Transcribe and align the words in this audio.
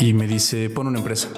Y 0.00 0.14
me 0.14 0.26
dice, 0.26 0.70
pon 0.70 0.86
una 0.86 0.98
empresa 0.98 1.28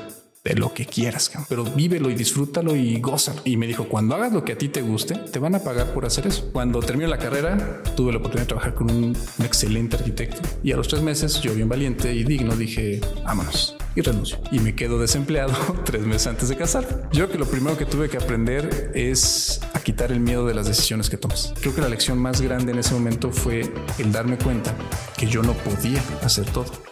de 0.44 0.54
lo 0.54 0.72
que 0.72 0.86
quieras, 0.86 1.32
pero 1.48 1.64
vívelo 1.64 2.10
y 2.10 2.14
disfrútalo 2.14 2.76
y 2.76 3.00
gózalo. 3.00 3.40
Y 3.44 3.56
me 3.56 3.66
dijo, 3.66 3.88
cuando 3.88 4.14
hagas 4.14 4.32
lo 4.32 4.44
que 4.44 4.52
a 4.52 4.58
ti 4.58 4.68
te 4.68 4.82
guste, 4.82 5.16
te 5.16 5.40
van 5.40 5.56
a 5.56 5.58
pagar 5.58 5.92
por 5.92 6.06
hacer 6.06 6.28
eso. 6.28 6.48
Cuando 6.52 6.78
terminé 6.78 7.08
la 7.08 7.18
carrera, 7.18 7.82
tuve 7.96 8.12
la 8.12 8.18
oportunidad 8.18 8.44
de 8.44 8.48
trabajar 8.48 8.74
con 8.74 8.88
un, 8.88 9.16
excelente 9.42 9.96
arquitecto 9.96 10.40
y 10.62 10.70
a 10.70 10.76
los 10.76 10.86
tres 10.86 11.02
meses, 11.02 11.40
yo 11.40 11.52
bien 11.54 11.68
valiente 11.68 12.14
y 12.14 12.22
digno, 12.22 12.54
dije, 12.54 13.00
vámonos 13.24 13.76
y 13.96 14.00
renuncio. 14.00 14.38
Y 14.52 14.60
me 14.60 14.76
quedo 14.76 15.00
desempleado 15.00 15.52
tres 15.84 16.02
meses 16.06 16.28
antes 16.28 16.48
de 16.48 16.56
casar. 16.56 17.08
Yo 17.12 17.24
creo 17.24 17.30
que 17.30 17.38
lo 17.38 17.46
primero 17.46 17.76
que 17.76 17.84
tuve 17.84 18.08
que 18.08 18.16
aprender 18.16 18.92
es 18.94 19.60
a 19.74 19.80
quitar 19.80 20.12
el 20.12 20.20
miedo 20.20 20.46
de 20.46 20.54
las 20.54 20.68
decisiones 20.68 21.10
que 21.10 21.16
tomas. 21.16 21.52
Creo 21.60 21.74
que 21.74 21.80
la 21.80 21.88
lección 21.88 22.16
más 22.16 22.40
grande 22.40 22.70
en 22.70 22.78
ese 22.78 22.94
momento 22.94 23.32
fue 23.32 23.72
el 23.98 24.12
darme 24.12 24.38
cuenta 24.38 24.72
que 25.16 25.26
yo 25.26 25.42
no 25.42 25.52
podía 25.52 26.00
hacer 26.22 26.44
todo 26.46 26.91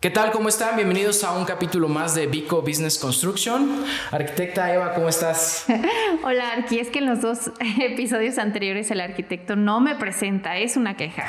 ¿Qué 0.00 0.10
tal? 0.10 0.30
¿Cómo 0.30 0.48
están? 0.48 0.76
Bienvenidos 0.76 1.24
a 1.24 1.36
un 1.36 1.44
capítulo 1.44 1.88
más 1.88 2.14
de 2.14 2.28
Vico 2.28 2.62
Business 2.62 2.98
Construction. 2.98 3.84
Arquitecta 4.12 4.72
Eva, 4.72 4.94
¿cómo 4.94 5.08
estás? 5.08 5.66
Hola, 6.22 6.52
Arqui. 6.52 6.78
Es 6.78 6.86
que 6.90 7.00
en 7.00 7.06
los 7.06 7.20
dos 7.20 7.50
episodios 7.80 8.38
anteriores 8.38 8.92
el 8.92 9.00
arquitecto 9.00 9.56
no 9.56 9.80
me 9.80 9.96
presenta, 9.96 10.56
es 10.56 10.76
una 10.76 10.96
queja. 10.96 11.24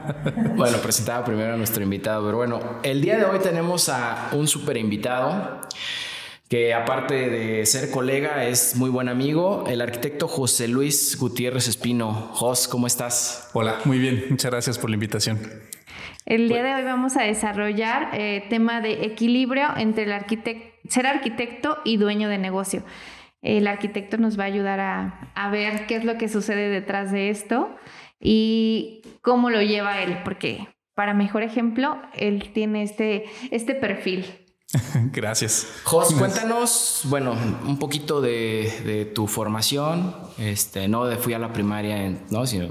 bueno, 0.56 0.78
presentaba 0.78 1.26
primero 1.26 1.52
a 1.52 1.56
nuestro 1.58 1.82
invitado, 1.82 2.24
pero 2.24 2.38
bueno, 2.38 2.78
el 2.82 3.02
día 3.02 3.18
de 3.18 3.26
hoy 3.26 3.38
tenemos 3.40 3.90
a 3.90 4.30
un 4.32 4.48
súper 4.48 4.78
invitado 4.78 5.60
que 6.48 6.72
aparte 6.72 7.28
de 7.28 7.66
ser 7.66 7.90
colega 7.90 8.46
es 8.46 8.76
muy 8.76 8.88
buen 8.88 9.10
amigo, 9.10 9.64
el 9.68 9.82
arquitecto 9.82 10.26
José 10.26 10.68
Luis 10.68 11.18
Gutiérrez 11.18 11.68
Espino. 11.68 12.30
Jos, 12.32 12.66
¿cómo 12.66 12.86
estás? 12.86 13.50
Hola, 13.52 13.80
muy 13.84 13.98
bien, 13.98 14.24
muchas 14.30 14.50
gracias 14.50 14.78
por 14.78 14.88
la 14.88 14.94
invitación. 14.94 15.38
El 16.26 16.48
día 16.48 16.64
de 16.64 16.74
hoy 16.74 16.82
vamos 16.82 17.16
a 17.16 17.22
desarrollar 17.22 18.10
eh, 18.12 18.44
tema 18.50 18.80
de 18.80 19.04
equilibrio 19.04 19.68
entre 19.76 20.02
el 20.02 20.12
ser 20.88 21.06
arquitecto 21.06 21.78
y 21.84 21.98
dueño 21.98 22.28
de 22.28 22.36
negocio. 22.36 22.82
El 23.42 23.68
arquitecto 23.68 24.18
nos 24.18 24.36
va 24.36 24.42
a 24.42 24.46
ayudar 24.46 24.80
a, 24.80 25.30
a, 25.36 25.50
ver 25.50 25.86
qué 25.86 25.94
es 25.94 26.04
lo 26.04 26.18
que 26.18 26.28
sucede 26.28 26.68
detrás 26.68 27.12
de 27.12 27.30
esto 27.30 27.76
y 28.18 29.02
cómo 29.22 29.50
lo 29.50 29.62
lleva 29.62 30.02
él, 30.02 30.18
porque 30.24 30.66
para 30.96 31.14
mejor 31.14 31.44
ejemplo, 31.44 32.02
él 32.14 32.50
tiene 32.52 32.82
este, 32.82 33.26
este 33.52 33.76
perfil. 33.76 34.26
Gracias. 35.12 35.80
Jos, 35.84 36.12
cuéntanos, 36.12 37.02
bueno, 37.04 37.36
un 37.66 37.78
poquito 37.78 38.20
de, 38.20 38.72
de, 38.84 39.04
tu 39.04 39.28
formación. 39.28 40.16
Este, 40.38 40.88
no 40.88 41.04
de 41.04 41.18
fui 41.18 41.34
a 41.34 41.38
la 41.38 41.52
primaria, 41.52 42.12
¿no? 42.30 42.46
Sino 42.46 42.68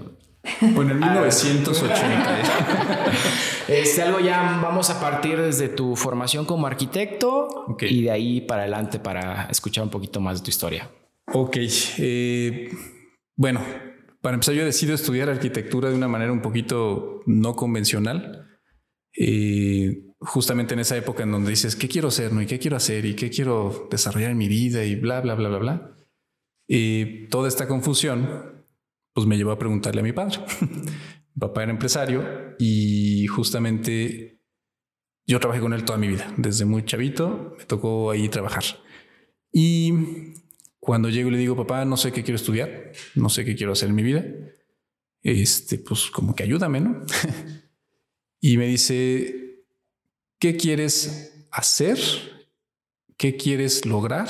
bueno, 0.61 0.91
en 0.91 0.99
1980. 1.01 2.39
este, 3.67 4.01
algo 4.01 4.19
ya 4.19 4.59
vamos 4.61 4.89
a 4.89 4.99
partir 4.99 5.39
desde 5.39 5.69
tu 5.69 5.95
formación 5.95 6.45
como 6.45 6.67
arquitecto 6.67 7.75
y 7.81 8.03
de 8.03 8.11
ahí 8.11 8.41
para 8.41 8.63
adelante 8.63 8.99
para 8.99 9.45
escuchar 9.45 9.83
un 9.83 9.89
poquito 9.89 10.19
más 10.19 10.39
de 10.39 10.45
tu 10.45 10.49
historia. 10.49 10.89
Ok. 11.33 11.57
Eh, 11.97 12.69
bueno, 13.35 13.61
para 14.21 14.35
empezar, 14.35 14.55
yo 14.55 14.61
he 14.61 14.65
decidido 14.65 14.95
estudiar 14.95 15.29
arquitectura 15.29 15.89
de 15.89 15.95
una 15.95 16.07
manera 16.07 16.31
un 16.31 16.41
poquito 16.41 17.21
no 17.25 17.55
convencional. 17.55 18.47
Eh, 19.17 20.01
justamente 20.19 20.73
en 20.73 20.79
esa 20.79 20.97
época 20.97 21.23
en 21.23 21.31
donde 21.31 21.51
dices, 21.51 21.75
¿qué 21.75 21.87
quiero 21.87 22.11
ser? 22.11 22.33
¿no? 22.33 22.41
¿Y 22.41 22.45
qué 22.45 22.59
quiero 22.59 22.77
hacer? 22.77 23.05
¿Y 23.05 23.15
qué 23.15 23.29
quiero 23.29 23.87
desarrollar 23.89 24.31
en 24.31 24.37
mi 24.37 24.47
vida? 24.47 24.83
Y 24.83 24.95
bla, 24.95 25.21
bla, 25.21 25.35
bla, 25.35 25.49
bla, 25.49 25.57
bla. 25.59 25.97
Y 26.67 27.27
toda 27.27 27.47
esta 27.47 27.67
confusión 27.67 28.54
pues 29.15 29.25
me 29.25 29.37
llevó 29.37 29.51
a 29.51 29.57
preguntarle 29.57 30.01
a 30.01 30.03
mi 30.03 30.11
padre. 30.11 30.39
papá 31.39 31.63
era 31.63 31.71
empresario 31.71 32.55
y 32.59 33.25
justamente 33.27 34.41
yo 35.25 35.39
trabajé 35.39 35.61
con 35.61 35.71
él 35.71 35.85
toda 35.85 35.97
mi 35.97 36.09
vida. 36.09 36.33
Desde 36.35 36.65
muy 36.65 36.83
chavito 36.83 37.55
me 37.57 37.63
tocó 37.63 38.11
ahí 38.11 38.27
trabajar. 38.27 38.65
Y 39.53 39.93
cuando 40.79 41.09
llego 41.09 41.29
y 41.29 41.31
le 41.31 41.37
digo, 41.37 41.55
papá, 41.55 41.85
no 41.85 41.95
sé 41.95 42.11
qué 42.11 42.23
quiero 42.23 42.35
estudiar, 42.35 42.91
no 43.15 43.29
sé 43.29 43.45
qué 43.45 43.55
quiero 43.55 43.71
hacer 43.71 43.87
en 43.87 43.95
mi 43.95 44.03
vida, 44.03 44.25
este, 45.23 45.77
pues 45.79 46.11
como 46.11 46.35
que 46.35 46.43
ayúdame, 46.43 46.81
¿no? 46.81 47.05
y 48.41 48.57
me 48.57 48.67
dice, 48.67 49.63
¿qué 50.39 50.57
quieres 50.57 51.47
hacer? 51.51 51.97
¿Qué 53.15 53.37
quieres 53.37 53.85
lograr? 53.85 54.27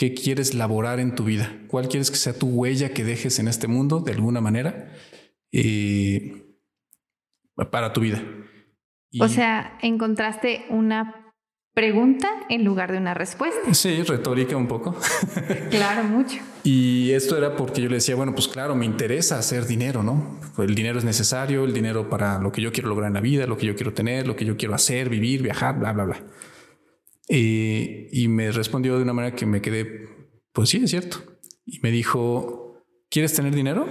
¿Qué 0.00 0.14
quieres 0.14 0.54
laborar 0.54 0.98
en 0.98 1.14
tu 1.14 1.24
vida? 1.24 1.52
¿Cuál 1.68 1.86
quieres 1.88 2.10
que 2.10 2.16
sea 2.16 2.32
tu 2.32 2.46
huella 2.46 2.94
que 2.94 3.04
dejes 3.04 3.38
en 3.38 3.48
este 3.48 3.68
mundo 3.68 4.00
de 4.00 4.12
alguna 4.12 4.40
manera 4.40 4.94
eh, 5.52 6.56
para 7.70 7.92
tu 7.92 8.00
vida? 8.00 8.22
o 9.20 9.28
sea, 9.28 9.76
encontraste 9.82 10.64
una 10.70 11.34
pregunta 11.74 12.30
en 12.48 12.64
lugar 12.64 12.92
de 12.92 12.96
una 12.96 13.12
respuesta. 13.12 13.74
Sí, 13.74 14.02
retórica 14.02 14.56
un 14.56 14.68
poco. 14.68 14.96
claro, 15.70 16.04
mucho. 16.04 16.38
Y 16.64 17.10
esto 17.10 17.36
era 17.36 17.54
porque 17.54 17.82
yo 17.82 17.90
le 17.90 17.96
decía, 17.96 18.14
bueno, 18.14 18.34
pues 18.34 18.48
claro, 18.48 18.74
me 18.74 18.86
interesa 18.86 19.38
hacer 19.38 19.66
dinero, 19.66 20.02
¿no? 20.02 20.40
El 20.56 20.74
dinero 20.74 20.98
es 20.98 21.04
necesario, 21.04 21.66
el 21.66 21.74
dinero 21.74 22.08
para 22.08 22.38
lo 22.38 22.50
que 22.52 22.62
yo 22.62 22.72
quiero 22.72 22.88
lograr 22.88 23.08
en 23.08 23.14
la 23.14 23.20
vida, 23.20 23.46
lo 23.46 23.58
que 23.58 23.66
yo 23.66 23.76
quiero 23.76 23.92
tener, 23.92 24.26
lo 24.26 24.34
que 24.34 24.46
yo 24.46 24.56
quiero 24.56 24.74
hacer, 24.74 25.10
vivir, 25.10 25.42
viajar, 25.42 25.78
bla, 25.78 25.92
bla, 25.92 26.04
bla. 26.04 26.22
Eh, 27.32 28.08
y 28.10 28.26
me 28.26 28.50
respondió 28.50 28.96
de 28.96 29.04
una 29.04 29.12
manera 29.12 29.36
que 29.36 29.46
me 29.46 29.62
quedé, 29.62 30.08
pues 30.52 30.68
sí, 30.68 30.78
es 30.82 30.90
cierto. 30.90 31.22
Y 31.64 31.78
me 31.80 31.92
dijo, 31.92 32.82
¿quieres 33.08 33.32
tener 33.32 33.54
dinero? 33.54 33.86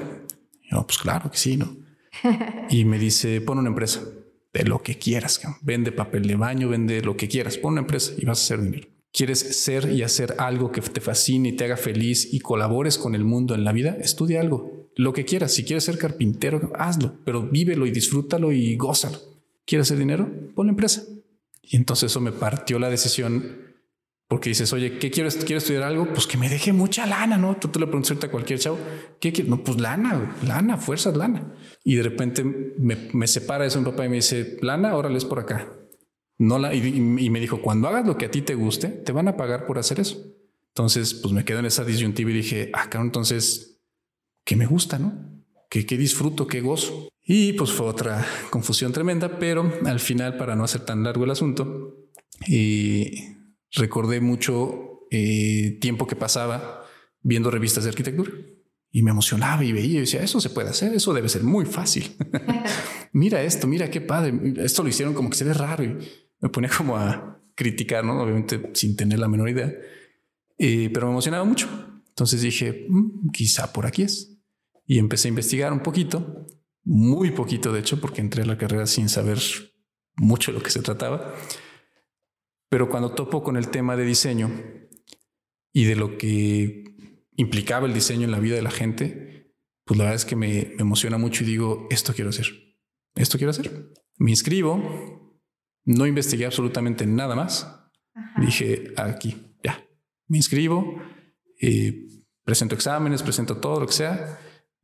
Y 0.62 0.72
yo, 0.72 0.86
pues 0.86 0.98
claro 0.98 1.32
que 1.32 1.38
sí, 1.38 1.56
¿no? 1.56 1.78
y 2.70 2.84
me 2.84 3.00
dice, 3.00 3.40
pon 3.40 3.58
una 3.58 3.70
empresa 3.70 4.04
de 4.52 4.64
lo 4.64 4.84
que 4.84 4.98
quieras. 4.98 5.42
Vende 5.62 5.94
papel 5.94 6.28
de 6.28 6.36
baño, 6.36 6.68
vende 6.68 7.02
lo 7.02 7.16
que 7.16 7.30
quieras. 7.30 7.58
Pon 7.58 7.74
una 7.74 7.82
empresa 7.82 8.12
y 8.18 8.26
vas 8.26 8.40
a 8.40 8.44
hacer 8.44 8.62
dinero. 8.62 8.90
¿Quieres 9.14 9.40
ser 9.40 9.90
y 9.90 10.04
hacer 10.04 10.36
algo 10.38 10.72
que 10.72 10.82
te 10.82 11.02
fascine 11.02 11.50
y 11.50 11.52
te 11.54 11.64
haga 11.64 11.78
feliz 11.78 12.32
y 12.32 12.42
colabores 12.42 12.98
con 12.98 13.16
el 13.16 13.24
mundo 13.24 13.56
en 13.56 13.64
la 13.64 13.72
vida? 13.72 13.98
Estudia 14.02 14.42
algo, 14.42 14.90
lo 14.96 15.14
que 15.14 15.26
quieras. 15.26 15.54
Si 15.54 15.64
quieres 15.64 15.86
ser 15.86 15.98
carpintero, 15.98 16.72
hazlo, 16.76 17.16
pero 17.26 17.42
vívelo 17.42 17.88
y 17.88 17.92
disfrútalo 17.92 18.52
y 18.52 18.76
gózalo. 18.76 19.18
¿Quieres 19.66 19.88
hacer 19.88 19.98
dinero? 19.98 20.30
Pon 20.54 20.66
una 20.66 20.72
empresa. 20.72 21.04
Y 21.72 21.78
entonces 21.78 22.12
eso 22.12 22.20
me 22.20 22.32
partió 22.32 22.80
la 22.80 22.90
decisión 22.90 23.70
porque 24.28 24.50
dices, 24.50 24.74
oye, 24.74 24.98
¿qué 24.98 25.12
quiero, 25.12 25.30
quiero 25.30 25.60
estudiar 25.60 25.84
algo? 25.84 26.12
Pues 26.12 26.26
que 26.26 26.38
me 26.38 26.50
deje 26.50 26.74
mucha 26.74 27.06
lana, 27.06 27.38
¿no? 27.38 27.58
Tú 27.58 27.68
te 27.68 27.80
lo 27.80 27.86
preguntas 27.86 28.18
a 28.24 28.32
cualquier 28.32 28.60
chavo, 28.60 28.80
¿qué 29.20 29.32
quieres? 29.32 29.50
No, 29.50 29.64
pues 29.64 29.80
lana, 29.80 30.36
lana, 30.46 30.78
fuerzas, 30.78 31.16
lana. 31.16 31.54
Y 31.84 31.96
de 31.96 32.04
repente 32.04 32.44
me, 32.44 33.10
me 33.14 33.28
separa 33.28 33.66
eso 33.66 33.78
un 33.78 33.86
papá 33.86 34.06
y 34.06 34.10
me 34.10 34.16
dice, 34.18 34.58
lana, 34.62 34.96
órale, 34.96 35.18
es 35.18 35.26
por 35.26 35.40
acá. 35.40 35.68
No 36.40 36.58
la, 36.58 36.74
y, 36.74 36.82
me 37.02 37.40
dijo, 37.40 37.62
cuando 37.62 37.88
hagas 37.88 38.08
lo 38.08 38.18
que 38.18 38.26
a 38.26 38.32
ti 38.32 38.42
te 38.42 38.56
guste, 38.56 38.88
te 38.88 39.12
van 39.12 39.28
a 39.28 39.38
pagar 39.38 39.68
por 39.68 39.78
hacer 39.78 40.00
eso. 40.00 40.24
Entonces, 40.70 41.14
pues 41.14 41.34
me 41.34 41.46
quedo 41.46 41.60
en 41.60 41.66
esa 41.66 41.84
disyuntiva 41.84 42.32
y 42.32 42.34
dije, 42.34 42.72
ah, 42.74 42.90
claro, 42.90 43.06
entonces, 43.06 43.80
¿qué 44.46 44.56
me 44.56 44.66
gusta, 44.66 44.98
no? 44.98 45.39
¿Qué, 45.70 45.86
qué 45.86 45.98
disfruto, 45.98 46.48
qué 46.48 46.62
gozo? 46.62 47.10
Y 47.24 47.54
pues 47.54 47.72
fue 47.72 47.86
otra 47.86 48.26
confusión 48.50 48.92
tremenda, 48.92 49.38
pero 49.38 49.72
al 49.86 50.00
final, 50.00 50.36
para 50.36 50.56
no 50.56 50.64
hacer 50.64 50.82
tan 50.82 51.04
largo 51.04 51.26
el 51.26 51.32
asunto, 51.32 52.10
eh, 52.48 53.38
recordé 53.74 54.20
mucho 54.20 55.06
eh, 55.12 55.78
tiempo 55.80 56.08
que 56.08 56.16
pasaba 56.16 56.86
viendo 57.22 57.52
revistas 57.52 57.84
de 57.84 57.92
arquitectura 57.92 58.32
y 58.92 59.04
me 59.04 59.12
emocionaba 59.12 59.64
y 59.64 59.72
veía 59.72 59.98
y 59.98 60.02
decía, 60.02 60.24
eso 60.24 60.42
se 60.42 60.50
puede 60.50 60.70
hacer, 60.70 60.94
eso 60.94 61.14
debe 61.14 61.30
ser 61.30 61.44
muy 61.44 61.66
fácil. 61.66 62.16
mira 63.14 63.44
esto, 63.44 63.68
mira 63.68 63.92
qué 63.92 64.02
padre, 64.02 64.34
esto 64.58 64.82
lo 64.82 64.90
hicieron 64.90 65.14
como 65.14 65.30
que 65.30 65.38
se 65.38 65.46
ve 65.46 65.54
raro 65.54 65.84
y 65.84 65.98
me 66.40 66.50
ponía 66.50 66.70
como 66.76 66.98
a 66.98 67.40
criticar, 67.54 68.04
¿no? 68.04 68.22
obviamente 68.22 68.72
sin 68.74 68.96
tener 68.96 69.20
la 69.20 69.28
menor 69.28 69.50
idea, 69.50 69.72
eh, 70.58 70.90
pero 70.94 71.08
me 71.08 71.12
emocionaba 71.12 71.44
mucho. 71.44 71.68
Entonces 72.08 72.42
dije, 72.42 72.88
mm, 72.90 73.30
quizá 73.32 73.72
por 73.72 73.86
aquí 73.86 74.02
es. 74.04 74.39
Y 74.90 74.98
empecé 74.98 75.28
a 75.28 75.30
investigar 75.30 75.72
un 75.72 75.82
poquito 75.82 76.48
muy 76.84 77.30
poquito 77.30 77.72
de 77.72 77.80
hecho, 77.80 78.02
porque 78.02 78.22
entré 78.22 78.42
a 78.42 78.48
la 78.48 78.58
carrera 78.58 78.88
sin 78.88 79.08
saber 79.08 79.38
mucho 80.16 80.52
de 80.52 80.58
lo 80.58 80.64
que 80.64 80.72
se 80.72 80.82
trataba. 80.82 81.36
Pero 82.70 82.90
cuando 82.90 83.12
topo 83.12 83.44
con 83.44 83.56
el 83.56 83.70
tema 83.70 83.96
de 83.96 84.04
diseño 84.04 84.50
y 85.72 85.84
de 85.84 85.96
lo 85.96 86.18
que 86.18 86.84
implicaba 87.36 87.86
el 87.86 87.94
diseño 87.94 88.24
en 88.24 88.32
la 88.32 88.40
vida 88.40 88.56
de 88.56 88.64
la 88.64 88.72
gente, 88.72 89.54
pues 89.86 90.00
la 90.00 90.06
verdad 90.06 90.16
es 90.16 90.26
que 90.26 90.36
me, 90.36 90.74
emociona 90.80 91.20
mucho 91.20 91.44
y 91.44 91.48
digo, 91.48 91.88
esto 91.92 92.16
quiero 92.16 92.32
hacer, 92.32 92.48
esto 93.14 93.38
quiero 93.38 93.52
hacer. 93.52 93.92
Me 94.18 94.32
inscribo, 94.32 95.40
no 95.86 96.08
investigué 96.08 96.48
absolutamente 96.48 97.06
nada 97.06 97.36
más. 97.36 97.92
Dije, 98.42 98.94
aquí, 98.98 99.56
ya, 99.64 99.88
me 100.28 100.38
inscribo, 100.38 101.00
eh, 101.62 102.08
presento 102.44 102.74
exámenes, 102.74 103.22
presento 103.22 103.58
todo 103.58 103.82
lo 103.82 103.86
que 103.86 103.94
sea 103.94 104.40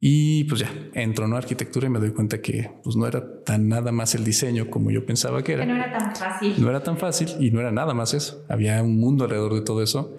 y 0.07 0.43
pues 0.43 0.61
ya, 0.61 0.71
entro 0.93 1.25
en 1.25 1.33
arquitectura 1.33 1.87
y 1.87 1.89
me 1.89 1.97
doy 1.97 2.11
cuenta 2.11 2.39
que 2.39 2.69
pues 2.83 2.95
no 2.95 3.07
era 3.07 3.41
tan 3.43 3.67
nada 3.67 3.91
más 3.91 4.13
el 4.13 4.23
diseño 4.23 4.69
como 4.69 4.91
yo 4.91 5.03
pensaba 5.03 5.43
que 5.43 5.53
era. 5.53 5.65
Que 5.65 5.71
no 5.71 5.77
era 5.77 5.97
tan 5.97 6.15
fácil. 6.15 6.55
No 6.59 6.69
era 6.69 6.83
tan 6.83 6.99
fácil 6.99 7.29
y 7.39 7.49
no 7.49 7.59
era 7.59 7.71
nada 7.71 7.95
más 7.95 8.13
eso. 8.13 8.45
Había 8.47 8.83
un 8.83 8.99
mundo 8.99 9.23
alrededor 9.23 9.55
de 9.55 9.61
todo 9.61 9.81
eso. 9.81 10.15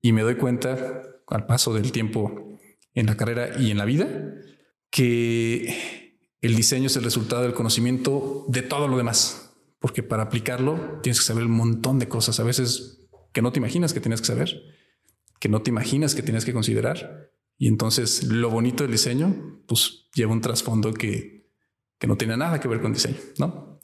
Y 0.00 0.12
me 0.12 0.22
doy 0.22 0.36
cuenta 0.36 1.02
al 1.26 1.44
paso 1.44 1.74
del 1.74 1.92
tiempo 1.92 2.56
en 2.94 3.04
la 3.04 3.18
carrera 3.18 3.60
y 3.60 3.70
en 3.70 3.76
la 3.76 3.84
vida 3.84 4.08
que 4.88 6.16
el 6.40 6.56
diseño 6.56 6.86
es 6.86 6.96
el 6.96 7.04
resultado 7.04 7.42
del 7.42 7.52
conocimiento 7.52 8.46
de 8.48 8.62
todo 8.62 8.88
lo 8.88 8.96
demás, 8.96 9.54
porque 9.80 10.02
para 10.02 10.22
aplicarlo 10.22 10.98
tienes 11.02 11.18
que 11.18 11.26
saber 11.26 11.44
un 11.44 11.52
montón 11.52 11.98
de 11.98 12.08
cosas, 12.08 12.40
a 12.40 12.42
veces 12.42 13.06
que 13.34 13.42
no 13.42 13.52
te 13.52 13.58
imaginas 13.58 13.92
que 13.92 14.00
tienes 14.00 14.22
que 14.22 14.28
saber, 14.28 14.62
que 15.38 15.50
no 15.50 15.60
te 15.60 15.68
imaginas 15.68 16.14
que 16.14 16.22
tienes 16.22 16.46
que 16.46 16.54
considerar. 16.54 17.30
Y 17.60 17.68
entonces 17.68 18.24
lo 18.24 18.48
bonito 18.48 18.84
del 18.84 18.92
diseño, 18.92 19.60
pues 19.66 20.08
lleva 20.14 20.32
un 20.32 20.40
trasfondo 20.40 20.94
que, 20.94 21.46
que 21.98 22.06
no 22.06 22.16
tiene 22.16 22.34
nada 22.38 22.58
que 22.58 22.68
ver 22.68 22.80
con 22.80 22.94
diseño, 22.94 23.18
¿no? 23.38 23.78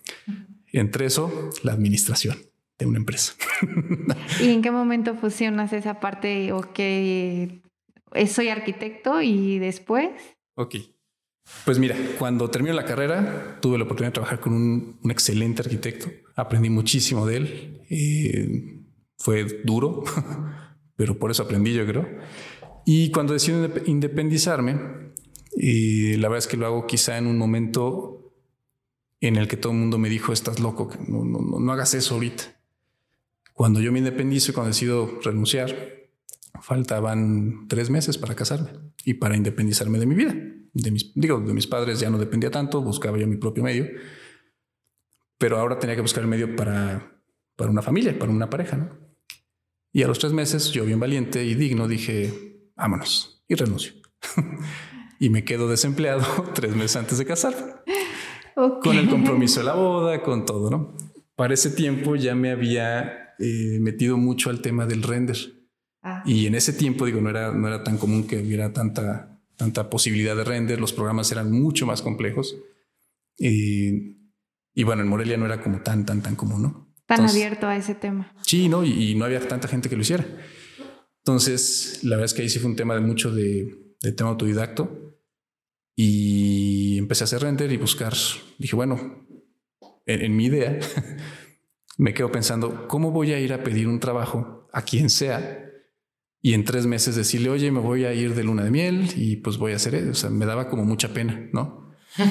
Entre 0.73 1.05
eso, 1.05 1.51
la 1.63 1.73
administración 1.73 2.39
de 2.79 2.87
una 2.87 2.97
empresa. 2.97 3.35
¿Y 4.41 4.49
en 4.49 4.63
qué 4.63 4.71
momento 4.71 5.15
fusionas 5.15 5.75
esa 5.75 6.01
parte 6.01 6.55
o 6.55 6.73
que 6.73 7.61
soy 8.27 8.49
arquitecto 8.49 9.21
y 9.21 9.59
después? 9.59 10.09
Ok. 10.55 10.77
Pues 11.67 11.79
mira, 11.79 11.97
cuando 12.19 12.49
terminé 12.49 12.75
la 12.75 12.87
carrera, 12.87 13.59
tuve 13.61 13.77
la 13.77 13.85
oportunidad 13.85 14.09
de 14.09 14.15
trabajar 14.15 14.41
con 14.41 14.55
un, 14.55 15.01
excelente 15.11 15.61
arquitecto. 15.61 16.09
Aprendí 16.35 16.71
muchísimo 16.71 17.27
de 17.27 17.37
él. 17.37 17.83
Eh, 17.91 18.81
fue 19.19 19.45
duro, 19.65 20.03
pero 20.97 21.19
por 21.19 21.31
eso 21.31 21.43
aprendí, 21.43 21.75
yo 21.75 21.87
creo. 21.87 22.09
Y 22.89 23.11
cuando 23.11 23.33
decidí 23.33 23.57
independizarme, 23.87 25.11
y 25.57 26.15
la 26.19 26.29
verdad 26.29 26.39
es 26.39 26.47
que 26.47 26.57
lo 26.57 26.67
hago 26.67 26.87
quizá 26.87 27.19
en 27.19 27.27
un 27.27 27.37
momento 27.37 28.33
en 29.21 29.35
el 29.35 29.49
que 29.49 29.57
todo 29.57 29.73
el 29.73 29.79
mundo 29.79 29.99
me 29.99 30.09
dijo, 30.09 30.33
estás 30.33 30.61
loco, 30.61 30.89
no, 31.09 31.25
no, 31.25 31.59
no 31.59 31.73
hagas 31.73 31.95
eso 31.95 32.15
ahorita. 32.15 32.45
Cuando 33.53 33.81
yo 33.81 33.91
me 33.91 33.99
independizo 33.99 34.53
y 34.53 34.55
cuando 34.55 34.69
decido 34.69 35.19
renunciar, 35.21 35.75
faltaban 36.63 37.67
tres 37.69 37.91
meses 37.91 38.19
para 38.19 38.37
casarme 38.37 38.71
y 39.05 39.15
para 39.15 39.37
independizarme 39.37 39.99
de 39.99 40.07
mi 40.07 40.15
vida. 40.15 40.37
De 40.73 40.91
mis, 40.93 41.13
digo, 41.15 41.41
de 41.41 41.55
mis 41.55 41.67
padres 41.67 41.99
ya 41.99 42.09
no 42.09 42.19
dependía 42.19 42.53
tanto, 42.53 42.83
buscaba 42.83 43.19
yo 43.19 43.27
mi 43.27 43.37
propio 43.37 43.65
medio, 43.65 43.89
pero 45.39 45.59
ahora 45.59 45.81
tenía 45.81 45.97
que 45.97 46.03
buscar 46.03 46.23
el 46.23 46.31
medio 46.31 46.55
para, 46.55 47.21
para 47.57 47.69
una 47.69 47.83
familia, 47.83 48.17
para 48.17 48.31
una 48.31 48.49
pareja. 48.49 48.77
¿no? 48.77 48.91
Y 49.93 50.05
a 50.05 50.07
los 50.07 50.21
tres 50.21 50.33
meses, 50.33 50.71
yo 50.71 50.85
bien 50.85 51.01
valiente 51.01 51.45
y 51.45 51.57
digno, 51.57 51.89
dije, 51.89 52.46
vámonos 52.77 53.43
y 53.49 53.55
renuncio. 53.55 53.93
y 55.19 55.31
me 55.31 55.45
quedo 55.45 55.69
desempleado 55.69 56.25
tres 56.55 56.75
meses 56.75 56.97
antes 56.97 57.19
de 57.19 57.27
casarme. 57.27 57.73
Con 58.55 58.97
el 58.97 59.09
compromiso 59.11 59.61
de 59.61 59.67
la 59.67 59.75
boda, 59.75 60.23
con 60.23 60.47
todo, 60.47 60.71
¿no? 60.71 60.97
Para 61.35 61.53
ese 61.53 61.71
tiempo 61.71 62.17
ya 62.17 62.35
me 62.35 62.51
había 62.51 63.35
eh, 63.39 63.79
metido 63.81 64.17
mucho 64.17 64.49
al 64.49 64.63
tema 64.63 64.87
del 64.87 65.03
render. 65.03 65.37
Ah. 66.03 66.23
Y 66.25 66.47
en 66.47 66.55
ese 66.55 66.73
tiempo, 66.73 67.05
digo, 67.05 67.21
no 67.21 67.29
era, 67.29 67.53
no 67.53 67.69
era 67.69 67.85
tan 67.85 67.99
común 67.99 68.27
que 68.27 68.39
hubiera 68.39 68.73
tanta, 68.73 69.39
tanta 69.57 69.91
posibilidad 69.91 70.35
de 70.35 70.45
render. 70.45 70.81
Los 70.81 70.95
programas 70.95 71.31
eran 71.33 71.53
mucho 71.53 71.85
más 71.85 72.01
complejos. 72.01 72.57
Y, 73.37 74.17
y 74.73 74.85
bueno, 74.85 75.03
en 75.03 75.09
Morelia 75.09 75.37
no 75.37 75.45
era 75.45 75.61
como 75.61 75.81
tan, 75.81 76.07
tan, 76.07 76.23
tan 76.23 76.35
común, 76.37 76.63
¿no? 76.63 76.87
Tan 77.07 77.29
abierto 77.29 77.67
a 77.69 77.77
ese 77.77 77.95
tema. 77.95 78.33
Sí, 78.43 78.69
¿no? 78.69 78.85
Y, 78.85 79.15
no 79.15 79.25
había 79.25 79.47
tanta 79.47 79.69
gente 79.69 79.89
que 79.89 79.97
lo 79.97 80.03
hiciera. 80.03 80.25
Entonces, 81.27 82.05
la 82.05 82.11
verdad 82.11 82.27
es 82.27 82.35
que 82.35 82.43
ahí 82.43 82.49
sí 82.49 82.61
fue 82.61 82.71
un 82.71 82.77
tema 82.77 82.95
de 82.95 83.01
mucho 83.01 83.33
de, 83.35 83.97
tema 84.17 84.31
autodidacto. 84.31 85.17
Y 85.97 86.99
empecé 86.99 87.25
a 87.25 87.27
hacer 87.27 87.43
render 87.43 87.73
y 87.73 87.77
buscar. 87.77 88.15
Dije, 88.59 88.77
bueno, 88.77 89.27
en, 90.07 90.23
en 90.23 90.37
mi 90.37 90.45
idea, 90.45 90.79
me 91.99 92.15
quedo 92.15 92.31
pensando, 92.31 92.87
¿cómo 92.87 93.11
voy 93.11 93.33
a 93.33 93.41
ir 93.41 93.53
a 93.53 93.65
pedir 93.65 93.89
un 93.89 93.99
trabajo 93.99 94.69
a 94.73 94.83
quien 94.83 95.11
sea? 95.11 95.69
Y 96.41 96.55
en 96.55 96.65
tres 96.65 96.87
meses 96.87 97.17
decirle, 97.17 97.51
oye, 97.51 97.73
me 97.73 97.81
voy 97.81 98.05
a 98.05 98.15
ir 98.15 98.37
de 98.37 98.45
luna 98.45 98.63
de 98.63 98.71
miel 98.71 99.09
y 99.17 99.35
pues 99.39 99.59
voy 99.59 99.73
a 99.73 99.77
hacer 99.77 99.97
eso. 99.97 100.11
O 100.13 100.15
sea, 100.15 100.31
me 100.31 100.47
daba 100.47 100.69
como 100.69 100.85
mucha 100.85 101.13
pena, 101.13 101.51
¿no? 101.53 101.86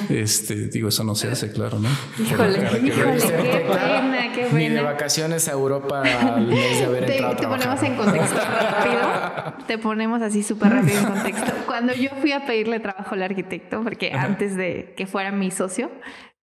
Este, 0.08 0.68
digo, 0.68 0.88
eso 0.88 1.04
no 1.04 1.14
se 1.14 1.28
hace, 1.28 1.52
claro, 1.52 1.78
¿no? 1.78 1.88
Híjole, 2.18 2.58
qué, 2.58 2.92
pena, 2.92 4.32
qué 4.32 4.46
pena. 4.46 4.58
Ni 4.58 4.68
de 4.68 4.82
vacaciones 4.82 5.48
a 5.48 5.52
Europa 5.52 6.02
al 6.02 6.46
mes 6.46 6.78
de 6.78 6.84
haber 6.84 7.06
te, 7.06 7.12
entrado 7.14 7.36
Te 7.36 7.46
ponemos 7.46 7.82
en 7.82 7.96
contexto 7.96 8.36
rápido. 8.36 9.66
Te 9.66 9.78
ponemos 9.78 10.22
así 10.22 10.42
súper 10.42 10.72
rápido 10.72 10.98
en 10.98 11.04
contexto. 11.14 11.52
Cuando 11.66 11.94
yo 11.94 12.10
fui 12.20 12.32
a 12.32 12.46
pedirle 12.46 12.80
trabajo 12.80 13.14
al 13.14 13.22
arquitecto, 13.22 13.82
porque 13.82 14.12
antes 14.12 14.56
de 14.56 14.94
que 14.96 15.06
fuera 15.06 15.30
mi 15.32 15.50
socio, 15.50 15.90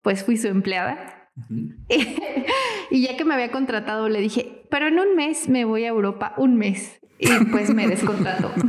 pues 0.03 0.25
fui 0.25 0.37
su 0.37 0.49
empleada 0.49 1.23
y 2.91 3.03
ya 3.03 3.17
que 3.17 3.25
me 3.25 3.35
había 3.35 3.51
contratado, 3.51 4.09
le 4.09 4.21
dije, 4.21 4.67
pero 4.71 4.89
en 4.89 4.99
un 4.99 5.17
mes 5.17 5.49
me 5.49 5.65
voy 5.65 5.85
a 5.85 5.89
Europa, 5.89 6.35
un 6.37 6.57
mes. 6.57 6.99
Y 7.19 7.29
pues 7.53 7.73
me 7.73 7.87
descontrató. 7.87 8.51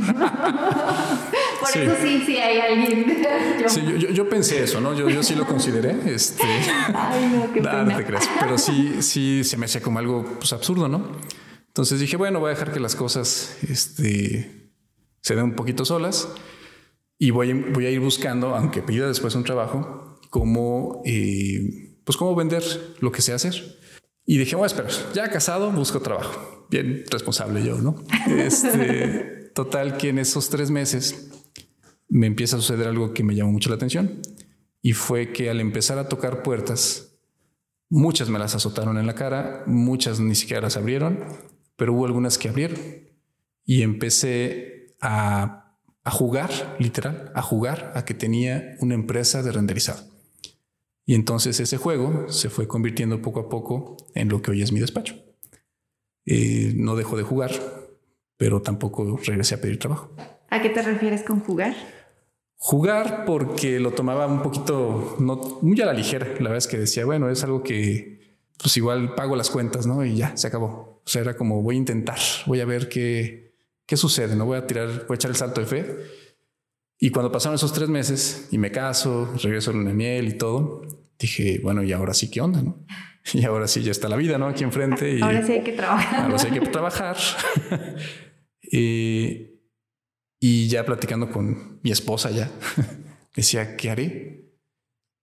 Por 1.72 1.82
eso 1.82 1.96
sí, 2.02 2.22
sí 2.26 2.36
hay 2.36 2.58
alguien. 2.58 3.24
yo. 3.62 3.68
Sí, 3.68 3.80
yo, 4.12 4.28
pensé 4.28 4.62
eso, 4.62 4.80
¿no? 4.80 4.94
Yo, 4.94 5.08
yo 5.08 5.22
sí 5.22 5.34
lo 5.34 5.46
consideré. 5.46 5.96
Este... 6.06 6.42
Ay, 6.94 7.32
no, 7.34 7.52
qué 7.52 7.60
pena. 7.62 7.96
te 7.96 8.04
crees. 8.04 8.28
Pero 8.40 8.58
sí, 8.58 9.02
sí 9.02 9.42
se 9.44 9.56
me 9.56 9.66
hacía 9.66 9.80
como 9.80 9.98
algo 9.98 10.24
pues, 10.38 10.52
absurdo, 10.52 10.88
¿no? 10.88 11.10
Entonces 11.68 11.98
dije, 11.98 12.16
bueno, 12.16 12.38
voy 12.38 12.48
a 12.48 12.50
dejar 12.50 12.72
que 12.72 12.78
las 12.78 12.94
cosas 12.94 13.56
este, 13.68 14.70
se 15.20 15.34
den 15.34 15.44
un 15.44 15.54
poquito 15.54 15.84
solas 15.84 16.28
y 17.18 17.30
voy, 17.30 17.52
voy 17.52 17.86
a 17.86 17.90
ir 17.90 18.00
buscando, 18.00 18.54
aunque 18.54 18.80
pida 18.80 19.08
después 19.08 19.34
un 19.34 19.42
trabajo, 19.42 20.20
como 20.30 21.02
eh, 21.04 21.98
pues 22.04 22.16
cómo 22.16 22.34
vender 22.34 22.62
lo 23.00 23.10
que 23.10 23.22
sé 23.22 23.32
hacer. 23.32 23.54
Y 24.26 24.38
dije, 24.38 24.56
bueno, 24.56 24.66
espera, 24.66 24.88
ya 25.14 25.28
casado, 25.30 25.70
busco 25.70 26.00
trabajo. 26.00 26.66
Bien 26.70 27.04
responsable 27.10 27.64
yo, 27.64 27.78
¿no? 27.78 27.96
Este, 28.28 29.50
total 29.54 29.96
que 29.96 30.08
en 30.10 30.18
esos 30.18 30.48
tres 30.48 30.70
meses 30.70 31.30
me 32.08 32.26
empieza 32.26 32.56
a 32.56 32.60
suceder 32.60 32.88
algo 32.88 33.12
que 33.12 33.24
me 33.24 33.34
llamó 33.34 33.52
mucho 33.52 33.70
la 33.70 33.76
atención. 33.76 34.20
Y 34.82 34.92
fue 34.92 35.32
que 35.32 35.50
al 35.50 35.60
empezar 35.60 35.98
a 35.98 36.08
tocar 36.08 36.42
puertas, 36.42 37.16
muchas 37.88 38.28
me 38.28 38.38
las 38.38 38.54
azotaron 38.54 38.98
en 38.98 39.06
la 39.06 39.14
cara, 39.14 39.64
muchas 39.66 40.20
ni 40.20 40.34
siquiera 40.34 40.62
las 40.62 40.76
abrieron, 40.76 41.24
pero 41.76 41.94
hubo 41.94 42.06
algunas 42.06 42.38
que 42.38 42.48
abrieron. 42.48 42.78
Y 43.64 43.82
empecé 43.82 44.94
a, 45.00 45.78
a 46.02 46.10
jugar, 46.10 46.76
literal, 46.78 47.32
a 47.34 47.42
jugar 47.42 47.92
a 47.94 48.04
que 48.04 48.14
tenía 48.14 48.76
una 48.80 48.94
empresa 48.94 49.42
de 49.42 49.52
renderizado. 49.52 50.14
Y 51.06 51.14
entonces 51.14 51.60
ese 51.60 51.76
juego 51.76 52.28
se 52.28 52.48
fue 52.48 52.66
convirtiendo 52.66 53.20
poco 53.20 53.40
a 53.40 53.48
poco 53.48 53.96
en 54.14 54.28
lo 54.28 54.40
que 54.40 54.50
hoy 54.50 54.62
es 54.62 54.72
mi 54.72 54.80
despacho. 54.80 55.16
Eh, 56.26 56.72
no 56.76 56.96
dejo 56.96 57.16
de 57.16 57.22
jugar, 57.22 57.52
pero 58.36 58.62
tampoco 58.62 59.18
regresé 59.18 59.54
a 59.54 59.60
pedir 59.60 59.78
trabajo. 59.78 60.14
¿A 60.54 60.62
qué 60.62 60.70
te 60.70 60.82
refieres 60.82 61.22
con 61.22 61.40
jugar? 61.40 61.74
Jugar 62.56 63.24
porque 63.26 63.80
lo 63.80 63.90
tomaba 63.90 64.26
un 64.26 64.42
poquito, 64.42 65.16
no 65.18 65.58
muy 65.62 65.80
a 65.80 65.86
la 65.86 65.92
ligera. 65.92 66.26
La 66.26 66.44
verdad 66.50 66.58
es 66.58 66.66
que 66.66 66.78
decía, 66.78 67.04
bueno, 67.04 67.28
es 67.28 67.42
algo 67.42 67.62
que 67.62 68.38
pues 68.56 68.76
igual 68.76 69.14
pago 69.14 69.36
las 69.36 69.50
cuentas, 69.50 69.86
¿no? 69.86 70.04
Y 70.04 70.16
ya, 70.16 70.36
se 70.36 70.46
acabó. 70.46 71.02
O 71.04 71.08
sea, 71.08 71.22
era 71.22 71.36
como 71.36 71.60
voy 71.62 71.74
a 71.74 71.78
intentar, 71.78 72.18
voy 72.46 72.60
a 72.60 72.64
ver 72.64 72.88
qué, 72.88 73.56
qué 73.84 73.96
sucede, 73.96 74.36
no 74.36 74.46
voy 74.46 74.56
a 74.56 74.66
tirar, 74.66 75.06
voy 75.08 75.14
a 75.14 75.16
echar 75.16 75.30
el 75.30 75.36
salto 75.36 75.60
de 75.60 75.66
fe 75.66 75.96
y 76.98 77.10
cuando 77.10 77.30
pasaron 77.32 77.56
esos 77.56 77.72
tres 77.72 77.88
meses 77.88 78.48
y 78.50 78.58
me 78.58 78.70
caso, 78.70 79.34
regreso 79.42 79.72
a 79.72 79.74
luna 79.74 79.92
miel 79.92 80.28
y 80.28 80.38
todo, 80.38 80.82
dije, 81.18 81.60
bueno, 81.62 81.82
y 81.82 81.92
ahora 81.92 82.14
sí, 82.14 82.30
¿qué 82.30 82.40
onda? 82.40 82.62
No? 82.62 82.78
Y 83.32 83.42
ahora 83.44 83.66
sí, 83.66 83.82
ya 83.82 83.90
está 83.90 84.08
la 84.08 84.16
vida, 84.16 84.36
¿no? 84.36 84.48
Aquí 84.48 84.64
enfrente. 84.64 85.18
Y 85.18 85.22
ahora 85.22 85.44
sí 85.44 85.52
hay 85.52 85.62
que 85.62 85.72
trabajar. 85.72 86.24
Ahora 86.24 86.38
sí 86.38 86.46
hay 86.46 86.60
que 86.60 86.66
trabajar. 86.66 87.16
y, 88.62 89.53
y 90.46 90.68
ya 90.68 90.84
platicando 90.84 91.30
con 91.30 91.80
mi 91.82 91.90
esposa 91.90 92.30
ya, 92.30 92.52
decía, 93.34 93.78
¿qué 93.78 93.88
haré? 93.88 94.52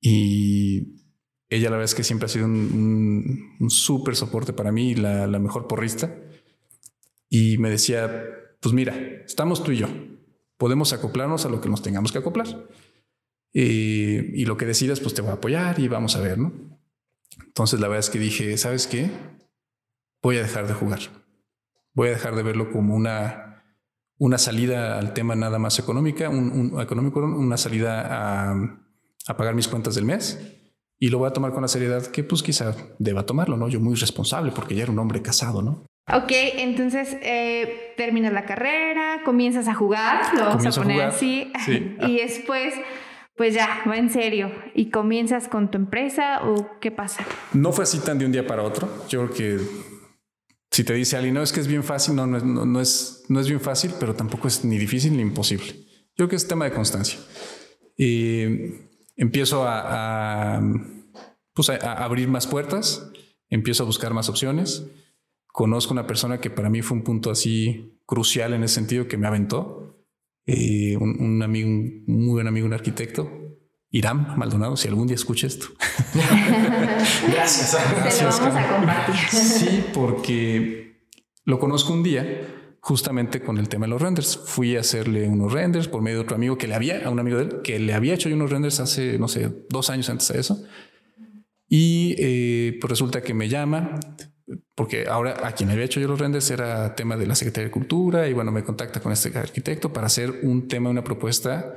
Y 0.01 1.05
ella 1.47 1.69
la 1.69 1.77
verdad 1.77 1.83
es 1.83 1.93
que 1.93 2.03
siempre 2.03 2.25
ha 2.25 2.29
sido 2.29 2.45
un, 2.45 3.55
un, 3.59 3.69
súper 3.69 4.15
soporte 4.15 4.51
para 4.51 4.71
mí, 4.71 4.95
la, 4.95 5.27
la 5.27 5.37
mejor 5.37 5.67
porrista. 5.67 6.11
Y 7.29 7.59
me 7.59 7.69
decía, 7.69 8.25
pues 8.61 8.73
mira, 8.73 8.95
estamos 9.23 9.63
tú 9.63 9.71
y 9.71 9.77
yo 9.77 9.89
podemos 10.57 10.91
acoplarnos 10.91 11.45
a 11.45 11.49
lo 11.49 11.61
que 11.61 11.69
nos 11.69 11.83
tengamos 11.83 12.11
que 12.11 12.17
acoplar. 12.17 12.47
y 13.53 14.45
lo 14.45 14.57
que 14.57 14.65
decidas, 14.65 15.01
pues 15.01 15.13
te 15.13 15.21
voy 15.21 15.29
a 15.29 15.33
apoyar 15.35 15.79
y 15.79 15.87
vamos 15.87 16.15
a 16.15 16.21
ver, 16.21 16.39
¿no? 16.39 16.51
Entonces 17.45 17.79
la 17.79 17.87
verdad 17.89 17.99
es 17.99 18.09
que 18.09 18.17
dije, 18.17 18.57
¿sabes 18.57 18.87
qué? 18.87 19.11
Voy 20.23 20.37
a 20.37 20.41
dejar 20.41 20.67
de 20.67 20.73
jugar. 20.73 21.01
Voy 21.93 22.07
a 22.07 22.13
dejar 22.13 22.35
de 22.35 22.41
verlo 22.41 22.71
como 22.71 22.95
una, 22.95 23.50
una 24.21 24.37
salida 24.37 24.99
al 24.99 25.13
tema 25.15 25.35
nada 25.35 25.57
más 25.57 25.79
económica, 25.79 26.29
un, 26.29 26.79
económico, 26.79 27.21
una 27.21 27.57
salida 27.57 28.51
a, 28.51 28.53
a 29.27 29.35
pagar 29.35 29.55
mis 29.55 29.67
cuentas 29.67 29.95
del 29.95 30.05
mes 30.05 30.39
y 30.99 31.09
lo 31.09 31.17
voy 31.17 31.27
a 31.27 31.33
tomar 31.33 31.53
con 31.53 31.63
la 31.63 31.67
seriedad 31.67 32.05
que 32.05 32.23
pues 32.23 32.43
quizá 32.43 32.75
deba 32.99 33.25
tomarlo, 33.25 33.57
¿no? 33.57 33.67
Yo 33.67 33.79
muy 33.79 33.95
responsable 33.95 34.51
porque 34.51 34.75
ya 34.75 34.83
era 34.83 34.91
un 34.91 34.99
hombre 34.99 35.23
casado, 35.23 35.63
¿no? 35.63 35.87
Ok, 36.13 36.31
entonces 36.57 37.17
eh, 37.23 37.95
terminas 37.97 38.31
la 38.31 38.45
carrera, 38.45 39.21
comienzas 39.25 39.67
a 39.67 39.73
jugar, 39.73 40.21
lo 40.35 40.45
vamos 40.45 40.77
a 40.77 40.81
poner 40.81 41.01
así, 41.01 41.51
y 42.07 42.17
después, 42.17 42.75
pues 43.35 43.55
ya, 43.55 43.81
va 43.89 43.97
en 43.97 44.11
serio, 44.11 44.51
y 44.75 44.91
comienzas 44.91 45.47
con 45.47 45.71
tu 45.71 45.79
empresa 45.79 46.41
o 46.43 46.79
qué 46.79 46.91
pasa? 46.91 47.25
No 47.53 47.71
fue 47.71 47.85
así 47.85 47.97
tan 47.97 48.19
de 48.19 48.27
un 48.27 48.31
día 48.31 48.45
para 48.45 48.61
otro. 48.61 48.87
Yo 49.09 49.25
creo 49.25 49.33
que 49.35 50.00
si 50.71 50.85
te 50.85 50.93
dice 50.93 51.17
alguien, 51.17 51.35
no 51.35 51.43
es 51.43 51.51
que 51.51 51.59
es 51.59 51.67
bien 51.67 51.83
fácil, 51.83 52.15
no, 52.15 52.25
no, 52.25 52.79
es, 52.79 53.25
no 53.27 53.39
es 53.41 53.47
bien 53.47 53.59
fácil, 53.59 53.91
pero 53.99 54.15
tampoco 54.15 54.47
es 54.47 54.63
ni 54.63 54.77
difícil 54.77 55.15
ni 55.15 55.21
imposible. 55.21 55.65
Yo 55.67 56.15
creo 56.15 56.29
que 56.29 56.37
es 56.37 56.47
tema 56.47 56.65
de 56.65 56.71
constancia. 56.71 57.19
Y 57.97 58.43
empiezo 59.17 59.65
a, 59.67 60.61
pues 61.53 61.69
a, 61.69 61.75
abrir 62.03 62.29
más 62.29 62.47
puertas, 62.47 63.11
empiezo 63.49 63.83
a 63.83 63.85
buscar 63.85 64.13
más 64.13 64.29
opciones. 64.29 64.87
Conozco 65.47 65.91
una 65.91 66.07
persona 66.07 66.39
que 66.39 66.49
para 66.49 66.69
mí 66.69 66.81
fue 66.81 66.97
un 66.97 67.03
punto 67.03 67.31
así 67.31 67.99
crucial 68.05 68.53
en 68.53 68.63
ese 68.63 68.75
sentido 68.75 69.09
que 69.09 69.17
me 69.17 69.27
aventó. 69.27 70.05
Eh, 70.45 70.95
un, 70.97 71.41
amigo, 71.43 71.67
un 71.67 72.05
muy 72.07 72.33
buen 72.33 72.47
amigo, 72.47 72.65
un 72.65 72.73
arquitecto, 72.73 73.40
Irán 73.91 74.37
Maldonado, 74.37 74.77
si 74.77 74.87
algún 74.87 75.07
día 75.07 75.15
escucha 75.15 75.47
esto. 75.47 75.67
Gracias. 77.31 77.71
Te 77.71 78.23
lo 78.23 78.29
vamos 78.29 78.41
a 78.41 78.75
compartir. 78.75 79.15
Sí, 79.29 79.83
porque 79.93 81.01
lo 81.43 81.59
conozco 81.59 81.91
un 81.91 82.01
día 82.01 82.77
justamente 82.79 83.41
con 83.41 83.57
el 83.57 83.67
tema 83.67 83.85
de 83.85 83.89
los 83.89 84.01
renders. 84.01 84.37
Fui 84.37 84.77
a 84.77 84.79
hacerle 84.79 85.27
unos 85.27 85.51
renders 85.51 85.89
por 85.89 86.01
medio 86.01 86.19
de 86.19 86.23
otro 86.23 86.35
amigo 86.37 86.57
que 86.57 86.67
le 86.67 86.75
había, 86.75 87.05
a 87.05 87.09
un 87.09 87.19
amigo 87.19 87.37
de 87.37 87.43
él, 87.43 87.61
que 87.63 87.79
le 87.79 87.93
había 87.93 88.13
hecho 88.13 88.29
yo 88.29 88.35
unos 88.35 88.49
renders 88.49 88.79
hace, 88.79 89.19
no 89.19 89.27
sé, 89.27 89.51
dos 89.69 89.89
años 89.89 90.09
antes 90.09 90.29
de 90.29 90.39
eso. 90.39 90.63
Y 91.67 92.15
eh, 92.17 92.77
pues 92.79 92.89
resulta 92.89 93.21
que 93.21 93.33
me 93.33 93.49
llama, 93.49 93.99
porque 94.73 95.07
ahora 95.07 95.35
a 95.45 95.51
quien 95.51 95.69
había 95.69 95.83
hecho 95.83 95.99
yo 95.99 96.07
los 96.07 96.19
renders 96.19 96.49
era 96.49 96.95
tema 96.95 97.17
de 97.17 97.27
la 97.27 97.35
Secretaría 97.35 97.67
de 97.67 97.71
Cultura 97.71 98.27
y 98.29 98.33
bueno, 98.33 98.51
me 98.51 98.63
contacta 98.63 99.01
con 99.01 99.11
este 99.11 99.37
arquitecto 99.37 99.91
para 99.91 100.07
hacer 100.07 100.39
un 100.43 100.67
tema, 100.69 100.89
una 100.89 101.03
propuesta 101.03 101.75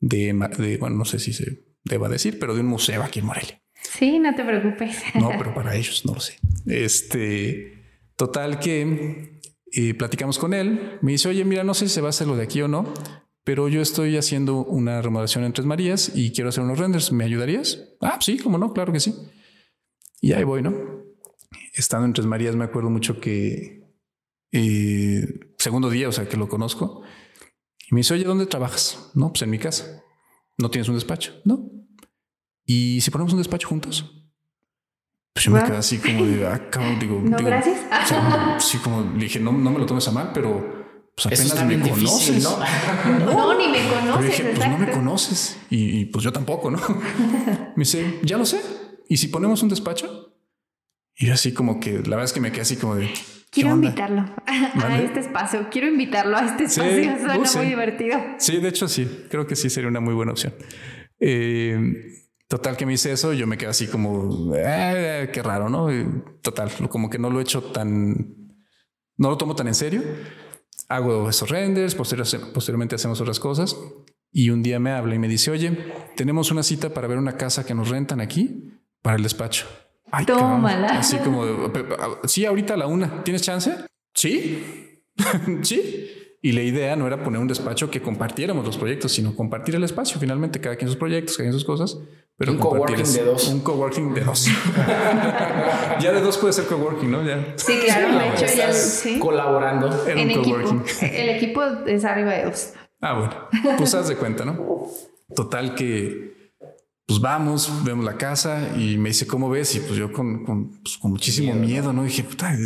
de, 0.00 0.76
bueno, 0.78 0.96
no 0.96 1.04
sé 1.04 1.18
si 1.18 1.32
se 1.32 1.64
deba 1.84 2.08
decir, 2.08 2.38
pero 2.38 2.54
de 2.54 2.60
un 2.60 2.66
museo 2.66 3.02
aquí 3.02 3.20
en 3.20 3.26
Morelia. 3.26 3.62
Sí, 3.82 4.18
no 4.18 4.34
te 4.34 4.44
preocupes. 4.44 5.02
No, 5.14 5.30
pero 5.38 5.54
para 5.54 5.74
ellos 5.76 6.04
no 6.04 6.14
lo 6.14 6.20
sé. 6.20 6.38
Este, 6.66 7.84
total 8.16 8.58
que 8.58 9.40
eh, 9.72 9.94
platicamos 9.94 10.38
con 10.38 10.54
él. 10.54 10.98
Me 11.02 11.12
dice, 11.12 11.28
oye, 11.28 11.44
mira, 11.44 11.64
no 11.64 11.74
sé 11.74 11.88
si 11.88 11.94
se 11.94 12.00
va 12.00 12.08
a 12.08 12.10
hacer 12.10 12.26
lo 12.26 12.36
de 12.36 12.44
aquí 12.44 12.60
o 12.62 12.68
no, 12.68 12.92
pero 13.44 13.68
yo 13.68 13.80
estoy 13.80 14.16
haciendo 14.16 14.64
una 14.64 15.00
remodelación 15.02 15.44
en 15.44 15.52
Tres 15.52 15.66
Marías 15.66 16.12
y 16.14 16.32
quiero 16.32 16.50
hacer 16.50 16.64
unos 16.64 16.78
renders. 16.78 17.12
¿Me 17.12 17.24
ayudarías? 17.24 17.94
Ah, 18.00 18.18
sí, 18.20 18.38
como 18.38 18.58
no, 18.58 18.72
claro 18.72 18.92
que 18.92 19.00
sí. 19.00 19.14
Y 20.20 20.32
ahí 20.32 20.44
voy, 20.44 20.62
¿no? 20.62 20.74
Estando 21.74 22.06
en 22.06 22.12
Tres 22.12 22.26
Marías, 22.26 22.56
me 22.56 22.64
acuerdo 22.64 22.90
mucho 22.90 23.20
que 23.20 23.86
eh, 24.52 25.52
segundo 25.58 25.90
día, 25.90 26.08
o 26.08 26.12
sea, 26.12 26.28
que 26.28 26.36
lo 26.36 26.48
conozco, 26.48 27.02
y 27.88 27.94
me 27.94 28.00
dice, 28.00 28.14
oye, 28.14 28.24
¿dónde 28.24 28.46
trabajas? 28.46 29.10
No, 29.14 29.28
pues 29.30 29.42
en 29.42 29.50
mi 29.50 29.58
casa. 29.58 30.02
¿No 30.58 30.70
tienes 30.70 30.88
un 30.88 30.96
despacho? 30.96 31.34
No. 31.44 31.70
¿Y 32.64 33.00
si 33.00 33.10
ponemos 33.10 33.32
un 33.32 33.38
despacho 33.38 33.68
juntos? 33.68 34.12
Pues 35.32 35.44
yo 35.44 35.52
me 35.52 35.62
quedé 35.62 35.76
así 35.76 35.98
como 35.98 36.24
de, 36.24 36.46
ah, 36.46 36.68
cabrón, 36.70 36.98
digo, 36.98 37.20
no, 37.24 37.36
gracias. 37.36 37.78
sí, 38.58 38.78
como 38.78 39.02
le 39.02 39.24
dije, 39.24 39.38
no, 39.38 39.52
no 39.52 39.70
me 39.70 39.78
lo 39.78 39.86
tomes 39.86 40.08
a 40.08 40.12
mal, 40.12 40.30
pero 40.32 40.86
pues 41.14 41.26
apenas 41.26 41.66
me 41.66 41.90
conoces. 41.90 42.42
¿no? 42.42 42.58
¿no? 43.20 43.58
ni 43.58 43.68
me 43.68 43.78
conoces. 43.88 44.16
Pero 44.16 44.22
dije, 44.22 44.44
pues 44.56 44.68
no 44.68 44.78
me 44.78 44.90
conoces. 44.90 45.58
Y, 45.70 46.00
y, 46.00 46.04
pues 46.06 46.24
yo 46.24 46.32
tampoco, 46.32 46.70
¿no? 46.70 46.78
me 47.76 47.84
dice, 47.84 48.18
ya 48.22 48.36
lo 48.36 48.46
sé. 48.46 48.60
¿Y 49.08 49.18
si 49.18 49.28
ponemos 49.28 49.62
un 49.62 49.68
despacho? 49.68 50.34
Y 51.14 51.30
así 51.30 51.52
como 51.52 51.78
que, 51.78 51.92
la 51.92 52.16
verdad 52.16 52.24
es 52.24 52.32
que 52.32 52.40
me 52.40 52.50
quedé 52.50 52.62
así 52.62 52.76
como 52.76 52.96
de, 52.96 53.10
Quiero 53.50 53.70
invitarlo 53.70 54.24
a 54.46 55.00
este 55.00 55.20
espacio. 55.20 55.68
Quiero 55.70 55.88
invitarlo 55.88 56.36
a 56.36 56.44
este 56.44 56.64
espacio. 56.64 57.16
Suena 57.18 57.38
uh, 57.38 57.56
muy 57.56 57.66
divertido. 57.66 58.18
Sí, 58.38 58.58
de 58.58 58.68
hecho, 58.68 58.88
sí. 58.88 59.26
Creo 59.30 59.46
que 59.46 59.56
sí 59.56 59.70
sería 59.70 59.88
una 59.88 60.00
muy 60.00 60.14
buena 60.14 60.32
opción. 60.32 60.54
Eh, 61.18 61.78
total, 62.48 62.76
que 62.76 62.86
me 62.86 62.92
hice 62.92 63.12
eso. 63.12 63.32
Yo 63.32 63.46
me 63.46 63.56
quedé 63.56 63.70
así 63.70 63.86
como, 63.86 64.52
eh, 64.54 65.30
qué 65.32 65.42
raro, 65.42 65.68
no? 65.68 65.88
Total, 66.42 66.70
como 66.88 67.08
que 67.08 67.18
no 67.18 67.30
lo 67.30 67.38
he 67.38 67.42
hecho 67.42 67.62
tan, 67.62 68.34
no 69.16 69.30
lo 69.30 69.38
tomo 69.38 69.54
tan 69.54 69.68
en 69.68 69.74
serio. 69.74 70.02
Hago 70.88 71.28
esos 71.28 71.48
renders, 71.48 71.94
posteriormente 71.94 72.94
hacemos 72.94 73.20
otras 73.20 73.40
cosas. 73.40 73.76
Y 74.32 74.50
un 74.50 74.62
día 74.62 74.78
me 74.78 74.90
habla 74.90 75.14
y 75.14 75.18
me 75.18 75.28
dice, 75.28 75.50
oye, 75.50 75.94
tenemos 76.14 76.50
una 76.50 76.62
cita 76.62 76.92
para 76.92 77.08
ver 77.08 77.16
una 77.18 77.36
casa 77.36 77.64
que 77.64 77.74
nos 77.74 77.88
rentan 77.88 78.20
aquí 78.20 78.70
para 79.00 79.16
el 79.16 79.22
despacho. 79.22 79.66
Ay, 80.10 80.24
Tómala. 80.24 80.98
Así 80.98 81.16
como, 81.18 81.44
sí, 82.24 82.44
ahorita 82.44 82.74
a 82.74 82.76
la 82.76 82.86
una. 82.86 83.24
¿Tienes 83.24 83.42
chance? 83.42 83.74
Sí. 84.14 85.02
sí. 85.62 86.12
Y 86.42 86.52
la 86.52 86.62
idea 86.62 86.94
no 86.94 87.06
era 87.06 87.24
poner 87.24 87.40
un 87.40 87.48
despacho 87.48 87.90
que 87.90 88.00
compartiéramos 88.00 88.64
los 88.64 88.76
proyectos, 88.76 89.10
sino 89.12 89.34
compartir 89.34 89.74
el 89.74 89.82
espacio. 89.82 90.20
Finalmente, 90.20 90.60
cada 90.60 90.76
quien 90.76 90.88
sus 90.88 90.96
proyectos, 90.96 91.36
cada 91.36 91.46
quien 91.48 91.52
sus 91.52 91.64
cosas. 91.64 91.98
Pero 92.36 92.52
un 92.52 92.58
coworking 92.58 93.12
de 93.12 93.24
dos. 93.24 93.48
Un 93.48 93.60
coworking 93.60 94.14
de 94.14 94.20
dos. 94.20 94.46
ya 96.00 96.12
de 96.12 96.20
dos 96.20 96.36
puede 96.38 96.52
ser 96.52 96.66
coworking, 96.66 97.10
¿no? 97.10 97.24
Ya. 97.24 97.54
Sí, 97.56 97.80
claro. 97.84 98.18
de 98.18 98.28
hecho, 98.28 98.56
ya 98.56 98.72
sí. 98.72 99.18
colaborando 99.18 100.06
en, 100.06 100.38
un 100.38 100.44
coworking. 100.44 100.84
El 101.00 101.30
equipo 101.30 101.62
es 101.86 102.04
arriba 102.04 102.32
de 102.32 102.44
dos. 102.44 102.74
Ah, 103.00 103.18
bueno. 103.18 103.76
Pues 103.78 103.94
haz 103.94 104.08
de 104.08 104.16
cuenta, 104.16 104.44
¿no? 104.44 104.86
Total 105.34 105.74
que 105.74 106.35
pues 107.06 107.20
vamos, 107.20 107.70
vemos 107.84 108.04
la 108.04 108.18
casa 108.18 108.76
y 108.76 108.98
me 108.98 109.10
dice, 109.10 109.26
¿cómo 109.26 109.48
ves? 109.48 109.76
Y 109.76 109.80
pues 109.80 109.94
yo 109.94 110.12
con, 110.12 110.44
con, 110.44 110.70
pues, 110.82 110.98
muchísimo 111.02 111.54
miedo, 111.54 111.92
¿no? 111.92 112.02
Dije, 112.02 112.24
puta, 112.24 112.56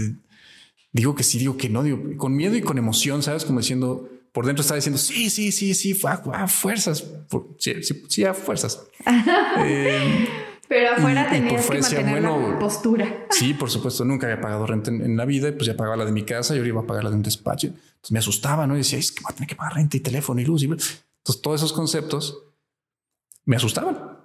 digo 0.92 1.14
que 1.14 1.22
sí, 1.22 1.38
digo 1.38 1.58
que 1.58 1.68
no, 1.68 1.82
digo, 1.82 2.00
con 2.16 2.34
miedo 2.34 2.56
y 2.56 2.62
con 2.62 2.78
emoción, 2.78 3.22
¿sabes? 3.22 3.44
Como 3.44 3.60
diciendo, 3.60 4.08
por 4.32 4.46
dentro 4.46 4.62
estaba 4.62 4.76
diciendo, 4.76 4.98
sí, 4.98 5.28
sí, 5.28 5.52
sí, 5.52 5.74
sí, 5.74 5.98
a, 6.32 6.48
fuerzas, 6.48 7.04
sí, 7.58 7.82
sí, 7.82 8.02
sí, 8.08 8.24
a 8.24 8.32
fuerzas. 8.32 8.82
eh, 9.58 10.26
Pero 10.66 10.94
afuera 10.94 11.28
tenías 11.28 11.68
que 11.68 11.80
mantener 11.80 12.22
la 12.22 12.58
postura. 12.58 13.26
Sí, 13.30 13.52
por 13.52 13.70
supuesto, 13.70 14.06
nunca 14.06 14.26
había 14.26 14.40
pagado 14.40 14.66
renta 14.66 14.90
en, 14.90 15.16
la 15.18 15.26
vida, 15.26 15.52
pues 15.52 15.66
ya 15.66 15.76
pagaba 15.76 15.96
la 15.96 16.06
de 16.06 16.12
mi 16.12 16.22
casa 16.22 16.54
y 16.54 16.58
ahora 16.58 16.68
iba 16.68 16.80
a 16.80 16.86
pagar 16.86 17.04
la 17.04 17.10
de 17.10 17.16
un 17.16 17.22
despacho. 17.22 17.66
Entonces 17.66 18.12
me 18.12 18.20
asustaba, 18.20 18.66
¿no? 18.66 18.74
Y 18.74 18.78
decía, 18.78 18.98
es 18.98 19.12
que 19.12 19.22
voy 19.22 19.32
a 19.32 19.34
tener 19.34 19.48
que 19.48 19.56
pagar 19.56 19.74
renta 19.74 19.98
y 19.98 20.00
teléfono 20.00 20.40
y 20.40 20.46
luz. 20.46 20.62
Y... 20.62 20.66
Entonces 20.66 21.42
todos 21.42 21.60
esos 21.60 21.74
conceptos 21.74 22.38
me 23.44 23.56
asustaban. 23.56 24.19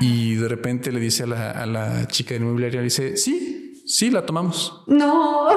Y 0.00 0.34
de 0.34 0.48
repente 0.48 0.92
le 0.92 1.00
dice 1.00 1.24
a 1.24 1.26
la, 1.26 1.50
a 1.50 1.66
la 1.66 2.06
chica 2.08 2.30
de 2.30 2.40
inmobiliaria, 2.40 2.80
dice, 2.80 3.16
sí, 3.16 3.82
sí, 3.86 4.10
la 4.10 4.26
tomamos. 4.26 4.84
No. 4.86 5.48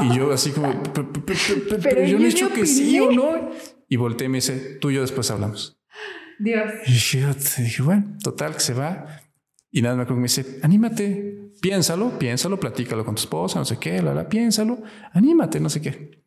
Y 0.00 0.16
yo 0.16 0.32
así 0.32 0.50
como, 0.50 0.82
pero, 0.92 2.04
yo 2.04 2.18
le 2.18 2.24
he 2.24 2.28
dicho 2.28 2.52
que 2.52 2.66
sí 2.66 2.98
o 3.00 3.10
no. 3.12 3.50
Y 3.88 3.96
volteé 3.96 4.26
y 4.26 4.30
me 4.30 4.38
dice, 4.38 4.78
tú 4.80 4.90
y 4.90 4.94
yo 4.94 5.02
después 5.02 5.30
hablamos. 5.30 5.78
Dios. 6.38 6.72
Y 6.86 6.92
dije, 6.92 7.82
bueno, 7.82 8.16
total, 8.22 8.54
que 8.54 8.60
se 8.60 8.74
va. 8.74 9.06
Y 9.70 9.82
nada, 9.82 9.96
me 9.96 10.02
acuerdo 10.02 10.16
que 10.16 10.22
me 10.22 10.28
dice, 10.28 10.58
anímate, 10.62 11.50
piénsalo, 11.60 12.18
piénsalo, 12.18 12.58
platícalo 12.58 13.04
con 13.04 13.14
tu 13.14 13.20
esposa, 13.20 13.58
no 13.58 13.64
sé 13.64 13.78
qué, 13.78 14.02
la, 14.02 14.12
la, 14.12 14.28
piénsalo, 14.28 14.82
anímate, 15.12 15.60
no 15.60 15.70
sé 15.70 15.80
qué. 15.80 16.22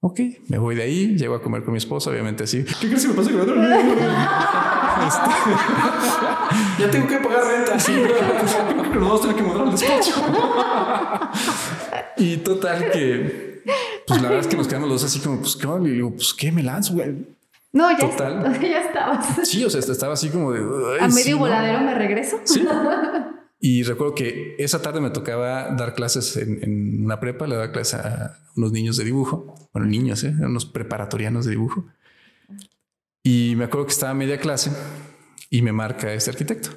Ok, 0.00 0.20
me 0.46 0.58
voy 0.58 0.76
de 0.76 0.84
ahí, 0.84 1.16
llego 1.16 1.34
a 1.34 1.42
comer 1.42 1.64
con 1.64 1.72
mi 1.72 1.78
esposa, 1.78 2.10
obviamente 2.10 2.44
así. 2.44 2.64
¿Qué 2.80 2.86
crees 2.86 3.02
que 3.02 3.08
me 3.08 3.14
pasa 3.14 3.32
con 3.32 3.40
este... 5.08 6.27
Ya 6.78 6.90
tengo 6.90 7.06
que 7.06 7.18
pagar 7.18 7.44
renta. 7.46 7.78
Sí, 7.78 7.92
pero 8.90 9.00
vamos 9.00 9.20
a 9.20 9.22
tener 9.22 9.36
que 9.36 9.42
mudar 9.42 9.62
al 9.62 9.70
despacho. 9.72 10.14
y 12.16 12.36
total 12.38 12.90
que, 12.90 13.62
pues 14.06 14.22
la 14.22 14.28
verdad 14.28 14.44
es 14.44 14.48
que 14.48 14.56
nos 14.56 14.68
quedamos 14.68 14.88
los 14.88 15.02
dos 15.02 15.10
así 15.10 15.20
como, 15.20 15.40
pues 15.40 15.56
qué, 15.56 15.66
y 15.66 15.90
digo, 15.90 16.10
pues 16.12 16.34
qué 16.34 16.52
me 16.52 16.62
lanzo, 16.62 16.94
güey. 16.94 17.14
No, 17.72 17.90
ya, 17.90 17.98
Total. 17.98 18.60
ya 18.60 18.80
estabas. 18.80 19.48
Sí, 19.48 19.62
o 19.64 19.70
sea, 19.70 19.80
estaba 19.80 20.14
así 20.14 20.30
como 20.30 20.52
de. 20.52 20.60
A 21.00 21.08
medio 21.08 21.38
voladero 21.38 21.80
me 21.80 21.94
regreso. 21.94 22.40
Sí. 22.44 22.66
Y 23.60 23.82
recuerdo 23.82 24.14
que 24.14 24.54
esa 24.58 24.80
tarde 24.80 25.00
me 25.00 25.10
tocaba 25.10 25.70
dar 25.74 25.94
clases 25.94 26.36
en, 26.36 27.04
una 27.04 27.18
prepa, 27.18 27.46
le 27.46 27.56
daba 27.56 27.72
clases 27.72 27.94
a 27.94 28.38
unos 28.56 28.70
niños 28.70 28.96
de 28.96 29.04
dibujo, 29.04 29.68
bueno, 29.72 29.88
niños, 29.88 30.22
¿eh? 30.22 30.32
unos 30.40 30.64
preparatorianos 30.64 31.44
de 31.44 31.50
dibujo. 31.52 31.86
Y 33.24 33.54
me 33.56 33.64
acuerdo 33.64 33.86
que 33.86 33.92
estaba 33.92 34.14
media 34.14 34.38
clase 34.38 34.70
y 35.50 35.62
me 35.62 35.72
marca 35.72 36.12
este 36.12 36.30
arquitecto. 36.30 36.70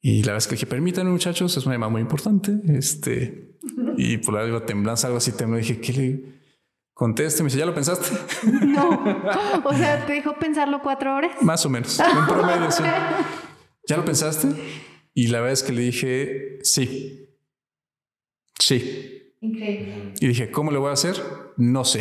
Y 0.00 0.22
la 0.22 0.32
verdad 0.32 0.38
es 0.38 0.46
que 0.46 0.54
dije, 0.54 0.66
permítanme 0.66 1.10
muchachos, 1.10 1.56
es 1.56 1.66
una 1.66 1.74
llamada 1.74 1.90
muy 1.90 2.00
importante. 2.00 2.52
Este, 2.68 3.58
y 3.96 4.18
por 4.18 4.34
la 4.34 4.46
iba 4.46 4.64
temblanza, 4.64 5.06
algo 5.08 5.18
así, 5.18 5.32
tembló. 5.32 5.58
Dije, 5.58 5.80
¿qué 5.80 5.92
le 5.92 6.24
conteste? 6.94 7.42
Me 7.42 7.48
dice, 7.48 7.58
¿ya 7.58 7.66
lo 7.66 7.74
pensaste? 7.74 8.08
No. 8.62 9.04
O 9.64 9.74
sea, 9.74 10.06
te 10.06 10.14
dijo 10.14 10.34
pensarlo 10.38 10.80
cuatro 10.82 11.14
horas. 11.14 11.32
Más 11.42 11.66
o 11.66 11.68
menos, 11.68 12.00
en 12.00 12.26
promedio, 12.26 12.70
sí. 12.70 12.82
¿Ya 13.86 13.96
lo 13.96 14.04
pensaste? 14.04 14.48
Y 15.12 15.26
la 15.26 15.40
verdad 15.40 15.52
es 15.52 15.62
que 15.62 15.72
le 15.72 15.82
dije, 15.82 16.58
sí. 16.62 17.28
Sí. 18.58 19.34
Increíble. 19.40 20.14
Y 20.20 20.28
dije, 20.28 20.50
¿cómo 20.50 20.70
le 20.70 20.78
voy 20.78 20.90
a 20.90 20.92
hacer? 20.92 21.16
No 21.56 21.84
sé. 21.84 22.00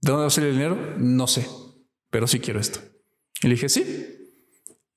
¿De 0.00 0.12
dónde 0.12 0.20
va 0.22 0.26
a 0.26 0.30
salir 0.30 0.50
el 0.50 0.56
dinero? 0.56 0.94
No 0.98 1.26
sé. 1.26 1.46
Pero 2.10 2.26
sí 2.26 2.40
quiero 2.40 2.60
esto. 2.60 2.80
Y 3.42 3.48
le 3.48 3.54
dije, 3.54 3.68
sí. 3.68 4.17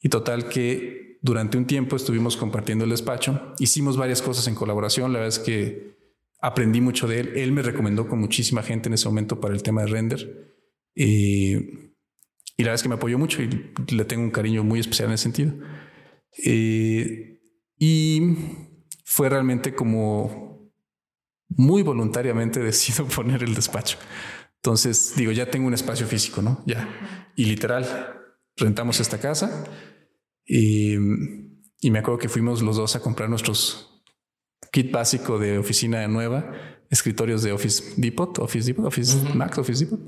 Y 0.01 0.09
total 0.09 0.49
que 0.49 1.19
durante 1.21 1.57
un 1.57 1.65
tiempo 1.65 1.95
estuvimos 1.95 2.35
compartiendo 2.35 2.83
el 2.83 2.91
despacho. 2.91 3.53
Hicimos 3.59 3.97
varias 3.97 4.21
cosas 4.21 4.47
en 4.47 4.55
colaboración. 4.55 5.13
La 5.13 5.19
verdad 5.19 5.37
es 5.37 5.39
que 5.39 5.95
aprendí 6.41 6.81
mucho 6.81 7.07
de 7.07 7.19
él. 7.19 7.33
Él 7.35 7.51
me 7.51 7.61
recomendó 7.61 8.07
con 8.07 8.19
muchísima 8.19 8.63
gente 8.63 8.89
en 8.89 8.93
ese 8.93 9.07
momento 9.07 9.39
para 9.39 9.53
el 9.53 9.63
tema 9.63 9.81
de 9.81 9.87
render. 9.87 10.55
y 10.95 11.55
la 12.57 12.65
verdad 12.65 12.75
es 12.75 12.83
que 12.83 12.89
me 12.89 12.95
apoyó 12.95 13.17
mucho 13.17 13.41
y 13.41 13.49
le 13.89 14.05
tengo 14.05 14.23
un 14.23 14.31
cariño 14.31 14.63
muy 14.63 14.79
especial 14.79 15.07
en 15.07 15.13
ese 15.13 15.23
sentido. 15.23 15.53
Eh, 16.45 17.39
y 17.77 18.35
fue 19.03 19.29
realmente 19.29 19.73
como 19.73 20.71
muy 21.49 21.83
voluntariamente 21.83 22.59
decido 22.63 23.05
poner 23.05 23.43
el 23.43 23.55
despacho. 23.55 23.97
Entonces 24.55 25.13
digo, 25.15 25.31
ya 25.31 25.49
tengo 25.49 25.67
un 25.67 25.73
espacio 25.73 26.05
físico, 26.05 26.41
¿no? 26.41 26.63
Ya. 26.65 26.87
Y 27.35 27.45
literal, 27.45 28.20
rentamos 28.57 28.99
esta 28.99 29.19
casa. 29.19 29.65
Y, 30.45 30.95
y 31.79 31.91
me 31.91 31.99
acuerdo 31.99 32.19
que 32.19 32.29
fuimos 32.29 32.61
los 32.61 32.77
dos 32.77 32.95
a 32.95 33.01
comprar 33.01 33.29
nuestros 33.29 34.03
kit 34.71 34.91
básico 34.91 35.37
de 35.37 35.57
oficina 35.57 36.07
nueva 36.07 36.71
escritorios 36.91 37.41
de 37.41 37.53
Office 37.53 37.93
Depot, 37.95 38.37
Office 38.39 38.67
Depot, 38.67 38.85
Office 38.85 39.17
Max, 39.33 39.57
Office 39.57 39.85
Depot, 39.85 39.99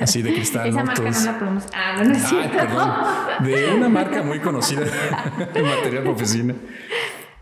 así 0.00 0.22
de 0.22 0.32
cristal. 0.32 0.68
Esa 0.70 0.84
marca 0.84 1.02
no 1.02 1.24
la 1.24 1.38
podemos. 1.38 1.64
Ah, 1.74 2.02
no, 2.04 2.12
es 2.12 2.24
Ay, 2.24 2.48
perdón. 2.48 2.90
De 3.44 3.74
una 3.74 3.88
marca 3.88 4.22
muy 4.22 4.38
conocida 4.38 4.82
de 5.54 5.62
material 5.62 6.04
de 6.04 6.10
oficina. 6.10 6.54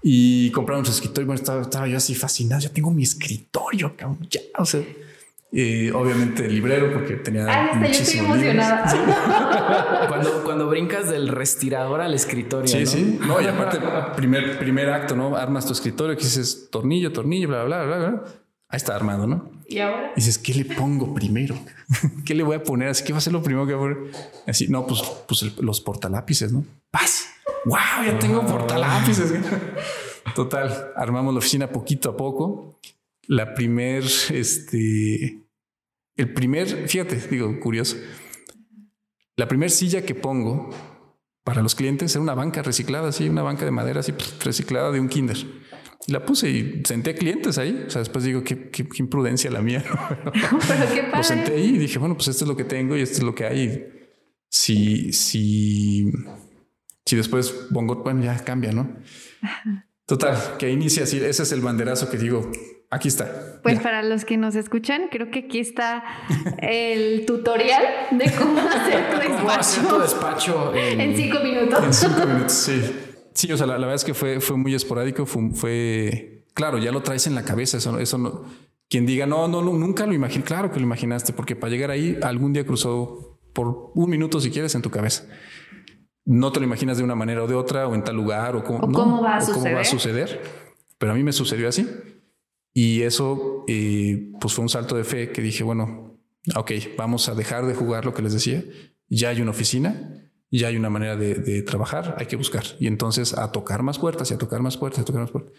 Y 0.02 0.50
compramos 0.52 0.88
un 0.88 0.94
escritorio. 0.94 1.26
Bueno, 1.26 1.42
estaba, 1.60 1.86
yo 1.86 1.98
así 1.98 2.14
fascinado. 2.14 2.62
Ya 2.62 2.70
tengo 2.70 2.90
mi 2.90 3.02
escritorio, 3.02 3.94
Ya, 4.30 4.40
o 4.56 4.64
sea, 4.64 4.80
y 5.50 5.88
obviamente 5.90 6.44
el 6.44 6.54
librero 6.54 6.92
porque 6.92 7.14
tenía 7.14 7.46
Ay, 7.46 7.70
hasta 7.72 7.86
yo 7.86 8.02
estoy 8.02 8.20
emocionada. 8.20 10.06
cuando, 10.08 10.44
cuando 10.44 10.68
brincas 10.68 11.08
del 11.08 11.28
respirador 11.28 12.02
al 12.02 12.12
escritorio. 12.12 12.68
Sí, 12.68 12.84
sí. 12.84 13.18
No, 13.26 13.40
y 13.40 13.46
aparte, 13.46 13.78
primer, 14.14 14.58
primer 14.58 14.90
acto, 14.90 15.16
¿no? 15.16 15.36
Armas 15.36 15.64
tu 15.64 15.72
escritorio, 15.72 16.16
que 16.16 16.24
dices 16.24 16.68
tornillo, 16.70 17.12
tornillo, 17.12 17.48
bla, 17.48 17.64
bla, 17.64 17.84
bla, 17.84 17.96
bla. 17.96 18.24
Ahí 18.68 18.76
está 18.76 18.94
armado, 18.94 19.26
¿no? 19.26 19.50
Y 19.66 19.78
ahora 19.78 20.12
dices, 20.14 20.36
¿qué 20.36 20.52
le 20.52 20.66
pongo 20.66 21.14
primero? 21.14 21.54
¿Qué 22.26 22.34
le 22.34 22.42
voy 22.42 22.56
a 22.56 22.62
poner? 22.62 22.88
Así 22.88 23.02
que 23.02 23.12
va 23.12 23.18
a 23.18 23.22
ser 23.22 23.32
lo 23.32 23.42
primero 23.42 23.66
que 23.66 23.74
voy 23.74 23.92
a 23.92 23.94
poner. 23.94 24.12
Así, 24.46 24.68
no, 24.68 24.86
pues, 24.86 25.02
pues 25.26 25.58
los 25.58 25.80
portalápices, 25.80 26.52
¿no? 26.52 26.64
¡Paz! 26.90 27.26
¡Wow! 27.64 28.04
Ya 28.04 28.18
tengo 28.18 28.44
portalápices. 28.44 29.32
Total, 30.34 30.92
armamos 30.94 31.32
la 31.32 31.38
oficina 31.38 31.68
poquito 31.68 32.10
a 32.10 32.16
poco. 32.16 32.78
La 33.28 33.54
primer, 33.54 34.02
este, 34.30 35.46
el 36.16 36.32
primer, 36.34 36.88
fíjate, 36.88 37.16
digo, 37.30 37.60
curioso. 37.60 37.96
La 39.36 39.46
primer 39.46 39.70
silla 39.70 40.04
que 40.04 40.16
pongo 40.16 40.70
para 41.44 41.62
los 41.62 41.76
clientes 41.76 42.12
era 42.12 42.22
una 42.22 42.34
banca 42.34 42.62
reciclada, 42.62 43.10
así, 43.10 43.28
una 43.28 43.42
banca 43.42 43.64
de 43.64 43.70
madera 43.70 44.00
así 44.00 44.12
reciclada 44.42 44.90
de 44.90 44.98
un 44.98 45.08
kinder 45.08 45.36
la 46.08 46.24
puse 46.24 46.48
y 46.48 46.82
senté 46.84 47.14
clientes 47.14 47.58
ahí. 47.58 47.84
O 47.86 47.90
sea, 47.90 48.00
después 48.00 48.24
digo, 48.24 48.42
qué, 48.42 48.70
qué, 48.70 48.86
imprudencia 48.98 49.50
la 49.50 49.60
mía. 49.60 49.84
Pero 50.24 50.94
qué 50.94 51.02
padre. 51.02 51.16
Lo 51.16 51.22
senté 51.22 51.54
ahí 51.54 51.74
y 51.74 51.78
dije, 51.78 51.98
bueno, 51.98 52.16
pues 52.16 52.28
esto 52.28 52.44
es 52.44 52.48
lo 52.48 52.56
que 52.56 52.64
tengo 52.64 52.96
y 52.96 53.02
esto 53.02 53.18
es 53.18 53.22
lo 53.22 53.34
que 53.34 53.44
hay. 53.44 53.86
Si, 54.48 55.12
si, 55.12 56.10
si 57.04 57.16
después 57.16 57.50
pongo, 57.72 57.96
bueno, 57.96 58.22
ya 58.24 58.42
cambia, 58.42 58.72
¿no? 58.72 58.96
Total, 60.06 60.56
que 60.58 60.70
inicia 60.70 61.04
así. 61.04 61.18
Ese 61.18 61.42
es 61.42 61.52
el 61.52 61.60
banderazo 61.60 62.10
que 62.10 62.16
digo, 62.16 62.50
aquí 62.90 63.08
está. 63.08 63.60
Pues 63.62 63.80
para 63.80 64.02
los 64.02 64.24
que 64.24 64.36
nos 64.36 64.54
escuchan, 64.54 65.08
creo 65.10 65.30
que 65.30 65.40
aquí 65.40 65.58
está 65.58 66.04
el 66.58 67.26
tutorial 67.26 67.82
de 68.12 68.32
cómo 68.32 68.60
hacer 68.60 69.10
tu 69.10 69.16
despacho. 69.18 69.36
¿Cómo 69.36 69.50
hacer 69.50 69.86
tu 69.86 69.98
despacho 69.98 70.74
en 70.74 71.16
cinco 71.16 71.40
minutos? 71.40 71.84
En 71.84 71.92
cinco 71.92 72.26
minutos, 72.26 72.52
sí. 72.52 72.82
Sí, 73.34 73.52
o 73.52 73.56
sea, 73.56 73.68
la, 73.68 73.74
verdad 73.74 73.94
es 73.94 74.04
que 74.04 74.14
fue, 74.14 74.40
fue 74.40 74.56
muy 74.56 74.74
esporádico, 74.74 75.24
fue, 75.24 76.44
claro, 76.54 76.78
ya 76.78 76.90
lo 76.90 77.02
traes 77.02 77.28
en 77.28 77.36
la 77.36 77.44
cabeza, 77.44 77.76
eso, 77.76 77.96
eso 78.00 78.18
no, 78.18 78.42
quien 78.88 79.06
diga, 79.06 79.26
no, 79.26 79.46
no, 79.46 79.62
nunca 79.62 80.06
lo 80.06 80.12
imaginé, 80.12 80.44
claro 80.44 80.72
que 80.72 80.80
lo 80.80 80.86
imaginaste, 80.86 81.32
porque 81.32 81.54
para 81.54 81.70
llegar 81.70 81.92
ahí 81.92 82.18
algún 82.20 82.52
día 82.52 82.66
cruzó 82.66 83.38
por 83.52 83.92
un 83.94 84.10
minuto 84.10 84.40
si 84.40 84.50
quieres 84.50 84.74
en 84.74 84.82
tu 84.82 84.90
cabeza. 84.90 85.24
No 86.24 86.50
te 86.50 86.58
lo 86.58 86.66
imaginas 86.66 86.98
de 86.98 87.04
una 87.04 87.14
manera 87.14 87.44
o 87.44 87.46
de 87.46 87.54
otra, 87.54 87.86
o 87.86 87.94
en 87.94 88.02
tal 88.02 88.16
lugar, 88.16 88.56
o 88.56 88.64
cómo, 88.64 88.80
cómo, 88.92 89.22
va, 89.22 89.36
a 89.36 89.46
cómo 89.46 89.72
va 89.72 89.82
a 89.82 89.84
suceder, 89.84 90.42
pero 90.98 91.12
a 91.12 91.14
mí 91.14 91.22
me 91.22 91.32
sucedió 91.32 91.68
así. 91.68 91.88
Y 92.80 93.02
eso, 93.02 93.64
eh, 93.66 94.30
pues 94.40 94.54
fue 94.54 94.62
un 94.62 94.68
salto 94.68 94.94
de 94.94 95.02
fe 95.02 95.32
que 95.32 95.42
dije, 95.42 95.64
bueno, 95.64 96.16
ok, 96.54 96.70
vamos 96.96 97.28
a 97.28 97.34
dejar 97.34 97.66
de 97.66 97.74
jugar 97.74 98.04
lo 98.04 98.14
que 98.14 98.22
les 98.22 98.32
decía. 98.32 98.62
Ya 99.08 99.30
hay 99.30 99.40
una 99.40 99.50
oficina, 99.50 100.30
ya 100.52 100.68
hay 100.68 100.76
una 100.76 100.88
manera 100.88 101.16
de, 101.16 101.62
trabajar, 101.62 102.14
hay 102.20 102.26
que 102.26 102.36
buscar. 102.36 102.62
Y 102.78 102.86
entonces 102.86 103.36
a 103.36 103.50
tocar 103.50 103.82
más 103.82 103.98
puertas 103.98 104.30
y 104.30 104.34
a 104.34 104.38
tocar 104.38 104.62
más 104.62 104.76
puertas, 104.76 105.00
a 105.00 105.04
tocar 105.04 105.22
más 105.22 105.32
puertas. 105.32 105.52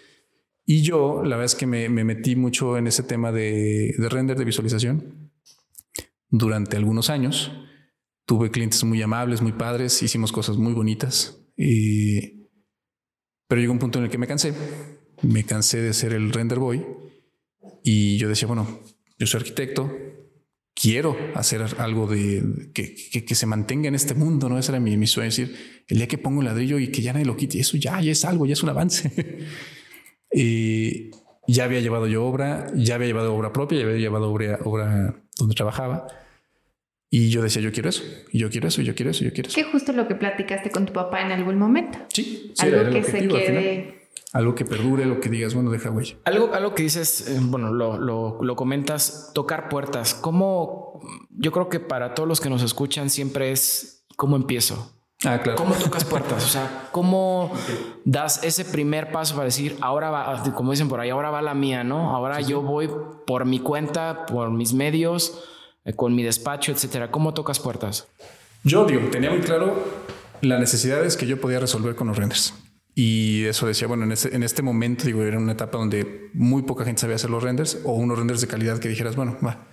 Y 0.66 0.82
yo, 0.82 1.22
la 1.22 1.36
verdad 1.36 1.48
es 1.48 1.56
que 1.56 1.68
me, 1.68 1.90
metí 1.90 2.38
mucho 2.38 2.78
en 2.78 2.88
ese 2.88 3.04
tema 3.04 3.34
de, 3.34 3.94
render, 3.98 4.38
de 4.38 4.46
visualización, 4.46 5.29
durante 6.29 6.77
algunos 6.77 7.10
años. 7.10 7.51
Tuve 8.25 8.50
clientes 8.50 8.82
muy 8.86 9.01
amables, 9.01 9.42
muy 9.42 9.51
padres, 9.51 10.01
hicimos 10.01 10.32
cosas 10.32 10.55
muy 10.55 10.72
bonitas. 10.72 11.38
Y... 11.58 12.48
Pero 13.50 13.60
llegó 13.60 13.74
un 13.74 13.79
punto 13.79 14.00
en 14.00 14.05
el 14.05 14.10
que 14.10 14.18
me 14.18 14.27
cansé. 14.27 14.53
Me 15.22 15.44
cansé 15.46 15.82
de 15.82 15.94
ser 15.94 16.14
el 16.14 16.32
render 16.32 16.60
boy. 16.60 16.86
Y 17.84 18.18
yo 18.18 18.29
decía, 18.29 18.48
bueno, 18.48 18.82
yo 19.18 19.27
soy 19.27 19.40
arquitecto, 19.40 19.92
quiero 20.79 21.16
hacer 21.36 21.66
algo 21.77 22.08
de 22.08 22.72
que, 22.74 22.96
que, 23.25 23.36
se 23.36 23.46
mantenga 23.46 23.88
en 23.88 23.96
este 23.96 24.14
mundo, 24.14 24.48
¿no? 24.48 24.58
Ese 24.58 24.72
era 24.72 24.79
mi, 24.79 24.96
mi, 24.98 25.08
sueño, 25.08 25.29
decir, 25.29 25.84
el 25.88 25.98
día 25.98 26.08
que 26.08 26.18
pongo 26.18 26.40
un 26.40 26.46
ladrillo 26.46 26.79
y 26.79 26.88
que 26.88 27.01
ya 27.01 27.14
nadie 27.14 27.25
lo 27.25 27.36
quite, 27.36 27.60
eso 27.60 27.77
ya, 27.77 28.00
ya 28.01 28.12
es 28.12 28.24
algo, 28.25 28.46
ya 28.46 28.53
es 28.53 28.64
un 28.64 28.70
avance. 28.70 29.12
y 30.34 31.12
ya 31.48 31.66
había 31.66 31.82
llevado 31.82 32.08
yo 32.08 32.25
obra, 32.25 32.68
ya 32.75 32.96
había 32.96 33.08
llevado 33.08 33.36
obra 33.36 33.51
propia, 33.51 33.79
ya 33.79 33.86
había 33.86 33.98
llevado 33.98 34.32
obra, 34.32 34.60
obra 34.64 35.22
donde 35.38 35.55
trabajaba. 35.55 36.08
Y 37.12 37.29
yo 37.29 37.42
decía, 37.42 37.62
yo 37.62 37.72
quiero 37.72 37.90
eso, 37.90 38.03
yo 38.32 38.50
quiero 38.51 38.68
eso, 38.68 38.82
yo 38.84 38.94
quiero 38.94 39.12
eso, 39.12 39.24
yo 39.24 39.34
quiero 39.34 39.50
eso. 39.50 39.55
Que 39.55 39.64
justo 39.64 39.92
lo 39.94 40.08
que 40.08 40.14
platicaste 40.14 40.70
con 40.70 40.86
tu 40.86 40.94
papá 40.94 41.22
en 41.22 41.32
algún 41.32 41.58
momento. 41.58 41.98
Sí, 42.14 42.51
sí 42.53 42.68
algo 42.68 42.92
que 42.92 43.03
se 43.03 43.27
quede 43.27 43.99
algo 44.31 44.53
que 44.53 44.65
perdure, 44.65 45.05
lo 45.05 45.20
que 45.20 45.29
digas, 45.29 45.55
bueno, 45.55 45.72
deja 45.72 45.89
huella. 45.89 46.18
Algo, 46.25 46.53
algo 46.53 46.75
que 46.75 46.83
dices, 46.83 47.27
eh, 47.29 47.39
bueno, 47.42 47.74
lo, 47.74 47.98
lo, 47.98 48.37
lo, 48.42 48.55
comentas, 48.55 49.31
tocar 49.33 49.70
puertas. 49.70 50.13
¿Cómo? 50.13 51.00
Yo 51.31 51.51
creo 51.51 51.70
que 51.70 51.79
para 51.79 52.13
todos 52.13 52.29
los 52.29 52.39
que 52.39 52.50
nos 52.50 52.61
escuchan 52.61 53.09
siempre 53.09 53.51
es 53.51 54.05
cómo 54.15 54.35
empiezo. 54.35 54.94
Ah, 55.25 55.39
claro. 55.44 55.57
¿Cómo 55.57 55.75
tocas 55.75 56.05
puertas? 56.05 56.46
O 56.46 56.48
sea, 56.48 56.87
¿cómo 56.92 57.51
das 58.05 58.42
ese 58.44 58.63
primer 58.63 59.11
paso 59.11 59.33
para 59.33 59.46
decir, 59.46 59.77
ahora 59.81 60.09
va, 60.09 60.44
como 60.53 60.72
dicen 60.72 60.87
por 60.87 61.01
ahí, 61.01 61.09
ahora 61.09 61.29
va 61.29 61.42
la 61.42 61.53
mía, 61.53 61.83
¿no? 61.83 62.15
Ahora 62.15 62.39
yo 62.39 62.61
voy 62.61 62.89
por 63.27 63.46
mi 63.46 63.59
cuenta, 63.59 64.25
por 64.27 64.50
mis 64.51 64.74
medios, 64.74 65.44
eh, 65.83 65.94
con 65.94 66.15
mi 66.15 66.24
despacho, 66.24 66.72
etcétera. 66.72 67.11
¿Cómo 67.11 67.33
tocas 67.33 67.59
puertas? 67.59 68.07
Yo 68.63 68.85
digo, 68.85 69.09
tenía 69.09 69.31
muy 69.31 69.42
claro 69.42 69.74
las 70.42 70.59
necesidades 70.59 71.18
que 71.18 71.25
yo 71.25 71.42
podía 71.42 71.59
resolver 71.59 71.96
con 71.96 72.07
los 72.07 72.18
renders. 72.18 72.53
Y 73.01 73.46
eso 73.46 73.66
decía, 73.66 73.88
bueno, 73.88 74.03
en 74.03 74.12
este, 74.12 74.35
en 74.35 74.44
este 74.44 74.62
momento, 74.62 75.05
digo, 75.05 75.24
era 75.24 75.38
una 75.38 75.53
etapa 75.53 75.77
donde 75.77 76.29
muy 76.33 76.64
poca 76.64 76.83
gente 76.83 77.00
sabía 77.00 77.16
hacer 77.16 77.29
los 77.29 77.42
renders 77.42 77.79
o 77.85 77.94
unos 77.94 78.20
renders 78.20 78.42
de 78.42 78.48
calidad 78.48 78.77
que 78.77 78.90
dijeras, 78.90 79.16
bueno, 79.16 79.38
va. 79.42 79.70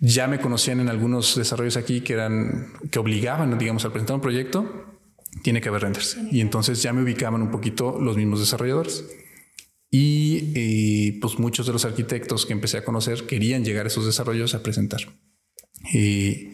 ya 0.00 0.26
me 0.26 0.40
conocían 0.40 0.80
en 0.80 0.88
algunos 0.88 1.36
desarrollos 1.36 1.76
aquí 1.76 2.00
que 2.00 2.14
eran, 2.14 2.72
que 2.90 2.98
obligaban, 2.98 3.56
digamos, 3.56 3.84
al 3.84 3.92
presentar 3.92 4.16
un 4.16 4.20
proyecto, 4.20 4.98
tiene 5.44 5.60
que 5.60 5.68
haber 5.68 5.82
renders. 5.82 6.18
Y 6.32 6.40
entonces 6.40 6.82
ya 6.82 6.92
me 6.92 7.04
ubicaban 7.04 7.40
un 7.40 7.52
poquito 7.52 8.00
los 8.00 8.16
mismos 8.16 8.40
desarrolladores. 8.40 9.04
Y 9.92 11.12
pues 11.20 11.38
muchos 11.38 11.68
de 11.68 11.72
los 11.72 11.84
arquitectos 11.84 12.46
que 12.46 12.52
empecé 12.52 12.78
a 12.78 12.84
conocer 12.84 13.28
querían 13.28 13.64
llegar 13.64 13.86
a 13.86 13.90
esos 13.90 14.06
desarrollos 14.06 14.56
a 14.56 14.62
presentar. 14.64 15.02
Y 15.92 16.48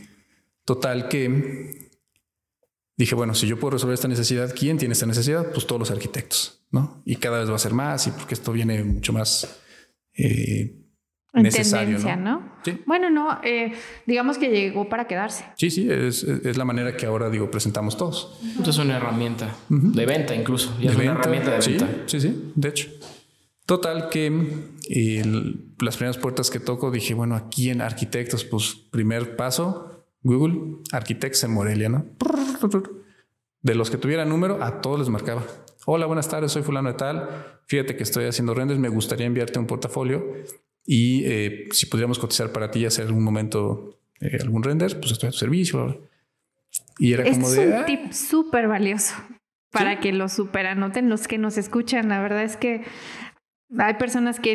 total 0.66 1.08
que 1.08 1.87
dije, 2.98 3.14
bueno, 3.14 3.34
si 3.34 3.46
yo 3.46 3.58
puedo 3.58 3.72
resolver 3.72 3.94
esta 3.94 4.08
necesidad, 4.08 4.52
¿quién 4.54 4.76
tiene 4.76 4.92
esta 4.92 5.06
necesidad? 5.06 5.50
Pues 5.52 5.66
todos 5.66 5.78
los 5.78 5.90
arquitectos, 5.90 6.66
¿no? 6.70 7.00
Y 7.06 7.16
cada 7.16 7.38
vez 7.38 7.48
va 7.50 7.54
a 7.54 7.60
ser 7.60 7.72
más 7.72 8.06
y 8.08 8.10
porque 8.10 8.34
esto 8.34 8.52
viene 8.52 8.82
mucho 8.82 9.12
más 9.12 9.62
eh, 10.16 10.74
necesario. 11.32 11.98
¿no? 12.16 12.58
¿Sí? 12.64 12.82
Bueno, 12.86 13.08
no, 13.08 13.40
eh, 13.44 13.72
digamos 14.04 14.36
que 14.36 14.48
llegó 14.48 14.88
para 14.88 15.06
quedarse. 15.06 15.44
Sí, 15.56 15.70
sí, 15.70 15.88
es, 15.90 16.24
la 16.56 16.64
manera 16.64 16.96
que 16.96 17.06
ahora 17.06 17.30
digo 17.30 17.50
presentamos 17.50 17.96
todos. 17.96 18.40
Entonces 18.42 18.74
es 18.76 18.84
una 18.84 18.96
herramienta 18.96 19.54
de 19.68 20.06
venta 20.06 20.34
incluso. 20.34 20.76
es 20.82 20.94
una 20.96 21.12
herramienta 21.12 21.52
de 21.52 21.66
venta. 21.66 21.88
Sí, 22.06 22.20
sí, 22.20 22.52
de 22.54 22.68
hecho. 22.68 22.88
Total 23.64 24.08
que 24.08 24.30
las 25.78 25.96
primeras 25.96 26.16
puertas 26.16 26.50
que 26.50 26.58
toco 26.58 26.90
dije, 26.90 27.14
bueno, 27.14 27.36
aquí 27.36 27.70
en 27.70 27.82
arquitectos, 27.82 28.44
pues 28.44 28.74
primer 28.90 29.36
paso, 29.36 29.97
Google, 30.22 30.82
Architects 30.92 31.44
en 31.44 31.52
Morelia, 31.52 31.88
¿no? 31.88 32.06
De 33.62 33.74
los 33.74 33.90
que 33.90 33.98
tuvieran 33.98 34.28
número, 34.28 34.62
a 34.62 34.80
todos 34.80 34.98
les 34.98 35.08
marcaba. 35.08 35.42
Hola, 35.86 36.06
buenas 36.06 36.28
tardes, 36.28 36.52
soy 36.52 36.62
fulano 36.62 36.90
de 36.90 36.94
tal. 36.94 37.60
Fíjate 37.66 37.96
que 37.96 38.02
estoy 38.02 38.26
haciendo 38.26 38.54
renders, 38.54 38.78
me 38.78 38.88
gustaría 38.88 39.26
enviarte 39.26 39.58
un 39.58 39.66
portafolio 39.66 40.24
y 40.84 41.24
eh, 41.24 41.68
si 41.72 41.86
pudiéramos 41.86 42.18
cotizar 42.18 42.52
para 42.52 42.70
ti 42.70 42.80
y 42.80 42.86
hacer 42.86 43.06
algún 43.06 43.24
momento 43.24 43.98
eh, 44.20 44.38
algún 44.40 44.62
render, 44.62 44.98
pues 44.98 45.12
estoy 45.12 45.28
a 45.28 45.32
tu 45.32 45.38
servicio. 45.38 46.02
Y 46.98 47.12
era 47.12 47.24
como 47.24 47.50
de... 47.50 47.62
Es 47.62 47.68
un 47.68 47.72
ah". 47.74 47.84
tip 47.84 48.12
súper 48.12 48.68
valioso 48.68 49.14
para 49.70 50.00
que 50.00 50.12
lo 50.12 50.28
super 50.28 50.66
anoten 50.66 51.08
los 51.08 51.28
que 51.28 51.38
nos 51.38 51.58
escuchan. 51.58 52.08
La 52.08 52.20
verdad 52.20 52.42
es 52.42 52.56
que 52.56 52.82
hay 53.76 53.94
personas 53.94 54.40
que 54.40 54.54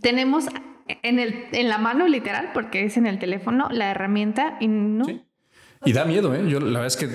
tenemos 0.00 0.46
en, 0.88 1.18
el, 1.18 1.46
en 1.52 1.68
la 1.68 1.78
mano 1.78 2.06
literal, 2.08 2.50
porque 2.54 2.84
es 2.84 2.96
en 2.96 3.06
el 3.06 3.18
teléfono, 3.18 3.68
la 3.70 3.90
herramienta 3.90 4.56
y 4.60 4.68
no... 4.68 5.06
Y 5.84 5.92
da 5.92 6.04
miedo, 6.04 6.34
¿eh? 6.34 6.42
Yo 6.48 6.58
la 6.58 6.80
verdad 6.80 6.86
es 6.86 6.96
que 6.96 7.08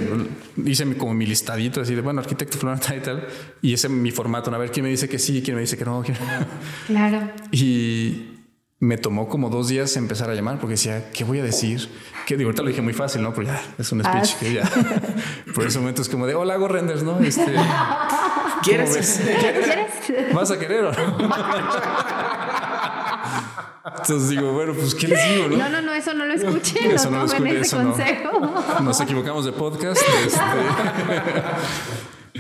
hice 0.66 0.96
como 0.96 1.14
mi 1.14 1.26
listadito 1.26 1.82
así 1.82 1.96
de, 1.96 2.02
bueno, 2.02 2.22
arquitecto 2.22 2.58
y 2.58 3.00
tal, 3.00 3.28
y 3.62 3.74
ese 3.74 3.88
es 3.88 3.94
mi 3.94 4.12
formato, 4.12 4.54
a 4.54 4.58
ver 4.58 4.72
quién 4.72 4.86
me 4.86 4.90
dice 4.90 5.10
que 5.10 5.20
sí, 5.20 5.42
quién 5.44 5.56
me 5.56 5.62
dice 5.62 5.78
que 5.78 5.84
no. 5.84 6.04
Claro. 6.88 7.32
Y, 7.52 8.32
me 8.82 8.98
tomó 8.98 9.30
como 9.30 9.50
dos 9.50 9.70
días 9.70 9.96
empezar 9.96 10.32
a 10.32 10.34
llamar 10.34 10.58
porque 10.60 10.72
decía, 10.72 11.12
¿qué 11.14 11.24
voy 11.24 11.38
a 11.38 11.44
decir? 11.44 11.88
Que 12.26 12.36
de 12.36 12.44
ahorita 12.46 12.64
lo 12.64 12.70
dije 12.70 12.82
muy 12.82 12.94
fácil, 12.94 13.22
¿no? 13.22 13.32
Pero 13.32 13.46
ya 13.48 13.62
es 13.78 13.92
un 13.92 14.04
speech 14.04 14.32
ah, 14.34 14.38
que 14.40 14.54
ya. 14.54 14.64
Por 15.56 15.68
ese 15.68 15.78
momento 15.78 16.02
es 16.02 16.10
como 16.10 16.26
de, 16.26 16.34
hola, 16.34 16.56
hago 16.56 16.68
renders, 16.68 17.04
¿no? 17.04 17.20
Este, 17.20 17.46
¿Quieres? 18.64 19.22
¿Quieres? 19.40 20.34
¿Vas 20.34 20.50
a 20.50 20.58
querer 20.58 20.86
o 20.86 20.92
no? 20.92 21.30
Entonces 23.84 24.30
digo, 24.30 24.54
bueno, 24.54 24.74
pues 24.74 24.94
¿qué 24.94 25.08
les 25.08 25.30
digo? 25.30 25.48
No, 25.50 25.58
no, 25.58 25.70
no, 25.70 25.82
no 25.82 25.94
eso 25.94 26.14
no 26.14 26.26
lo 26.26 26.34
escuchen. 26.34 26.92
Eso 26.92 27.10
no, 27.10 27.20
lo 27.20 27.26
escuchen, 27.26 27.58
ese 27.58 27.76
consejo. 27.76 28.82
Nos 28.84 29.02
equivocamos 29.02 29.46
de 29.46 29.52
podcast. 29.54 30.02
Este. 30.26 30.40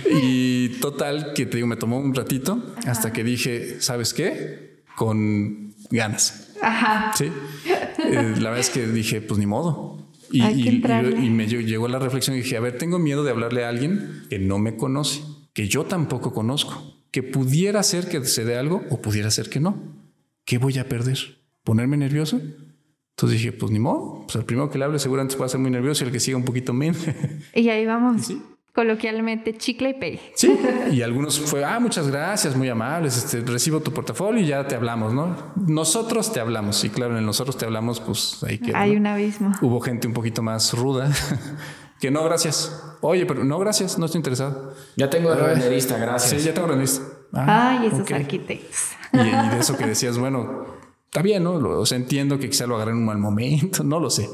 y 0.12 0.70
total, 0.80 1.34
que 1.34 1.48
te 1.48 1.58
digo, 1.58 1.68
me 1.68 1.78
tomó 1.78 1.98
un 1.98 2.14
ratito 2.14 2.64
hasta 2.86 3.12
que 3.12 3.24
dije, 3.24 3.82
¿sabes 3.82 4.14
qué? 4.14 4.84
Con 4.96 5.74
ganas. 5.90 6.54
Ajá. 6.62 7.12
Sí. 7.16 7.32
Eh, 7.66 8.36
la 8.38 8.52
verdad 8.52 8.60
es 8.60 8.70
que 8.70 8.86
dije, 8.86 9.22
pues 9.22 9.40
ni 9.40 9.48
modo. 9.48 9.98
Y, 10.32 10.44
y, 10.44 11.30
me 11.30 11.48
llegó 11.48 11.88
la 11.88 12.00
reflexión 12.00 12.38
y 12.38 12.40
dije, 12.42 12.56
a 12.56 12.62
ver, 12.62 12.78
tengo 12.78 13.00
miedo 13.00 13.24
de 13.24 13.32
hablarle 13.32 13.66
a 13.66 13.70
alguien 13.70 14.24
que 14.30 14.40
no 14.40 14.60
me 14.60 14.78
conoce, 14.78 15.22
que 15.54 15.68
yo 15.68 15.84
tampoco 15.84 16.34
conozco, 16.34 16.82
que 17.12 17.22
pudiera 17.22 17.84
ser 17.84 18.08
que 18.08 18.24
se 18.24 18.46
dé 18.46 18.58
algo 18.58 18.84
o 18.90 19.02
pudiera 19.02 19.30
ser 19.30 19.50
que 19.50 19.60
no. 19.60 20.01
¿Qué 20.46 20.58
voy 20.58 20.78
a 20.78 20.88
perder? 20.88 21.18
¿Ponerme 21.64 21.98
nervioso? 21.98 22.38
Entonces 22.38 23.40
dije, 23.40 23.52
pues 23.52 23.72
ni 23.72 23.80
modo, 23.80 24.24
pues 24.26 24.36
el 24.36 24.46
primero 24.46 24.70
que 24.70 24.78
le 24.78 24.86
hable 24.86 25.00
seguramente 25.00 25.36
va 25.36 25.46
a 25.46 25.50
ser 25.50 25.60
muy 25.60 25.70
nervioso 25.70 26.04
y 26.04 26.08
el 26.08 26.14
que 26.14 26.20
siga 26.20 26.38
un 26.38 26.46
poquito 26.46 26.74
menos. 26.74 27.06
Y 27.54 27.70
ahí 27.70 27.86
vamos. 27.86 28.26
¿Sí? 28.26 28.42
coloquialmente 28.74 29.58
chicle 29.58 29.90
y 29.90 29.94
pegue. 29.96 30.22
Sí, 30.36 30.58
y 30.92 31.02
algunos 31.02 31.40
fue, 31.40 31.64
ah, 31.64 31.80
muchas 31.80 32.08
gracias, 32.08 32.56
muy 32.56 32.70
amables, 32.70 33.18
este, 33.18 33.42
recibo 33.42 33.82
tu 33.82 33.92
portafolio 33.92 34.42
y 34.42 34.48
ya 34.48 34.68
te 34.68 34.76
hablamos, 34.76 35.14
¿no? 35.14 35.36
Nosotros 35.56 36.32
te 36.32 36.40
hablamos, 36.40 36.84
y 36.84 36.90
claro, 36.90 37.18
en 37.18 37.26
nosotros 37.26 37.58
te 37.58 37.66
hablamos, 37.66 38.00
pues 38.00 38.44
ahí 38.44 38.60
queda. 38.60 38.80
Hay 38.80 38.96
un 38.96 39.08
abismo. 39.08 39.52
Hubo 39.62 39.82
gente 39.82 40.08
un 40.08 40.14
poquito 40.14 40.42
más 40.42 40.74
ruda. 40.74 41.12
que 42.00 42.12
no, 42.12 42.24
gracias. 42.24 42.82
Oye, 43.02 43.26
pero 43.26 43.44
no, 43.44 43.60
gracias, 43.60 43.98
no 43.98 44.06
estoy 44.06 44.20
interesado. 44.20 44.74
Ya 44.96 45.10
tengo 45.10 45.34
renderista, 45.34 45.98
gracias. 45.98 46.42
Sí, 46.42 46.48
ya 46.48 46.54
tengo 46.54 46.68
renderista. 46.68 47.04
Ah, 47.34 47.80
Ay, 47.80 47.88
esos 47.88 48.12
arquitectos. 48.12 48.92
Y, 49.14 49.18
de 49.18 49.60
eso 49.60 49.78
que 49.78 49.86
decías, 49.88 50.18
bueno, 50.18 50.66
está 51.06 51.22
bien, 51.22 51.44
¿no? 51.44 51.54
O 51.54 51.86
sea, 51.86 51.98
entiendo 51.98 52.40
que 52.40 52.50
quizá 52.50 52.68
lo 52.68 52.76
agarré 52.76 52.92
en 52.92 52.98
un 52.98 53.06
mal 53.06 53.18
momento, 53.18 53.84
no 53.86 54.00
lo 54.00 54.10
sé, 54.10 54.30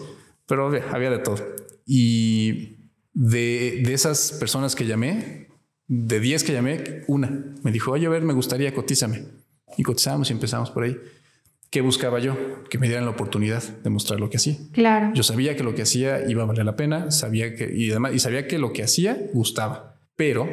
pero 0.45 0.71
había 0.91 1.09
de 1.09 1.19
todo. 1.19 1.37
Y 1.85 2.77
de, 3.13 3.81
de 3.83 3.93
esas 3.93 4.33
personas 4.33 4.75
que 4.75 4.85
llamé, 4.85 5.47
de 5.87 6.19
10 6.19 6.43
que 6.43 6.53
llamé, 6.53 7.03
una 7.07 7.55
me 7.63 7.71
dijo, 7.71 7.91
oye, 7.91 8.05
a 8.05 8.09
ver, 8.09 8.23
me 8.23 8.33
gustaría, 8.33 8.73
cotízame. 8.73 9.25
Y 9.77 9.83
cotizamos 9.83 10.29
y 10.29 10.33
empezamos 10.33 10.71
por 10.71 10.83
ahí. 10.83 10.97
¿Qué 11.69 11.81
buscaba 11.81 12.19
yo? 12.19 12.35
Que 12.69 12.77
me 12.77 12.87
dieran 12.87 13.05
la 13.05 13.11
oportunidad 13.11 13.61
de 13.61 13.89
mostrar 13.89 14.19
lo 14.19 14.29
que 14.29 14.37
hacía. 14.37 14.55
Claro. 14.71 15.11
Yo 15.13 15.23
sabía 15.23 15.55
que 15.55 15.63
lo 15.63 15.75
que 15.75 15.81
hacía 15.81 16.29
iba 16.29 16.43
a 16.43 16.45
valer 16.45 16.65
la 16.65 16.77
pena, 16.77 17.11
sabía 17.11 17.55
que, 17.55 17.73
y 17.75 17.91
además, 17.91 18.13
y 18.13 18.19
sabía 18.19 18.47
que 18.47 18.57
lo 18.57 18.71
que 18.71 18.83
hacía 18.83 19.17
gustaba, 19.33 19.99
pero 20.15 20.47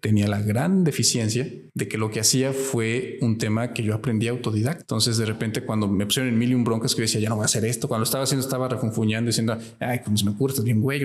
tenía 0.00 0.28
la 0.28 0.40
gran 0.40 0.84
deficiencia 0.84 1.50
de 1.74 1.88
que 1.88 1.98
lo 1.98 2.10
que 2.10 2.20
hacía 2.20 2.52
fue 2.52 3.18
un 3.20 3.38
tema 3.38 3.72
que 3.72 3.82
yo 3.82 3.94
aprendí 3.94 4.28
autodidacta. 4.28 4.80
Entonces, 4.80 5.16
de 5.16 5.26
repente, 5.26 5.64
cuando 5.64 5.88
me 5.88 6.06
pusieron 6.06 6.32
en 6.32 6.38
mil 6.38 6.50
y 6.50 6.54
un 6.54 6.64
broncas 6.64 6.94
que 6.94 7.00
yo 7.00 7.02
decía, 7.02 7.20
ya 7.20 7.28
no 7.28 7.36
voy 7.36 7.42
a 7.42 7.46
hacer 7.46 7.64
esto, 7.64 7.88
cuando 7.88 8.00
lo 8.00 8.04
estaba 8.04 8.24
haciendo, 8.24 8.44
estaba 8.44 8.68
refunfuñando, 8.68 9.28
diciendo, 9.28 9.56
ay, 9.80 10.00
como 10.00 10.16
se 10.16 10.24
me 10.24 10.32
ocurre, 10.32 10.52
estás 10.52 10.64
bien 10.64 10.80
güey. 10.80 11.00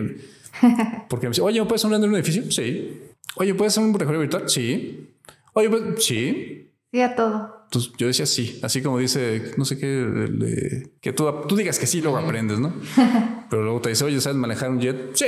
Porque 1.10 1.28
me 1.28 1.32
decía, 1.32 1.44
oye, 1.44 1.60
¿me 1.60 1.66
puedes 1.66 1.84
hablar 1.86 2.02
en 2.02 2.10
un 2.10 2.16
edificio? 2.16 2.52
Sí. 2.52 3.02
Oye, 3.36 3.54
¿puedes 3.56 3.74
hacer 3.74 3.84
un 3.84 3.94
recorrido 3.94 4.22
virtual? 4.22 4.50
Sí. 4.50 5.10
Oye, 5.54 5.70
pues, 5.70 6.04
sí. 6.04 6.72
Sí, 6.92 7.02
a 7.02 7.16
todo. 7.16 7.53
Entonces 7.74 7.92
yo 7.98 8.06
decía 8.06 8.28
sí, 8.28 8.60
así 8.62 8.84
como 8.84 9.00
dice, 9.00 9.52
no 9.58 9.66
sé 9.66 9.80
qué, 9.80 10.92
que 11.02 11.12
tú, 11.12 11.28
tú 11.48 11.56
digas 11.56 11.80
que 11.80 11.88
sí, 11.88 12.02
luego 12.02 12.20
aprendes, 12.20 12.60
¿no? 12.60 12.72
Pero 13.50 13.64
luego 13.64 13.82
te 13.82 13.90
dice, 13.90 14.04
oye, 14.04 14.22
¿sabes 14.22 14.38
manejar 14.38 14.70
un 14.70 14.80
jet? 14.80 15.16
Sí, 15.16 15.26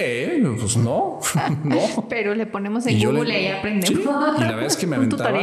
pues 0.60 0.78
no, 0.78 1.22
no. 1.64 1.80
Pero 2.10 2.36
le 2.36 2.46
ponemos 2.46 2.86
en 2.86 3.04
Google 3.04 3.42
y 3.42 3.48
aprendemos. 3.48 4.00
Y 4.38 4.42
la 4.42 4.52
verdad 4.52 4.66
es 4.68 4.78
que 4.78 4.86
me 4.86 4.96
aventaba 4.96 5.40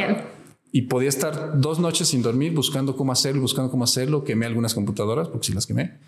y 0.71 0.83
podía 0.83 1.09
estar 1.09 1.61
dos 1.61 1.81
noches 1.81 2.07
sin 2.07 2.23
dormir 2.23 2.55
buscando 2.55 2.97
cómo 2.97 3.11
hacerlo, 3.11 3.43
buscando 3.43 3.69
cómo 3.69 3.83
hacerlo. 3.83 4.23
Quemé 4.23 4.47
algunas 4.47 4.73
computadoras 4.73 5.29
porque 5.29 5.49
si 5.49 5.53
las 5.53 5.67
quemé. 5.67 5.99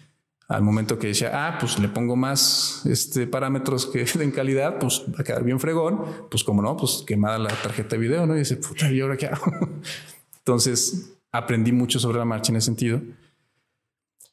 Al 0.47 0.63
momento 0.63 0.97
que 0.97 1.09
decía, 1.09 1.31
ah, 1.35 1.59
pues 1.59 1.77
le 1.81 1.89
pongo 1.89 2.15
más 2.15 2.87
este, 2.87 3.27
parámetros 3.27 3.87
que 3.87 4.05
den 4.05 4.31
calidad, 4.31 4.79
pues 4.79 5.03
va 5.09 5.23
a 5.23 5.25
quedar 5.25 5.43
bien 5.43 5.59
fregón. 5.59 6.03
Pues 6.31 6.45
como 6.45 6.63
no, 6.63 6.77
pues 6.77 7.03
quemada 7.05 7.37
la 7.39 7.51
tarjeta 7.51 7.97
de 7.97 7.99
video, 7.99 8.27
¿no? 8.27 8.37
Y 8.37 8.41
dice, 8.41 8.57
puta, 8.57 8.91
¿y 8.93 9.01
ahora 9.01 9.17
qué 9.17 9.27
hago? 9.27 9.45
Entonces 10.45 11.17
aprendí 11.33 11.73
mucho 11.73 11.99
sobre 11.99 12.19
la 12.19 12.25
marcha 12.25 12.53
en 12.53 12.57
ese 12.57 12.67
sentido 12.67 13.01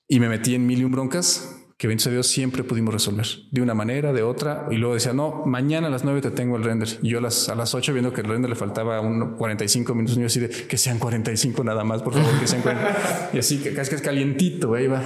y 0.07 0.19
me 0.19 0.27
metí 0.27 0.55
en 0.55 0.67
mil 0.67 0.79
y 0.79 0.83
un 0.83 0.91
broncas 0.91 1.55
que 1.77 1.87
bendito 1.87 2.09
a 2.09 2.11
Dios 2.11 2.27
siempre 2.27 2.63
pudimos 2.63 2.93
resolver 2.93 3.25
de 3.49 3.59
una 3.59 3.73
manera, 3.73 4.13
de 4.13 4.21
otra. 4.21 4.67
Y 4.69 4.75
luego 4.75 4.93
decía, 4.93 5.13
no, 5.13 5.45
mañana 5.47 5.87
a 5.87 5.89
las 5.89 6.03
nueve 6.03 6.21
te 6.21 6.29
tengo 6.29 6.57
el 6.57 6.63
render. 6.63 6.99
Y 7.01 7.09
yo 7.09 7.17
a 7.17 7.21
las, 7.21 7.49
a 7.49 7.55
las 7.55 7.73
8 7.73 7.91
viendo 7.93 8.13
que 8.13 8.21
el 8.21 8.27
render 8.27 8.49
le 8.49 8.55
faltaba 8.55 9.01
un 9.01 9.35
45 9.35 9.95
minutos, 9.95 10.15
yo 10.15 10.27
así 10.27 10.41
de 10.41 10.49
que 10.49 10.77
sean 10.77 10.99
45 10.99 11.63
nada 11.63 11.83
más, 11.83 12.03
por 12.03 12.13
favor, 12.13 12.39
que 12.39 12.45
sean 12.45 12.61
40. 12.61 13.31
y 13.33 13.39
así 13.39 13.57
que 13.63 13.73
casi 13.73 13.89
que 13.89 13.95
es 13.95 14.01
calientito, 14.03 14.75
ahí 14.75 14.85
va. 14.85 15.01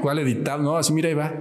¿Cuál 0.00 0.20
editado? 0.20 0.62
No, 0.62 0.78
así 0.78 0.90
mira, 0.94 1.10
ahí 1.10 1.14
va. 1.14 1.34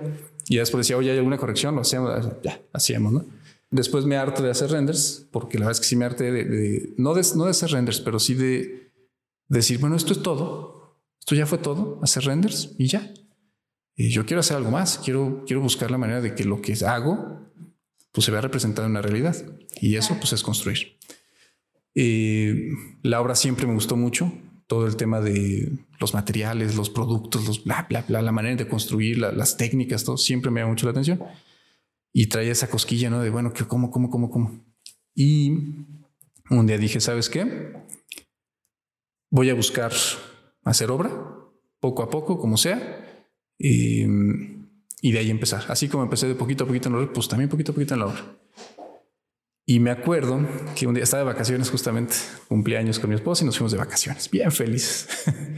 Y 0.50 0.58
después 0.58 0.86
decía, 0.86 0.98
oye, 0.98 1.10
¿hay 1.10 1.18
alguna 1.20 1.38
corrección? 1.38 1.74
Lo 1.74 1.82
hacemos, 1.82 2.28
ya, 2.44 2.60
hacíamos, 2.74 3.14
¿no? 3.14 3.26
Después 3.70 4.06
me 4.06 4.18
harto 4.18 4.44
de 4.44 4.52
hacer 4.52 4.72
renders, 4.72 5.26
porque 5.32 5.58
la 5.58 5.68
verdad 5.68 5.80
es 5.80 5.80
que 5.80 5.88
sí 5.88 5.96
me 5.96 6.04
harté 6.04 6.34
de, 6.34 6.44
de 6.44 6.94
no, 6.98 7.14
de, 7.14 7.22
no 7.36 7.46
de 7.46 7.52
hacer 7.52 7.70
renders, 7.70 8.02
pero 8.02 8.20
sí 8.20 8.34
de 8.34 8.85
decir, 9.48 9.80
bueno, 9.80 9.96
esto 9.96 10.14
es 10.14 10.22
todo, 10.22 11.00
esto 11.20 11.36
ya 11.36 11.46
fue 11.46 11.58
todo, 11.58 12.00
hacer 12.04 12.26
renders 12.26 12.74
y 12.78 12.88
ya. 12.88 13.14
Y 13.96 14.10
yo 14.10 14.26
quiero 14.26 14.42
hacer 14.42 14.58
algo 14.58 14.72
más, 14.72 15.00
quiero, 15.04 15.44
quiero 15.46 15.62
buscar 15.62 15.90
la 15.90 15.98
manera 15.98 16.22
de 16.22 16.36
que 16.36 16.44
lo 16.44 16.62
que 16.62 16.74
hago 16.86 17.42
pues 18.12 18.26
se 18.26 18.32
vea 18.32 18.42
representado 18.42 18.88
en 18.88 18.94
la 18.94 19.02
realidad 19.02 19.36
y 19.82 19.96
eso 19.96 20.16
pues 20.18 20.34
es 20.34 20.44
construir. 20.44 20.98
Eh, 21.96 22.70
la 23.04 23.22
obra 23.22 23.36
siempre 23.36 23.68
me 23.68 23.74
gustó 23.74 23.96
mucho, 23.96 24.32
todo 24.68 24.88
el 24.88 24.96
tema 24.96 25.22
de 25.22 25.72
los 26.00 26.14
materiales, 26.14 26.76
los 26.76 26.90
productos, 26.90 27.46
los 27.46 27.64
bla, 27.64 27.86
bla, 27.90 28.04
bla, 28.08 28.22
la 28.22 28.32
manera 28.32 28.56
de 28.56 28.68
construir, 28.68 29.18
las 29.18 29.58
técnicas, 29.58 30.04
todo 30.04 30.18
siempre 30.18 30.52
me 30.52 30.60
llama 30.60 30.72
mucho 30.72 30.88
la 30.88 30.92
atención. 30.92 31.22
Y 32.12 32.28
traía 32.28 32.52
esa 32.52 32.70
cosquilla, 32.70 33.10
¿no? 33.10 33.20
De 33.22 33.30
bueno, 33.30 33.54
cómo, 33.68 33.92
cómo, 33.92 34.10
cómo, 34.10 34.30
cómo. 34.30 34.66
Y 35.14 35.52
un 36.50 36.68
día 36.68 36.78
dije, 36.78 37.00
¿sabes 37.00 37.30
qué? 37.30 37.74
Voy 39.30 39.50
a 39.50 39.54
buscar 39.54 39.92
hacer 40.64 40.92
obra 40.92 41.12
poco 41.80 42.04
a 42.04 42.10
poco, 42.10 42.40
como 42.40 42.58
sea, 42.58 43.06
y, 43.58 44.04
de 44.06 45.20
ahí 45.20 45.30
empezar. 45.30 45.64
Así 45.68 45.88
como 45.88 46.04
empecé 46.04 46.28
de 46.28 46.36
poquito 46.36 46.64
a 46.64 46.68
poquito 46.68 46.90
en 46.90 46.94
la 46.96 47.02
obra, 47.02 47.14
pues 47.14 47.28
también 47.28 47.50
poquito 47.50 47.72
a 47.72 47.76
poquito 47.76 47.94
en 47.94 48.00
la 48.00 48.08
obra. 48.08 48.24
Y 49.68 49.80
me 49.80 49.90
acuerdo 49.90 50.48
que 50.76 50.86
un 50.86 50.94
día 50.94 51.04
estaba 51.04 51.24
de 51.24 51.32
vacaciones 51.32 51.72
justamente, 51.72 52.16
cumpleaños 52.48 53.00
con 53.00 53.10
mi 53.10 53.16
esposa 53.16 53.44
y 53.44 53.48
nos 53.48 53.58
fuimos 53.58 53.72
de 53.72 53.80
vacaciones, 53.80 54.30
bien 54.30 54.52
felices 54.52 55.08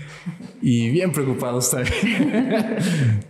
y 0.62 0.90
bien 0.92 1.12
preocupados 1.12 1.72
también. 1.72 1.94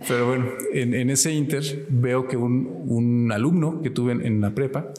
Pero 0.06 0.28
bueno, 0.28 0.46
en, 0.72 1.10
ese 1.10 1.32
inter 1.32 1.86
veo 1.88 2.28
que 2.28 2.36
un, 2.36 3.28
alumno 3.32 3.82
que 3.82 3.90
tuve 3.90 4.12
en, 4.12 4.40
la 4.40 4.54
prepa 4.54 4.92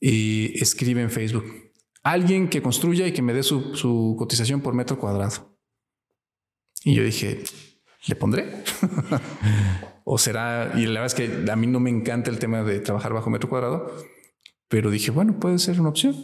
eh, 0.00 0.52
escribe 0.54 1.02
en 1.02 1.10
Facebook, 1.10 1.65
alguien 2.06 2.48
que 2.48 2.62
construya 2.62 3.06
y 3.06 3.12
que 3.12 3.20
me 3.20 3.34
dé 3.34 3.42
su, 3.42 4.14
cotización 4.16 4.60
por 4.60 4.74
metro 4.74 4.98
cuadrado. 4.98 5.58
Y 6.84 6.94
yo 6.94 7.02
dije, 7.02 7.42
¿le 8.06 8.14
pondré? 8.14 8.62
o 10.04 10.16
será, 10.16 10.72
y 10.76 10.86
la 10.86 11.00
verdad 11.00 11.06
es 11.06 11.14
que 11.14 11.50
a 11.50 11.56
mí 11.56 11.66
no 11.66 11.80
me 11.80 11.90
encanta 11.90 12.30
el 12.30 12.38
tema 12.38 12.62
de 12.62 12.78
trabajar 12.78 13.12
bajo 13.12 13.28
metro 13.28 13.48
cuadrado, 13.48 13.92
pero 14.68 14.90
dije, 14.90 15.10
bueno, 15.10 15.40
puede 15.40 15.58
ser 15.58 15.80
una 15.80 15.88
opción. 15.88 16.14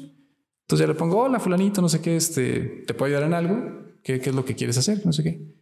Entonces 0.63 0.87
ya 0.87 0.87
le 0.87 0.95
pongo, 0.95 1.19
hola 1.19 1.41
fulanito, 1.41 1.83
no 1.83 1.89
sé 1.89 2.01
qué, 2.01 2.15
este, 2.15 2.85
¿te 2.87 2.95
puedo 2.95 3.09
ayudar 3.09 3.25
en 3.25 3.35
algo? 3.35 3.99
¿Qué, 4.05 4.21
¿Qué, 4.21 4.31
es 4.31 4.37
lo 4.37 4.45
que 4.45 4.55
quieres 4.55 4.79
hacer? 4.79 5.05
No 5.05 5.13
sé 5.13 5.25
qué. 5.25 5.53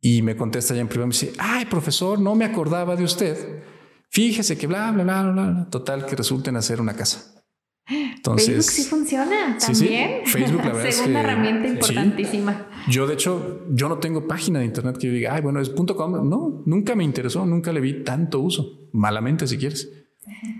Y 0.00 0.22
me 0.22 0.36
contesta 0.36 0.72
ya 0.72 0.82
en 0.82 0.88
privado, 0.88 1.08
me 1.08 1.14
dice, 1.14 1.32
ay, 1.38 1.66
profesor, 1.66 2.20
no 2.20 2.36
me 2.36 2.44
acordaba 2.44 2.94
de 2.94 3.02
usted. 3.02 3.64
Fíjese 4.08 4.56
que 4.56 4.68
bla, 4.68 4.92
bla, 4.92 5.02
bla, 5.02 5.22
bla, 5.22 5.50
bla. 5.50 5.68
Total, 5.68 6.06
que 6.06 6.14
resulta 6.14 6.50
en 6.50 6.56
hacer 6.56 6.80
una 6.80 6.94
casa. 6.94 7.41
Entonces, 7.88 8.46
Facebook 8.46 8.70
sí 8.70 8.82
funciona 8.84 9.58
también. 9.58 10.20
Facebook, 10.24 10.64
la 10.64 10.72
verdad 10.72 10.86
es 10.86 11.00
una 11.06 11.20
herramienta 11.20 11.66
importantísima. 11.68 12.68
Yo, 12.88 13.06
de 13.06 13.14
hecho, 13.14 13.66
yo 13.70 13.88
no 13.88 13.98
tengo 13.98 14.26
página 14.28 14.60
de 14.60 14.66
internet 14.66 14.98
que 14.98 15.08
yo 15.08 15.12
diga, 15.12 15.34
ay, 15.34 15.42
bueno, 15.42 15.60
es 15.60 15.70
.com. 15.70 16.28
No, 16.28 16.62
nunca 16.64 16.94
me 16.94 17.04
interesó, 17.04 17.44
nunca 17.44 17.72
le 17.72 17.80
vi 17.80 18.04
tanto 18.04 18.40
uso. 18.40 18.88
Malamente, 18.92 19.46
si 19.46 19.58
quieres. 19.58 19.90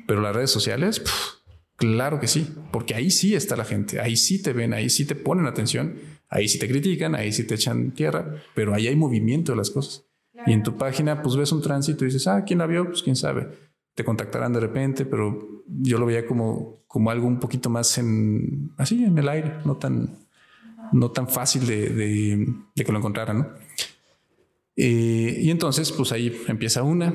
Pero 0.07 0.21
las 0.21 0.35
redes 0.35 0.51
sociales, 0.51 1.03
claro 1.77 2.19
que 2.19 2.27
sí, 2.27 2.49
porque 2.73 2.95
ahí 2.95 3.11
sí 3.11 3.35
está 3.35 3.57
la 3.57 3.65
gente, 3.65 4.01
ahí 4.01 4.17
sí 4.17 4.43
te 4.43 4.53
ven, 4.53 4.75
ahí 4.75 4.91
sí 4.91 5.05
te 5.05 5.15
ponen 5.15 5.47
atención, 5.47 5.95
ahí 6.29 6.49
sí 6.49 6.59
te 6.59 6.69
critican, 6.69 7.15
ahí 7.15 7.33
sí 7.33 7.45
te 7.45 7.55
echan 7.55 7.93
tierra, 7.93 8.43
pero 8.55 8.75
ahí 8.75 8.89
hay 8.89 8.97
movimiento 8.97 9.53
de 9.53 9.59
las 9.59 9.71
cosas. 9.71 10.05
Y 10.47 10.53
en 10.53 10.65
tu 10.65 10.77
página, 10.77 11.23
pues 11.23 11.37
ves 11.37 11.53
un 11.53 11.63
tránsito 11.63 12.05
y 12.05 12.09
dices, 12.09 12.27
ah, 12.27 12.43
¿quién 12.45 12.59
la 12.59 12.67
vio? 12.67 12.87
Pues 12.87 13.03
quién 13.03 13.15
sabe 13.15 13.47
te 13.95 14.05
contactarán 14.05 14.53
de 14.53 14.61
repente, 14.61 15.05
pero 15.05 15.63
yo 15.67 15.99
lo 15.99 16.07
veía 16.07 16.27
como, 16.27 16.83
como 16.87 17.11
algo 17.11 17.27
un 17.27 17.41
poquito 17.41 17.71
más 17.71 17.99
en 17.99 18.73
así 18.79 19.05
en 19.05 19.17
el 19.19 19.29
aire, 19.29 19.55
no 19.65 19.77
tan 19.77 20.23
no 20.93 21.11
tan 21.11 21.29
fácil 21.29 21.67
de, 21.67 22.47
que 22.75 22.93
lo 22.93 22.99
encontrara, 22.99 23.33
¿no? 23.33 23.49
Eh, 24.77 25.41
y 25.43 25.51
entonces, 25.51 25.93
pues 25.93 26.13
ahí 26.13 26.35
empieza 26.49 26.83
una, 26.83 27.15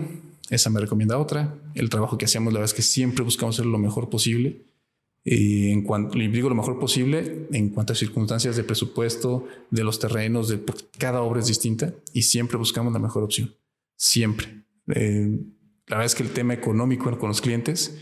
esa 0.49 0.69
me 0.69 0.79
recomienda 0.79 1.17
otra. 1.17 1.55
El 1.75 1.89
trabajo 1.89 2.17
que 2.17 2.25
hacemos, 2.25 2.53
la 2.53 2.59
verdad 2.59 2.71
es 2.71 2.75
que 2.75 2.81
siempre 2.81 3.23
buscamos 3.23 3.55
hacer 3.55 3.65
lo 3.65 3.77
mejor 3.77 4.09
posible. 4.09 4.61
Eh, 5.25 5.71
en 5.71 5.81
cuanto, 5.83 6.17
le 6.17 6.27
digo 6.29 6.49
lo 6.49 6.55
mejor 6.55 6.79
posible 6.79 7.47
en 7.51 7.69
cuanto 7.69 7.93
a 7.93 7.95
circunstancias 7.95 8.55
de 8.55 8.63
presupuesto, 8.63 9.45
de 9.69 9.83
los 9.83 9.99
terrenos, 9.99 10.47
de 10.47 10.63
cada 10.97 11.21
obra 11.21 11.41
es 11.41 11.47
distinta 11.47 11.93
y 12.13 12.21
siempre 12.21 12.57
buscamos 12.57 12.93
la 12.93 12.99
mejor 12.99 13.23
opción. 13.23 13.53
Siempre. 13.95 14.63
Eh, 14.95 15.37
la 15.87 15.97
verdad 15.97 16.05
es 16.05 16.15
que 16.15 16.23
el 16.23 16.31
tema 16.31 16.53
económico 16.53 17.17
con 17.17 17.29
los 17.29 17.41
clientes 17.41 17.97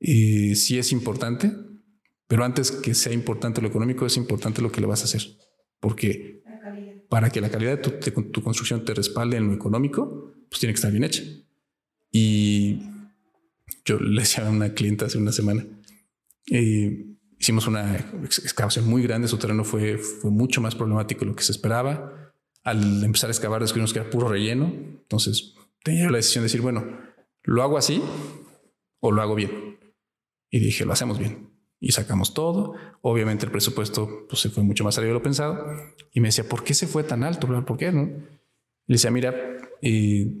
eh, 0.00 0.54
sí 0.54 0.78
es 0.78 0.90
importante, 0.90 1.52
pero 2.26 2.44
antes 2.44 2.70
que 2.70 2.94
sea 2.94 3.12
importante 3.12 3.60
lo 3.60 3.68
económico, 3.68 4.06
es 4.06 4.16
importante 4.16 4.62
lo 4.62 4.72
que 4.72 4.80
le 4.80 4.86
vas 4.86 5.02
a 5.02 5.04
hacer. 5.04 5.22
Porque 5.80 6.42
para 7.10 7.30
que 7.30 7.42
la 7.42 7.50
calidad 7.50 7.78
de 7.78 8.22
tu, 8.22 8.42
construcción 8.42 8.84
te 8.84 8.94
respalde 8.94 9.36
en 9.36 9.48
lo 9.48 9.52
económico, 9.52 10.32
pues 10.48 10.60
tiene 10.60 10.72
que 10.72 10.76
estar 10.76 10.90
bien 10.90 11.04
hecha. 11.04 11.22
Y 12.10 12.80
yo 13.84 13.98
le 13.98 14.22
decía 14.22 14.46
a 14.46 14.50
una 14.50 14.72
clienta 14.72 15.04
hace 15.06 15.18
una 15.18 15.32
semana, 15.32 15.66
eh, 16.50 17.06
hicimos 17.38 17.66
una 17.66 17.96
excavación 18.22 18.88
muy 18.88 19.02
grande, 19.02 19.28
su 19.28 19.36
terreno 19.36 19.64
fue, 19.64 19.98
fue 19.98 20.30
mucho 20.30 20.62
más 20.62 20.74
problemático 20.74 21.20
de 21.20 21.26
lo 21.26 21.36
que 21.36 21.44
se 21.44 21.52
esperaba. 21.52 22.32
Al 22.62 23.04
empezar 23.04 23.28
a 23.28 23.32
excavar 23.32 23.60
descubrimos 23.60 23.92
que 23.92 23.98
era 23.98 24.08
puro 24.08 24.28
relleno, 24.28 24.72
entonces 24.74 25.54
tenía 25.84 26.10
la 26.10 26.16
decisión 26.16 26.42
de 26.42 26.46
decir, 26.46 26.62
bueno, 26.62 26.98
¿lo 27.44 27.62
hago 27.62 27.78
así 27.78 28.02
o 29.00 29.12
lo 29.12 29.22
hago 29.22 29.36
bien? 29.36 29.78
Y 30.50 30.58
dije, 30.58 30.84
lo 30.84 30.92
hacemos 30.92 31.18
bien. 31.18 31.50
Y 31.78 31.92
sacamos 31.92 32.34
todo. 32.34 32.74
Obviamente 33.02 33.44
el 33.44 33.52
presupuesto 33.52 34.26
pues, 34.28 34.40
se 34.40 34.48
fue 34.48 34.64
mucho 34.64 34.82
más 34.82 34.96
arriba 34.96 35.10
de 35.10 35.18
lo 35.18 35.22
pensado. 35.22 35.64
Y 36.12 36.20
me 36.20 36.28
decía, 36.28 36.48
¿por 36.48 36.64
qué 36.64 36.74
se 36.74 36.86
fue 36.86 37.04
tan 37.04 37.22
alto? 37.22 37.46
¿Por 37.64 37.76
qué? 37.76 37.92
No? 37.92 38.02
Le 38.02 38.94
decía, 38.94 39.10
mira, 39.10 39.34
eh, 39.82 40.32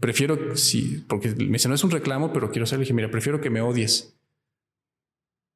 prefiero, 0.00 0.56
sí, 0.56 1.04
porque 1.08 1.28
me 1.30 1.52
dice, 1.52 1.68
no 1.68 1.74
es 1.74 1.84
un 1.84 1.90
reclamo, 1.90 2.32
pero 2.32 2.50
quiero 2.50 2.66
ser, 2.66 2.78
le 2.78 2.82
dije, 2.82 2.94
mira, 2.94 3.10
prefiero 3.10 3.40
que 3.40 3.50
me 3.50 3.60
odies 3.60 4.13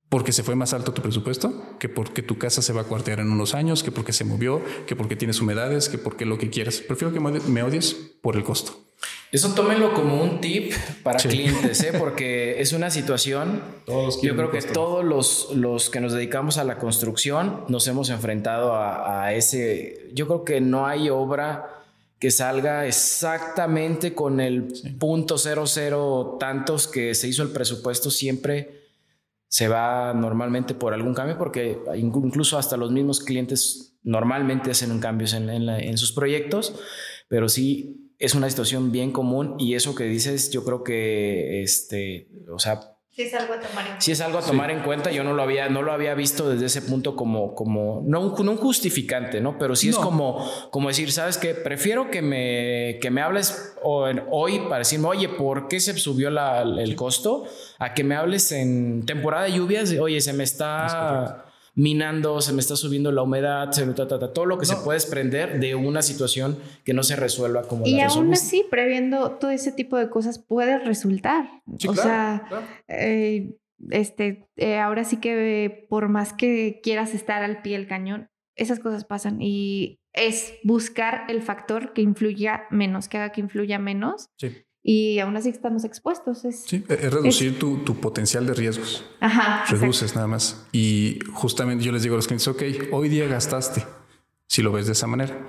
porque 0.09 0.33
se 0.33 0.43
fue 0.43 0.55
más 0.55 0.73
alto 0.73 0.93
tu 0.93 1.03
presupuesto, 1.03 1.77
que 1.79 1.89
porque 1.89 2.23
tu 2.23 2.39
casa 2.39 2.63
se 2.63 2.73
va 2.73 2.83
a 2.83 2.85
cuartear 2.85 3.21
en 3.21 3.31
unos 3.31 3.55
años, 3.55 3.83
que 3.83 3.93
porque 3.93 4.13
se 4.13 4.25
movió, 4.25 4.63
que 4.87 4.97
porque 4.97 5.17
tienes 5.17 5.41
humedades, 5.41 5.89
que 5.89 5.99
porque 5.99 6.25
lo 6.25 6.39
que 6.39 6.51
quieras. 6.51 6.81
Prefiero 6.81 7.13
que 7.13 7.21
me 7.21 7.63
odies 7.63 7.95
por 8.23 8.37
el 8.37 8.45
costo. 8.45 8.89
Eso 9.31 9.53
tómenlo 9.53 9.93
como 9.93 10.23
un 10.23 10.41
tip 10.41 10.73
para 11.03 11.19
clientes, 11.19 11.83
¿eh? 11.83 11.93
porque 11.99 12.61
es 12.61 12.73
una 12.73 12.91
situación. 12.91 13.63
Todos 13.85 14.23
yo 14.23 14.35
creo 14.35 14.51
que 14.51 14.63
todos 14.63 15.05
los, 15.05 15.51
los, 15.55 15.91
que 15.91 16.01
nos 16.01 16.15
dedicamos 16.15 16.57
a 16.57 16.65
la 16.65 16.79
construcción 16.79 17.65
nos 17.69 17.87
hemos 17.89 18.09
enfrentado 18.09 18.75
a, 18.75 19.33
ese. 19.35 20.09
Yo 20.15 20.27
creo 20.27 20.45
que 20.45 20.61
no 20.63 20.87
hay 20.87 21.11
obra 21.11 21.85
que 22.19 22.31
salga 22.31 22.87
exactamente 22.87 24.15
con 24.15 24.41
el 24.41 24.73
punto 24.99 25.37
cero 25.39 25.67
cero 25.67 26.37
tantos 26.41 26.89
que 26.89 27.15
se 27.15 27.29
hizo 27.29 27.43
el 27.43 27.51
presupuesto 27.51 28.11
siempre 28.11 28.78
se 29.49 29.69
va 29.69 30.13
normalmente 30.15 30.75
por 30.75 30.93
algún 30.93 31.15
cambio 31.15 31.39
porque 31.39 31.79
incluso 31.97 32.59
hasta 32.59 32.77
los 32.77 32.91
mismos 32.91 33.21
clientes 33.21 33.99
normalmente 34.03 34.71
hacen 34.71 34.99
cambios 35.01 35.33
en, 35.35 35.99
sus 35.99 36.13
proyectos, 36.13 36.75
pero 37.29 37.49
sí 37.49 38.13
es 38.19 38.35
una 38.35 38.49
situación 38.49 38.93
bien 38.93 39.13
común 39.13 39.57
y 39.59 39.75
eso 39.75 39.95
que 39.95 40.05
dices 40.05 40.51
yo 40.51 40.65
creo 40.65 40.83
que, 40.85 41.63
este, 41.63 42.29
o 42.51 42.59
sea, 42.59 42.98
Sí 43.19 43.25
es 43.25 43.35
algo 43.35 43.55
a 43.55 43.59
tomar 43.59 43.85
en 43.85 43.91
cuenta. 43.95 44.13
es 44.13 44.21
algo 44.21 44.39
a 44.39 44.43
tomar 44.43 44.71
en 44.71 44.79
cuenta. 44.79 45.11
Yo 45.11 45.25
no 45.25 45.33
lo 45.33 45.43
había, 45.43 45.69
no 45.69 45.83
lo 45.83 45.91
había 45.91 46.15
visto 46.15 46.49
desde 46.49 46.67
ese 46.67 46.83
punto 46.83 47.17
como, 47.17 47.53
como 47.53 48.01
no, 48.07 48.21
un, 48.21 48.57
justificante, 48.57 49.41
¿no? 49.41 49.59
Pero 49.59 49.75
sí 49.75 49.89
es 49.89 49.97
como, 49.97 50.49
como 50.71 50.87
decir, 50.87 51.11
¿sabes 51.11 51.37
qué? 51.37 51.53
Prefiero 51.53 52.13
que 52.13 52.23
me, 52.23 53.01
que 53.01 53.11
me 53.11 53.21
hables 53.21 53.75
hoy 53.83 54.61
para 54.69 54.79
decirme, 54.79 55.09
oye, 55.09 55.29
¿por 55.29 55.67
qué 55.67 55.81
se 55.81 55.99
subió 55.99 56.29
el 56.29 56.95
costo? 56.95 57.45
A 57.81 57.93
que 57.93 58.05
me 58.05 58.15
hables 58.15 58.53
en 58.53 59.05
temporada 59.05 59.47
de 59.47 59.53
lluvias, 59.55 59.93
oye, 59.99 60.21
se 60.21 60.33
me 60.33 60.45
está 60.45 61.48
minando, 61.79 62.41
se 62.41 62.53
me 62.53 62.61
está 62.61 62.75
subiendo 62.75 63.13
la 63.13 63.23
humedad, 63.23 63.71
se 63.71 63.87
me 63.87 63.95
todo 63.95 64.47
lo 64.47 64.59
que 64.59 64.67
se 64.67 64.75
puede 64.75 64.97
desprender 64.97 65.61
de 65.61 65.77
una 65.77 66.03
situación 66.03 66.59
que 66.85 66.93
no 66.93 67.05
se 67.05 67.15
resuelva 67.15 67.63
como 67.63 67.87
y 67.87 68.01
aún 68.01 68.33
así, 68.33 68.67
previendo 68.69 69.31
todo 69.39 69.53
ese 69.53 69.71
tipo 69.71 69.97
de 69.97 70.11
cosas 70.11 70.41
puede 70.41 70.81
resultar. 70.81 71.49
o 71.67 71.95
sea, 71.95 72.43
eh, 72.89 73.57
este, 73.91 74.49
eh, 74.57 74.79
ahora 74.79 75.05
sí 75.05 75.19
que 75.19 75.87
por 75.89 76.09
más 76.09 76.33
que 76.33 76.81
quieras 76.83 77.15
estar 77.15 77.45
al 77.45 77.63
pie 77.63 77.79
del 77.79 77.87
cañón, 77.87 78.29
esas 78.57 78.81
cosas 78.81 79.05
pasan 79.05 79.41
y 79.41 80.01
es 80.13 80.55
buscar 80.65 81.27
el 81.29 81.43
factor 81.43 81.93
que 81.93 82.03
influya 82.03 82.65
menos, 82.71 83.07
que 83.07 83.19
haga 83.19 83.31
que 83.31 83.41
influya 83.41 83.79
menos. 83.79 84.31
Sí 84.37 84.65
y 84.91 85.19
aún 85.19 85.37
así 85.37 85.51
estamos 85.51 85.85
expuestos. 85.85 86.47
Es, 86.47 86.63
sí, 86.63 86.83
es 86.89 87.13
reducir 87.13 87.59
tu, 87.59 87.77
tu, 87.85 88.01
potencial 88.01 88.47
de 88.47 88.55
riesgos. 88.55 89.05
Ajá. 89.21 89.67
Reduces 89.69 90.15
nada 90.15 90.27
más. 90.27 90.67
Y 90.73 91.19
justamente 91.35 91.85
yo 91.85 91.93
les 91.93 92.05
digo 92.05 92.15
a 92.15 92.17
los 92.17 92.27
clientes, 92.27 92.49
ok, 92.49 92.63
hoy 92.93 93.11
día 93.11 93.27
gastaste, 93.27 93.85
si 94.47 94.63
lo 94.63 94.73
ves 94.73 94.87
de 94.87 94.93
esa 94.93 95.07
manera. 95.07 95.47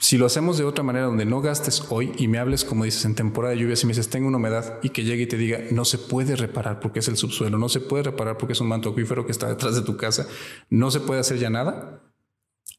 Si 0.00 0.18
lo 0.18 0.26
hacemos 0.26 0.58
de 0.58 0.64
otra 0.64 0.82
manera, 0.82 1.06
donde 1.06 1.26
no 1.26 1.40
gastes 1.40 1.84
hoy 1.90 2.10
y 2.18 2.26
me 2.26 2.40
hables, 2.40 2.64
como 2.64 2.82
dices, 2.82 3.04
en 3.04 3.14
temporada 3.14 3.54
de 3.54 3.60
lluvia, 3.60 3.76
si 3.76 3.86
me 3.86 3.92
dices, 3.92 4.10
tengo 4.10 4.26
una 4.26 4.38
humedad 4.38 4.80
y 4.82 4.88
que 4.88 5.04
llegue 5.04 5.22
y 5.22 5.26
te 5.28 5.36
diga, 5.36 5.60
no 5.70 5.84
se 5.84 5.98
puede 5.98 6.34
reparar 6.34 6.80
porque 6.80 6.98
es 6.98 7.06
el 7.06 7.16
subsuelo, 7.16 7.56
no 7.56 7.68
se 7.68 7.78
puede 7.78 8.02
reparar 8.02 8.36
porque 8.36 8.54
es 8.54 8.60
un 8.60 8.66
manto 8.66 8.88
acuífero 8.88 9.26
que 9.26 9.32
está 9.32 9.48
detrás 9.48 9.76
de 9.76 9.82
tu 9.82 9.96
casa, 9.96 10.26
no 10.70 10.90
se 10.90 10.98
puede 10.98 11.20
hacer 11.20 11.38
ya 11.38 11.50
nada, 11.50 12.02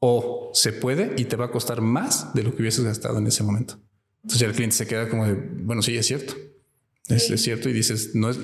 o 0.01 0.51
se 0.53 0.73
puede 0.73 1.13
y 1.17 1.23
te 1.25 1.37
va 1.37 1.45
a 1.45 1.51
costar 1.51 1.79
más 1.79 2.33
de 2.33 2.43
lo 2.43 2.53
que 2.53 2.61
hubieses 2.61 2.83
gastado 2.83 3.19
en 3.19 3.27
ese 3.27 3.41
momento. 3.41 3.79
Entonces 4.23 4.47
el 4.47 4.53
cliente 4.53 4.75
se 4.75 4.87
queda 4.87 5.09
como 5.09 5.25
de, 5.25 5.33
bueno, 5.33 5.81
sí, 5.81 5.97
es 5.97 6.05
cierto. 6.05 6.35
Es, 7.07 7.27
cierto 7.41 7.69
y 7.69 7.73
dices, 7.73 8.13
no 8.13 8.29
es, 8.29 8.39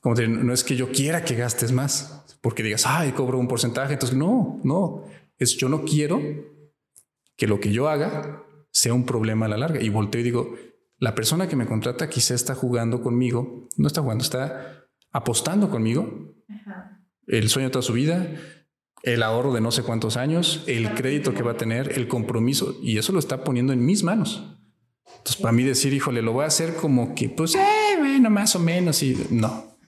como 0.00 0.14
no 0.16 0.52
es 0.52 0.64
que 0.64 0.76
yo 0.76 0.92
quiera 0.92 1.24
que 1.24 1.34
gastes 1.34 1.72
más, 1.72 2.24
porque 2.42 2.62
digas, 2.62 2.84
ay, 2.86 3.12
cobro 3.12 3.38
un 3.38 3.48
porcentaje. 3.48 3.94
Entonces, 3.94 4.18
no, 4.18 4.60
no, 4.64 5.04
es 5.38 5.56
yo 5.56 5.68
no 5.68 5.84
quiero 5.84 6.20
que 7.36 7.46
lo 7.46 7.60
que 7.60 7.72
yo 7.72 7.88
haga 7.88 8.44
sea 8.70 8.92
un 8.92 9.06
problema 9.06 9.46
a 9.46 9.48
la 9.48 9.56
larga. 9.56 9.80
Y 9.80 9.88
volteo 9.88 10.20
y 10.20 10.24
digo, 10.24 10.54
la 10.98 11.14
persona 11.14 11.48
que 11.48 11.56
me 11.56 11.66
contrata 11.66 12.08
quizá 12.08 12.34
está 12.34 12.54
jugando 12.54 13.00
conmigo, 13.00 13.68
no 13.76 13.86
está 13.86 14.02
jugando, 14.02 14.22
está 14.22 14.86
apostando 15.10 15.70
conmigo. 15.70 16.34
El 17.26 17.48
sueño 17.48 17.68
de 17.68 17.72
toda 17.72 17.82
su 17.82 17.94
vida, 17.94 18.28
el 19.02 19.22
ahorro 19.22 19.52
de 19.52 19.60
no 19.60 19.70
sé 19.70 19.82
cuántos 19.82 20.16
años, 20.16 20.64
el 20.66 20.94
crédito 20.94 21.34
que 21.34 21.42
va 21.42 21.52
a 21.52 21.56
tener, 21.56 21.92
el 21.92 22.08
compromiso, 22.08 22.78
y 22.82 22.98
eso 22.98 23.12
lo 23.12 23.18
está 23.18 23.44
poniendo 23.44 23.72
en 23.72 23.84
mis 23.84 24.02
manos. 24.02 24.53
Entonces, 25.06 25.36
para 25.36 25.52
mí 25.52 25.62
decir, 25.62 25.92
híjole, 25.92 26.22
lo 26.22 26.32
voy 26.32 26.44
a 26.44 26.48
hacer 26.48 26.76
como 26.76 27.14
que, 27.14 27.28
pues, 27.28 27.54
eh, 27.54 27.96
bueno, 27.98 28.30
más 28.30 28.54
o 28.56 28.58
menos, 28.58 29.02
y 29.02 29.16
no. 29.30 29.78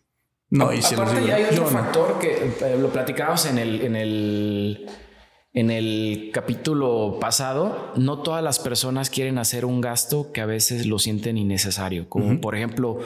No, 0.49 0.73
y 0.73 0.81
si 0.81 0.95
Aparte, 0.95 1.33
hay 1.33 1.45
otro 1.45 1.67
factor 1.67 2.19
que 2.19 2.53
eh, 2.61 2.79
lo 2.79 2.91
platicamos 2.91 3.47
en 3.47 3.59
el, 3.59 3.81
en 3.83 3.97
el, 3.97 4.87
en 5.53 5.71
el 5.71 6.31
capítulo 6.33 7.19
pasado. 7.21 7.93
No 7.97 8.23
todas 8.23 8.45
las 8.45 8.61
personas 8.61 9.11
quieren 9.11 9.39
hacer 9.39 9.65
un 9.65 9.81
gasto 9.81 10.33
que 10.33 10.41
a 10.41 10.47
veces 10.47 10.87
lo 10.87 10.99
sienten 11.01 11.37
innecesario. 11.37 12.09
Como 12.09 12.41
por 12.41 12.55
ejemplo, 12.55 12.99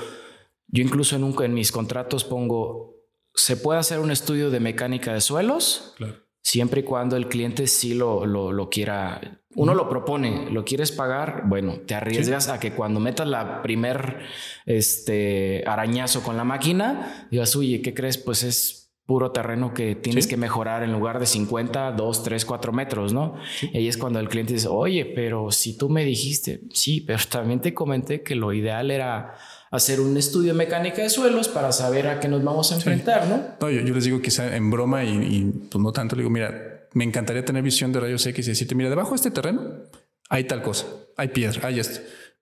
yo 0.69 0.83
incluso 0.83 1.17
en, 1.17 1.25
un, 1.25 1.43
en 1.43 1.55
mis 1.55 1.73
contratos 1.73 2.25
pongo, 2.25 2.95
se 3.35 3.57
puede 3.57 3.81
hacer 3.81 4.01
un 4.01 4.11
estudio 4.11 4.51
de 4.51 4.61
mecánica 4.61 5.15
de 5.15 5.23
suelos. 5.23 5.95
Claro 5.97 6.30
siempre 6.43 6.81
y 6.81 6.85
cuando 6.85 7.17
el 7.17 7.29
cliente 7.29 7.67
sí 7.67 7.95
lo, 7.95 8.27
lo, 8.27 8.69
quiera. 8.69 9.43
Uno 9.55 9.75
lo 9.75 9.89
propone, 9.89 10.51
lo 10.51 10.65
quieres 10.65 10.93
pagar, 10.93 11.43
bueno, 11.47 11.81
te 11.87 11.95
arriesgas 11.95 12.49
a 12.49 12.61
que 12.61 12.73
cuando 12.73 13.01
metas 13.01 13.27
la 13.27 13.63
primer 13.63 14.21
este, 14.65 15.65
arañazo 15.67 16.23
con 16.23 16.37
la 16.37 16.45
máquina, 16.45 17.27
digas, 17.31 17.57
oye, 17.57 17.83
¿qué 17.83 17.93
crees? 17.93 18.17
Pues 18.17 18.43
es 18.45 18.81
puro 19.11 19.33
terreno 19.33 19.75
que 19.75 19.97
tienes 19.97 20.29
que 20.29 20.37
mejorar 20.37 20.85
en 20.85 20.93
lugar 20.93 21.19
de 21.19 21.27
50, 21.27 21.91
2, 21.91 22.23
3, 22.23 22.45
4 22.45 22.73
metros, 22.73 23.13
¿no? 23.13 23.35
Y 23.61 23.89
es 23.89 23.97
cuando 23.97 24.21
el 24.21 24.29
cliente 24.29 24.53
dice, 24.53 24.69
oye, 24.69 25.05
pero 25.05 25.51
si 25.51 25.77
tú 25.77 25.89
me 25.89 26.05
dijiste, 26.05 26.61
sí, 26.73 27.01
pero 27.01 27.19
también 27.29 27.61
te 27.61 27.75
comenté 27.75 28.23
que 28.23 28.37
lo 28.37 28.53
ideal 28.53 28.93
era 28.93 29.35
hacer 29.71 30.01
un 30.01 30.17
estudio 30.17 30.53
de 30.53 30.59
mecánica 30.59 31.03
de 31.03 31.09
suelos 31.09 31.49
para 31.49 31.73
saber 31.73 32.09
a 32.09 32.21
qué 32.21 32.29
nos 32.29 32.43
vamos 32.43 32.73
a 32.73 32.75
enfrentar, 32.75 33.29
¿no? 33.29 33.71
yo, 33.71 33.95
les 33.95 34.05
digo 34.05 34.21
quizá 34.21 34.57
en 34.57 34.71
broma 34.71 35.05
y, 35.05 35.45
pues 35.71 35.83
no 35.83 35.93
tanto, 35.93 36.17
le 36.17 36.23
digo, 36.23 36.31
mira, 36.31 36.89
me 36.93 37.05
encantaría 37.05 37.45
tener 37.45 37.63
visión 37.63 37.93
de 37.93 38.01
rayos 38.01 38.27
X 38.27 38.47
y 38.47 38.51
decirte, 38.51 38.75
mira, 38.75 38.91
debajo 38.91 39.11
de 39.11 39.17
este 39.17 39.31
terreno 39.31 39.85
hay 40.29 40.45
tal 40.45 40.63
cosa, 40.63 40.87
hay 41.17 41.29
piedra, 41.29 41.69
hay 41.69 41.79
esto, 41.79 42.01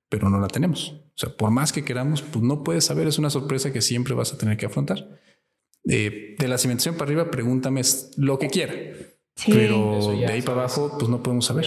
pero 0.09 0.31
no 0.31 0.41
la 0.41 0.49
tenemos. 0.49 0.91
O 0.91 1.21
sea, 1.21 1.37
por 1.37 1.51
más 1.51 1.73
que 1.73 1.85
queramos, 1.85 2.23
pues 2.23 2.43
no 2.45 2.65
puedes 2.65 2.85
saber, 2.85 3.07
es 3.07 3.19
una 3.19 3.31
sorpresa 3.31 3.73
que 3.73 3.83
siempre 3.83 4.15
vas 4.15 4.33
a 4.33 4.39
tener 4.39 4.57
que 4.57 4.67
afrontar. 4.67 5.07
Eh, 5.91 6.37
de 6.39 6.49
la 6.49 6.59
cimentación 6.59 6.97
para 6.97 7.11
arriba, 7.11 7.31
pregúntame 7.31 7.83
lo 8.17 8.39
que 8.39 8.49
quiera. 8.49 8.75
Pero 9.47 10.17
de 10.17 10.27
ahí 10.27 10.43
para 10.43 10.61
abajo, 10.61 10.97
pues 10.99 11.11
no 11.11 11.23
podemos 11.23 11.47
saber. 11.47 11.67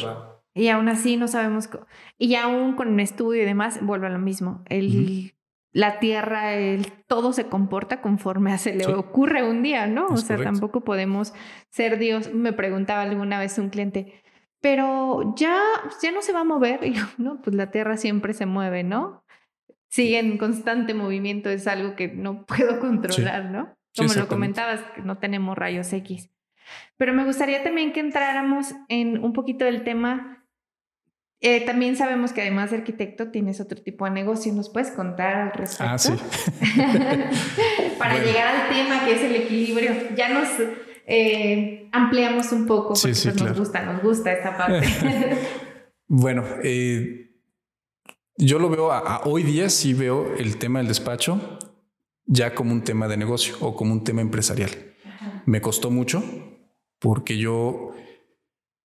Y 0.54 0.68
aún 0.68 0.90
así 0.90 1.18
no 1.18 1.28
sabemos. 1.28 1.70
Y 2.18 2.36
aún 2.36 2.76
con 2.76 2.90
un 2.90 3.00
estudio 3.00 3.44
y 3.44 3.46
demás, 3.46 3.80
vuelve 3.82 4.08
a 4.08 4.10
lo 4.10 4.20
mismo. 4.20 4.64
El 4.68 5.34
la 5.74 6.00
Tierra, 6.00 6.54
el, 6.54 6.92
todo 7.08 7.32
se 7.32 7.48
comporta 7.48 8.02
conforme 8.02 8.52
a 8.52 8.58
se 8.58 8.76
le 8.76 8.86
ocurre 8.88 9.48
un 9.48 9.64
día, 9.64 9.88
¿no? 9.88 10.08
o 10.08 10.18
sea, 10.18 10.38
tampoco 10.38 10.82
podemos 10.82 11.34
ser 11.70 11.98
Dios. 11.98 12.34
Me 12.34 12.52
preguntaba 12.52 13.04
alguna 13.04 13.40
vez 13.40 13.58
un 13.58 13.70
cliente, 13.70 14.22
pero 14.60 15.34
ya, 15.36 15.58
ya 16.02 16.12
no 16.12 16.22
se 16.22 16.34
va 16.34 16.42
a 16.42 16.46
mover. 16.46 16.82
Y 16.86 16.94
yo, 16.94 17.04
no, 17.18 17.42
pues 17.42 17.56
la 17.56 17.72
Tierra 17.72 17.98
siempre 17.98 18.34
se 18.34 18.46
mueve, 18.46 18.84
¿no? 18.84 19.24
Sigue 19.88 20.20
en 20.20 20.38
constante 20.38 20.94
movimiento, 20.94 21.50
es 21.50 21.68
algo 21.68 21.96
que 21.96 22.10
no 22.10 22.46
puedo 22.46 22.80
controlar, 22.80 23.46
¿no? 23.46 23.74
Como 23.96 24.14
lo 24.14 24.28
comentabas, 24.28 24.82
no 25.04 25.18
tenemos 25.18 25.58
rayos 25.58 25.92
X. 25.92 26.30
Pero 26.98 27.14
me 27.14 27.26
gustaría 27.26 27.64
también 27.64 27.92
que 27.92 28.00
entráramos 28.00 28.74
en 28.88 29.22
un 29.22 29.34
poquito 29.34 29.66
del 29.66 29.84
tema 29.84 30.41
eh, 31.42 31.66
también 31.66 31.96
sabemos 31.96 32.34
que 32.34 32.42
además 32.42 32.70
de 32.70 32.78
arquitecto 32.78 33.30
tienes 33.30 33.60
otro 33.60 33.82
tipo 33.82 34.06
de 34.06 34.12
negocio. 34.12 34.54
¿Nos 34.54 34.70
puedes 34.70 34.92
contar 34.92 35.36
al 35.36 35.52
respecto? 35.54 35.84
Ah, 35.84 35.98
sí. 35.98 36.14
Para 37.98 38.24
llegar 38.24 38.56
al 38.56 38.70
tema 38.70 39.04
que 39.04 39.14
es 39.14 39.24
el 39.24 39.36
equilibrio. 39.36 39.92
Ya 40.16 40.30
nos 40.30 40.48
eh, 41.08 41.90
ampliamos 41.92 42.52
un 42.52 42.68
poco 42.68 42.94
porque 42.94 43.10
pues, 43.24 43.42
nos 43.42 43.58
gusta, 43.58 43.82
nos 43.84 44.04
gusta 44.04 44.32
esta 44.32 44.56
parte. 44.56 44.88
bueno, 46.08 46.46
eh, 46.64 47.32
yo 48.38 48.60
lo 48.60 48.70
veo 48.70 48.92
hoy 49.26 49.42
día, 49.42 49.70
sí 49.70 49.94
veo 49.96 50.36
el 50.38 50.58
tema 50.58 50.80
del 50.80 50.88
despacho 50.88 51.58
ya 52.26 52.54
como 52.54 52.72
un 52.72 52.84
tema 52.84 53.08
de 53.08 53.18
negocio 53.18 53.56
o 53.62 53.76
como 53.76 53.94
un 53.94 54.04
tema 54.04 54.22
empresarial. 54.22 54.70
Me 55.46 55.60
costó 55.60 55.90
mucho 55.90 56.24
porque 57.00 57.38
yo 57.38 57.94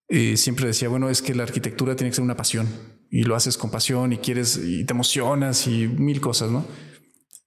eh, 0.08 0.36
siempre 0.36 0.66
decía, 0.66 0.88
bueno, 0.88 1.10
es 1.10 1.22
que 1.22 1.34
la 1.34 1.42
arquitectura 1.42 1.96
tiene 1.96 2.10
que 2.10 2.16
ser 2.16 2.24
una 2.24 2.36
pasión 2.36 2.68
y 3.10 3.24
lo 3.24 3.34
haces 3.34 3.56
con 3.56 3.70
pasión 3.70 4.12
y 4.12 4.18
quieres 4.18 4.60
y 4.62 4.84
te 4.84 4.92
emocionas 4.92 5.66
y 5.66 5.88
mil 5.88 6.20
cosas, 6.20 6.50
¿no? 6.50 6.64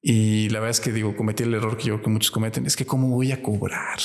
Y 0.02 0.50
la 0.50 0.60
verdad 0.60 0.72
es 0.72 0.80
que 0.80 0.94
digo, 0.94 1.16
cometí 1.16 1.44
el 1.44 1.54
error 1.54 1.78
que 1.78 1.86
yo 1.86 2.02
que 2.02 2.10
muchos 2.10 2.32
cometen, 2.32 2.66
es 2.66 2.76
que 2.78 2.86
cómo 2.86 3.10
voy 3.10 3.34
a 3.34 3.42
cobrar 3.42 4.00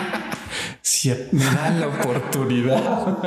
si 0.82 1.10
me 1.30 1.44
dan 1.44 1.80
la 1.80 1.88
oportunidad. 1.88 3.18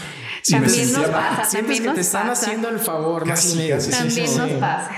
también 0.48 0.92
nos 0.92 1.06
pasa. 1.06 1.44
Sientes 1.44 1.80
que 1.80 1.88
te 1.90 2.00
están 2.00 2.30
haciendo 2.30 2.68
el 2.68 2.78
favor. 2.78 3.24
también 3.24 4.36
nos 4.36 4.50
pasa. 4.52 4.90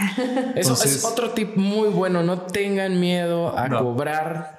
Eso 0.57 0.73
es 0.85 1.05
otro 1.05 1.31
tip 1.31 1.57
muy 1.57 1.89
bueno. 1.89 2.23
No 2.23 2.43
tengan 2.43 3.01
miedo 3.01 3.57
a 3.59 3.69
cobrar 3.69 4.59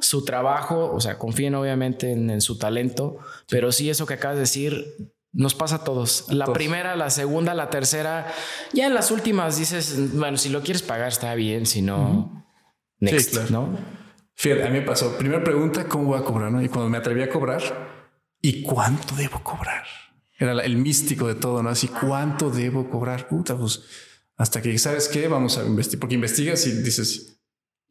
su 0.00 0.24
trabajo. 0.24 0.92
O 0.92 1.00
sea, 1.00 1.18
confíen 1.18 1.54
obviamente 1.54 2.12
en, 2.12 2.40
su 2.40 2.58
talento. 2.58 3.18
Pero 3.48 3.72
sí, 3.72 3.90
eso 3.90 4.06
que 4.06 4.14
acabas 4.14 4.36
de 4.36 4.40
decir, 4.40 5.12
nos 5.32 5.54
pasa 5.54 5.76
a 5.76 5.84
todos. 5.84 6.26
La 6.28 6.46
primera, 6.52 6.96
la 6.96 7.10
segunda, 7.10 7.54
la 7.54 7.70
tercera. 7.70 8.26
Ya 8.72 8.86
en 8.86 8.94
las 8.94 9.10
últimas 9.10 9.58
dices, 9.58 10.14
bueno, 10.14 10.36
si 10.36 10.48
lo 10.48 10.62
quieres 10.62 10.82
pagar 10.82 11.08
está 11.08 11.34
bien. 11.34 11.66
Si 11.66 11.82
no, 11.82 12.46
next, 13.00 13.50
¿no? 13.50 13.76
Fíjate, 14.36 14.64
a 14.64 14.70
mí 14.70 14.80
me 14.80 14.84
pasó. 14.84 15.16
Primera 15.16 15.42
pregunta, 15.42 15.86
¿cómo 15.88 16.06
voy 16.06 16.18
a 16.18 16.24
cobrar? 16.24 16.50
Y 16.62 16.68
cuando 16.68 16.88
me 16.90 16.98
atreví 16.98 17.22
a 17.22 17.28
cobrar, 17.28 17.62
¿y 18.40 18.62
cuánto 18.62 19.14
debo 19.14 19.40
cobrar? 19.42 19.84
Era 20.44 20.62
el 20.62 20.76
místico 20.76 21.26
de 21.26 21.34
todo, 21.34 21.62
¿no? 21.62 21.70
Así, 21.70 21.88
¿cuánto 21.88 22.50
debo 22.50 22.90
cobrar? 22.90 23.28
Puta, 23.28 23.56
pues 23.56 23.82
hasta 24.36 24.60
que, 24.60 24.76
¿sabes 24.78 25.08
qué? 25.08 25.26
Vamos 25.28 25.56
a 25.58 25.64
investigar, 25.64 26.00
porque 26.00 26.14
investigas 26.16 26.66
y 26.66 26.72
dices, 26.82 27.38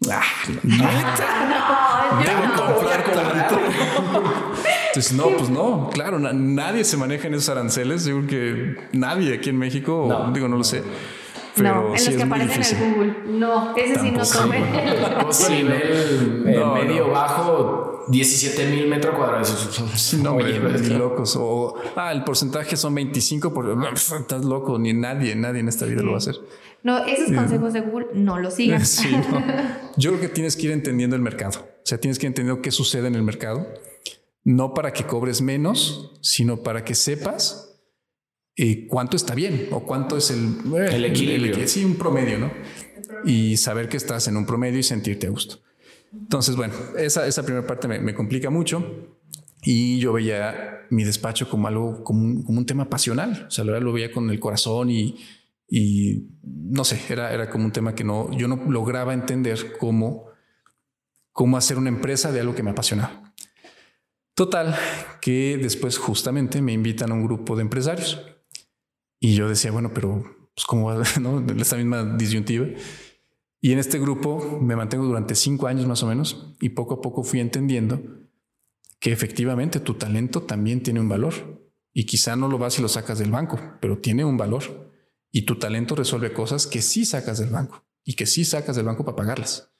ah, 0.10 0.22
no, 0.64 0.90
debo 2.24 2.54
comprar 2.56 3.04
tanto. 3.12 3.60
Entonces, 4.88 5.14
no, 5.14 5.30
pues 5.36 5.50
no, 5.50 5.90
claro, 5.92 6.20
nadie 6.20 6.84
se 6.84 6.98
maneja 6.98 7.28
en 7.28 7.34
esos 7.34 7.50
aranceles. 7.50 8.06
Yo 8.06 8.18
creo 8.18 8.28
que 8.28 8.88
nadie 8.92 9.34
aquí 9.34 9.50
en 9.50 9.58
México, 9.58 10.30
digo, 10.34 10.48
no 10.48 10.58
lo 10.58 10.64
sé. 10.64 10.84
Pero 11.56 11.90
no, 11.90 11.96
en 11.96 12.06
los 12.06 12.16
que 12.16 12.24
aparecen 12.24 12.64
en 12.64 12.88
el 12.88 12.94
Google. 12.94 13.14
No, 13.28 13.76
ese 13.78 14.00
sí 14.00 14.12
no 14.12 14.24
tome. 14.26 14.60
nivel 15.50 16.44
medio 16.74 17.10
bajo 17.10 18.06
17 18.08 18.70
mil 18.70 18.88
metros 18.88 19.16
cuadrados. 19.16 20.14
No, 20.24 20.36
Oye, 20.36 20.60
locos. 20.98 21.36
O 21.36 21.76
ah, 21.96 22.12
el 22.12 22.24
porcentaje 22.24 22.76
son 22.78 22.96
25 22.96 23.54
por 23.54 23.66
estás 23.94 24.46
loco, 24.46 24.78
ni 24.80 24.94
nadie, 24.94 25.36
nadie 25.36 25.60
en 25.60 25.68
esta 25.68 25.86
vida 25.86 26.02
lo 26.02 26.12
va 26.12 26.16
a 26.16 26.18
hacer. 26.18 26.36
No, 26.84 27.06
esos 27.06 27.32
consejos 27.32 27.74
de 27.74 27.82
Google 27.82 28.08
no 28.14 28.40
los 28.40 28.56
sigas. 28.56 28.90
Sí, 29.04 29.10
Yo 29.98 30.12
creo 30.12 30.22
que 30.22 30.30
tienes 30.30 30.56
que 30.56 30.64
ir 30.64 30.72
entendiendo 30.72 31.16
el 31.16 31.22
mercado. 31.22 31.60
O 31.60 31.86
sea, 31.86 31.98
tienes 31.98 32.20
que 32.20 32.26
ir 32.26 32.30
entendiendo 32.30 32.62
qué 32.62 32.72
sucede 32.72 33.08
en 33.08 33.16
el 33.16 33.24
mercado. 33.24 33.68
No 34.44 34.74
para 34.74 34.92
que 34.92 35.06
cobres 35.06 35.42
menos, 35.42 36.12
sino 36.22 36.58
para 36.58 36.84
que 36.84 36.96
sepas 36.96 37.73
eh, 38.56 38.86
cuánto 38.88 39.18
está 39.18 39.34
bien 39.34 39.70
o 39.72 39.84
cuánto 39.84 40.18
es 40.18 40.30
el, 40.30 40.58
el 40.76 41.06
equilibrio. 41.06 41.68
sí, 41.68 41.84
un 41.84 41.96
promedio, 41.96 42.38
¿no? 42.38 42.52
Y 43.26 43.58
saber 43.58 43.90
que 43.90 43.98
estás 43.98 44.28
en 44.28 44.38
un 44.38 44.46
promedio 44.46 44.80
y 44.80 44.84
sentirte 44.84 45.28
a 45.28 45.30
gusto. 45.32 45.60
Entonces, 46.12 46.56
bueno, 46.56 46.74
esa, 46.98 47.26
esa 47.26 47.44
primera 47.44 47.66
parte 47.66 47.88
me, 47.88 48.14
complica 48.14 48.52
mucho 48.52 49.18
y 49.64 49.98
yo 50.00 50.14
veía 50.14 50.86
mi 50.92 51.04
despacho 51.04 51.50
como 51.50 51.68
algo, 51.68 52.04
como 52.04 52.22
un, 52.22 52.66
tema 52.68 52.90
pasional. 52.90 53.46
O 53.48 53.52
sea, 53.52 53.64
lo 53.64 53.92
veía 53.92 54.12
con 54.12 54.30
el 54.30 54.40
corazón 54.40 54.92
y, 54.92 55.18
y 55.68 56.28
no 56.44 56.84
sé, 56.84 57.02
era, 57.10 57.34
era 57.34 57.50
como 57.50 57.66
un 57.66 57.72
tema 57.72 57.96
que 57.96 58.04
no, 58.04 58.32
yo 58.38 58.48
no 58.48 58.58
lograba 58.70 59.16
entender 59.16 59.76
cómo, 59.80 60.28
cómo 61.32 61.58
hacer 61.58 61.80
una 61.80 61.90
empresa 61.90 62.32
de 62.32 62.42
algo 62.42 62.54
que 62.54 62.62
me 62.62 62.72
apasionaba. 62.72 63.34
Total, 64.36 64.76
que 65.22 65.58
después 65.60 65.98
justamente 65.98 66.62
me 66.62 66.74
invitan 66.74 67.12
a 67.12 67.16
un 67.16 67.24
grupo 67.24 67.56
de 67.56 67.64
empresarios 67.64 68.33
y 69.24 69.36
yo 69.36 69.48
decía, 69.48 69.72
bueno, 69.72 69.94
pero 69.94 70.22
pues 70.54 70.66
cómo 70.68 70.88
va, 70.88 71.02
¿no? 71.22 71.40
Esta 71.58 71.78
misma 71.78 72.04
disyuntiva. 72.18 72.68
Y 73.62 73.72
en 73.72 73.80
este 73.80 73.98
grupo 73.98 74.60
me 74.62 74.76
mantengo 74.76 75.06
durante 75.06 75.34
cinco 75.34 75.68
años 75.68 75.88
más 75.88 76.04
o 76.04 76.08
menos 76.08 76.54
y 76.60 76.70
poco 76.70 76.96
a 76.96 77.02
poco 77.02 77.24
fui 77.24 77.40
entendiendo 77.40 78.04
que 79.00 79.14
efectivamente 79.14 79.80
tu 79.80 79.94
talento 79.94 80.42
también 80.42 80.84
tiene 80.84 81.00
un 81.00 81.08
valor 81.08 81.72
y 81.94 82.06
quizá 82.06 82.36
no 82.36 82.50
lo 82.50 82.58
vas 82.58 82.78
y 82.80 82.82
lo 82.82 82.90
sacas 82.90 83.18
del 83.18 83.32
banco, 83.32 83.58
pero 83.80 83.98
tiene 84.00 84.26
un 84.26 84.36
valor 84.36 84.92
y 85.32 85.44
tu 85.44 85.58
talento 85.58 85.96
resuelve 85.96 86.34
cosas 86.34 86.68
que 86.68 86.82
sí 86.82 87.06
sacas 87.06 87.40
del 87.40 87.50
banco 87.50 87.86
y 88.04 88.16
que 88.16 88.26
sí 88.26 88.44
sacas 88.44 88.76
del 88.76 88.88
banco 88.88 89.06
para 89.06 89.16
pagarlas. 89.16 89.72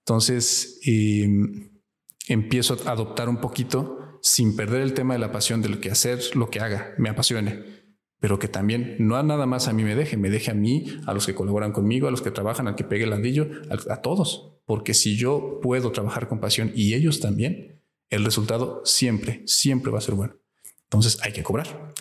Entonces 0.00 0.80
em, 0.84 1.80
empiezo 2.28 2.76
a 2.84 2.90
adoptar 2.90 3.30
un 3.30 3.40
poquito 3.40 4.18
sin 4.20 4.54
perder 4.54 4.82
el 4.82 4.92
tema 4.92 5.14
de 5.14 5.20
la 5.20 5.32
pasión 5.32 5.62
de 5.62 5.70
lo 5.70 5.80
que 5.80 5.90
hacer, 5.90 6.36
lo 6.36 6.50
que 6.50 6.60
haga, 6.60 6.94
me 6.98 7.08
apasione 7.08 7.81
pero 8.22 8.38
que 8.38 8.46
también 8.46 8.94
no 9.00 9.16
a 9.16 9.24
nada 9.24 9.46
más 9.46 9.66
a 9.66 9.72
mí 9.72 9.82
me 9.82 9.96
deje, 9.96 10.16
me 10.16 10.30
deje 10.30 10.52
a 10.52 10.54
mí, 10.54 10.86
a 11.06 11.12
los 11.12 11.26
que 11.26 11.34
colaboran 11.34 11.72
conmigo, 11.72 12.06
a 12.06 12.12
los 12.12 12.22
que 12.22 12.30
trabajan, 12.30 12.68
al 12.68 12.76
que 12.76 12.84
pegue 12.84 13.02
el 13.02 13.10
ladrillo, 13.10 13.48
a, 13.68 13.96
todos. 13.96 14.52
Porque 14.64 14.94
si 14.94 15.16
yo 15.16 15.58
puedo 15.60 15.90
trabajar 15.90 16.28
con 16.28 16.38
pasión 16.38 16.70
y 16.72 16.94
ellos 16.94 17.18
también, 17.18 17.82
el 18.10 18.24
resultado 18.24 18.80
siempre, 18.84 19.42
siempre 19.46 19.90
va 19.90 19.98
a 19.98 20.02
ser 20.02 20.14
bueno. 20.14 20.36
Entonces 20.84 21.18
hay 21.24 21.32
que 21.32 21.42
cobrar. 21.42 21.94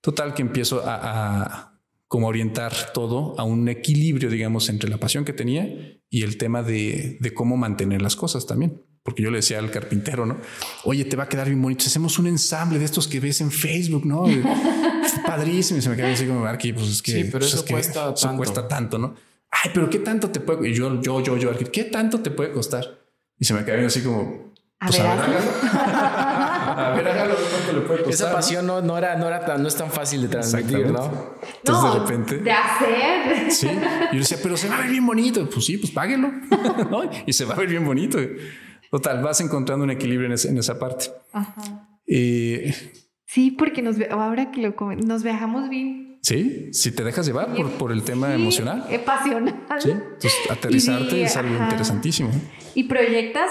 Total 0.00 0.32
que 0.34 0.42
empiezo 0.42 0.80
a, 0.84 1.80
como 2.06 2.28
orientar 2.28 2.92
todo 2.92 3.34
a 3.36 3.42
un 3.42 3.68
equilibrio, 3.68 4.30
digamos, 4.30 4.68
entre 4.68 4.88
la 4.88 4.98
pasión 4.98 5.24
que 5.24 5.32
tenía 5.32 5.98
y 6.08 6.22
el 6.22 6.38
tema 6.38 6.62
de, 6.62 7.18
de 7.18 7.34
cómo 7.34 7.56
mantener 7.56 8.00
las 8.00 8.14
cosas 8.14 8.46
también 8.46 8.80
porque 9.04 9.22
yo 9.22 9.30
le 9.30 9.36
decía 9.36 9.58
al 9.58 9.70
carpintero, 9.70 10.24
¿no? 10.24 10.38
Oye, 10.84 11.04
te 11.04 11.14
va 11.14 11.24
a 11.24 11.28
quedar 11.28 11.46
bien 11.46 11.60
bonito. 11.60 11.84
Hacemos 11.86 12.18
un 12.18 12.26
ensamble 12.26 12.78
de 12.78 12.86
estos 12.86 13.06
que 13.06 13.20
ves 13.20 13.42
en 13.42 13.50
Facebook, 13.50 14.06
¿no? 14.06 14.24
padrísimo. 15.26 15.78
Y 15.78 15.82
se 15.82 15.90
me 15.90 15.96
quedó 15.96 16.06
así 16.06 16.26
como, 16.26 16.46
aquí, 16.46 16.72
pues 16.72 16.88
es 16.88 17.02
que, 17.02 17.12
sí, 17.12 17.24
pero 17.24 17.40
pues, 17.40 17.52
eso, 17.52 17.64
cuesta, 17.66 18.14
tanto. 18.14 18.36
cuesta 18.38 18.66
tanto, 18.66 18.98
¿no? 18.98 19.14
Ay, 19.50 19.70
pero 19.74 19.90
qué 19.90 19.98
tanto 19.98 20.30
te 20.30 20.40
puede, 20.40 20.70
y 20.70 20.74
yo, 20.74 21.02
yo, 21.02 21.22
yo, 21.22 21.36
yo, 21.36 21.50
¿qué 21.70 21.84
tanto 21.84 22.20
te 22.20 22.30
puede 22.30 22.50
costar? 22.50 22.98
Y 23.38 23.44
se 23.44 23.52
me 23.52 23.62
quedó 23.62 23.86
así 23.86 24.00
como, 24.00 24.54
pues 24.80 24.98
a 24.98 25.02
ver, 25.02 25.12
hágalo. 25.12 25.50
a 25.62 26.92
ver, 26.96 27.08
hágalo, 27.08 27.34
cuánto 27.34 27.72
le 27.72 27.80
puede 27.80 28.04
costar. 28.04 28.28
Esa 28.28 28.32
pasión 28.32 28.66
¿no? 28.66 28.80
no, 28.80 28.98
era, 28.98 29.16
no 29.16 29.26
era 29.26 29.44
tan, 29.44 29.62
no 29.62 29.68
es 29.68 29.76
tan 29.76 29.90
fácil 29.90 30.22
de 30.22 30.28
transmitir, 30.28 30.86
¿no? 30.86 31.36
Entonces 31.58 31.92
de 31.92 32.00
repente. 32.00 32.38
De 32.38 32.52
hacer. 32.52 33.50
Sí. 33.50 33.68
Y 33.68 34.14
yo 34.14 34.20
decía, 34.20 34.38
pero 34.42 34.56
se 34.56 34.68
va 34.68 34.76
a 34.76 34.80
ver 34.80 34.90
bien 34.90 35.06
bonito. 35.06 35.48
Pues 35.48 35.64
sí, 35.64 35.78
pues 35.78 35.92
páguelo. 35.92 36.30
¿no? 36.90 37.10
Y 37.26 37.32
se 37.32 37.44
va 37.44 37.54
a 37.54 37.58
ver 37.58 37.68
bien 37.68 37.84
bonito. 37.84 38.18
Total, 38.94 39.20
vas 39.24 39.40
encontrando 39.40 39.82
un 39.82 39.90
equilibrio 39.90 40.28
en, 40.28 40.58
esa 40.58 40.78
parte. 40.78 41.06
Ajá. 41.32 41.60
sí, 42.06 43.50
porque 43.50 43.82
nos 43.82 43.96
ahora 44.08 44.52
que 44.52 44.62
lo 44.62 44.76
nos 45.04 45.24
viajamos 45.24 45.68
bien. 45.68 46.20
Sí, 46.22 46.68
si 46.72 46.92
te 46.92 47.02
dejas 47.02 47.26
llevar 47.26 47.48
por, 47.76 47.90
el 47.90 48.04
tema 48.04 48.32
emocional. 48.32 48.86
Es 48.88 49.00
pasional. 49.00 49.66
Sí, 49.80 49.90
entonces 49.90 50.32
aterrizarte 50.48 51.24
es 51.24 51.36
algo 51.36 51.56
interesantísimo. 51.56 52.30
Y 52.76 52.84
proyectas 52.84 53.50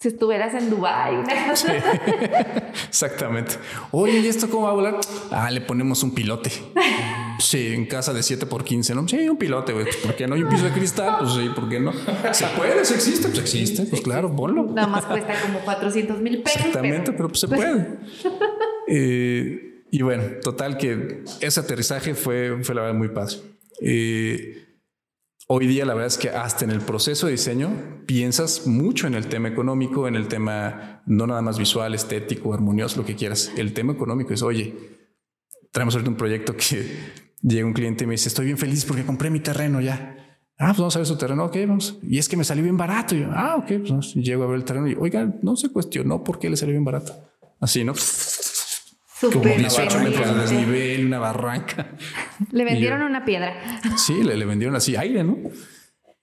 si 0.00 0.08
estuvieras 0.08 0.54
en 0.54 0.70
Dubai. 0.70 1.16
Exactamente. 2.88 3.56
Oye, 3.90 4.20
¿y 4.20 4.26
esto 4.26 4.48
cómo 4.48 4.64
va 4.64 4.70
a 4.70 4.74
volar? 4.74 5.00
Ah, 5.30 5.50
le 5.50 5.60
ponemos 5.60 6.02
un 6.02 6.14
pilote. 6.14 6.50
Sí, 7.42 7.74
en 7.74 7.86
casa 7.86 8.12
de 8.12 8.22
7 8.22 8.46
por 8.46 8.64
15, 8.64 8.94
¿no? 8.94 9.08
Sí, 9.08 9.28
un 9.28 9.36
pilote, 9.36 9.72
güey. 9.72 9.86
¿Por 10.02 10.14
qué 10.14 10.26
no 10.26 10.34
hay 10.34 10.42
un 10.42 10.48
piso 10.48 10.64
de 10.64 10.70
cristal? 10.70 11.16
Pues 11.18 11.32
sí, 11.32 11.50
¿por 11.54 11.68
qué 11.68 11.80
no? 11.80 11.92
¿Se 12.32 12.46
puede? 12.56 12.84
¿Se 12.84 12.94
existe? 12.94 13.28
Pues 13.28 13.40
existe. 13.40 13.84
Pues 13.84 14.00
claro, 14.02 14.34
ponlo. 14.34 14.64
Nada 14.64 14.86
más 14.86 15.04
cuesta 15.04 15.34
como 15.42 15.58
400 15.60 16.20
mil 16.20 16.42
pesos. 16.42 16.58
Exactamente, 16.58 17.12
pero, 17.12 17.28
pues 17.28 17.40
se 17.40 17.48
puede. 17.48 17.86
Eh, 18.88 19.84
y 19.92 20.02
bueno, 20.02 20.24
total 20.42 20.76
que 20.76 21.22
ese 21.40 21.60
aterrizaje 21.60 22.14
fue, 22.14 22.58
fue 22.62 22.74
la 22.74 22.82
verdad 22.82 22.98
muy 22.98 23.08
padre. 23.08 23.36
Eh, 23.80 24.66
hoy 25.46 25.66
día 25.66 25.86
la 25.86 25.94
verdad 25.94 26.08
es 26.08 26.18
que 26.18 26.28
hasta 26.30 26.64
en 26.64 26.72
el 26.72 26.80
proceso 26.80 27.26
de 27.26 27.32
diseño 27.32 27.70
piensas 28.06 28.66
mucho 28.66 29.06
en 29.06 29.14
el 29.14 29.28
tema 29.28 29.48
económico, 29.48 30.08
en 30.08 30.16
el 30.16 30.28
tema 30.28 31.02
no 31.06 31.26
nada 31.26 31.42
más 31.42 31.58
visual, 31.58 31.94
estético, 31.94 32.52
armonioso, 32.52 33.00
lo 33.00 33.06
que 33.06 33.14
quieras. 33.14 33.52
El 33.56 33.72
tema 33.72 33.92
económico 33.92 34.34
es, 34.34 34.42
oye, 34.42 34.74
traemos 35.70 35.94
ahorita 35.94 36.10
un 36.10 36.16
proyecto 36.16 36.56
que 36.56 37.22
llega 37.42 37.66
un 37.66 37.72
cliente 37.72 38.04
y 38.04 38.06
me 38.06 38.12
dice, 38.12 38.28
estoy 38.28 38.46
bien 38.46 38.58
feliz 38.58 38.84
porque 38.84 39.04
compré 39.04 39.30
mi 39.30 39.40
terreno 39.40 39.80
ya. 39.80 40.16
Ah, 40.58 40.68
pues 40.68 40.78
vamos 40.78 40.96
a 40.96 40.98
ver 41.00 41.06
su 41.06 41.16
terreno. 41.16 41.44
Ok, 41.44 41.56
vamos. 41.66 41.98
Y 42.02 42.18
es 42.18 42.28
que 42.28 42.36
me 42.36 42.44
salió 42.44 42.62
bien 42.62 42.76
barato. 42.76 43.16
Y 43.16 43.20
yo, 43.20 43.30
ah, 43.32 43.56
ok, 43.56 43.72
pues 43.88 44.14
llego 44.14 44.44
a 44.44 44.46
ver 44.46 44.56
el 44.56 44.64
terreno 44.64 44.88
y, 44.88 44.94
oiga, 44.94 45.28
no 45.42 45.56
se 45.56 45.70
cuestionó 45.70 46.22
por 46.22 46.38
qué 46.38 46.48
le 46.48 46.56
salió 46.56 46.72
bien 46.72 46.84
barato. 46.84 47.14
Así, 47.60 47.84
¿no? 47.84 47.94
Como 49.20 49.44
18 49.44 50.00
metros 50.00 50.34
de 50.34 50.40
desnivel, 50.40 51.06
una 51.06 51.18
barranca. 51.18 51.96
Le 52.50 52.64
vendieron 52.64 53.02
una 53.02 53.24
piedra. 53.24 53.54
Sí, 53.96 54.22
le, 54.22 54.36
le, 54.36 54.44
vendieron 54.44 54.74
así 54.74 54.96
aire, 54.96 55.22
¿no? 55.22 55.38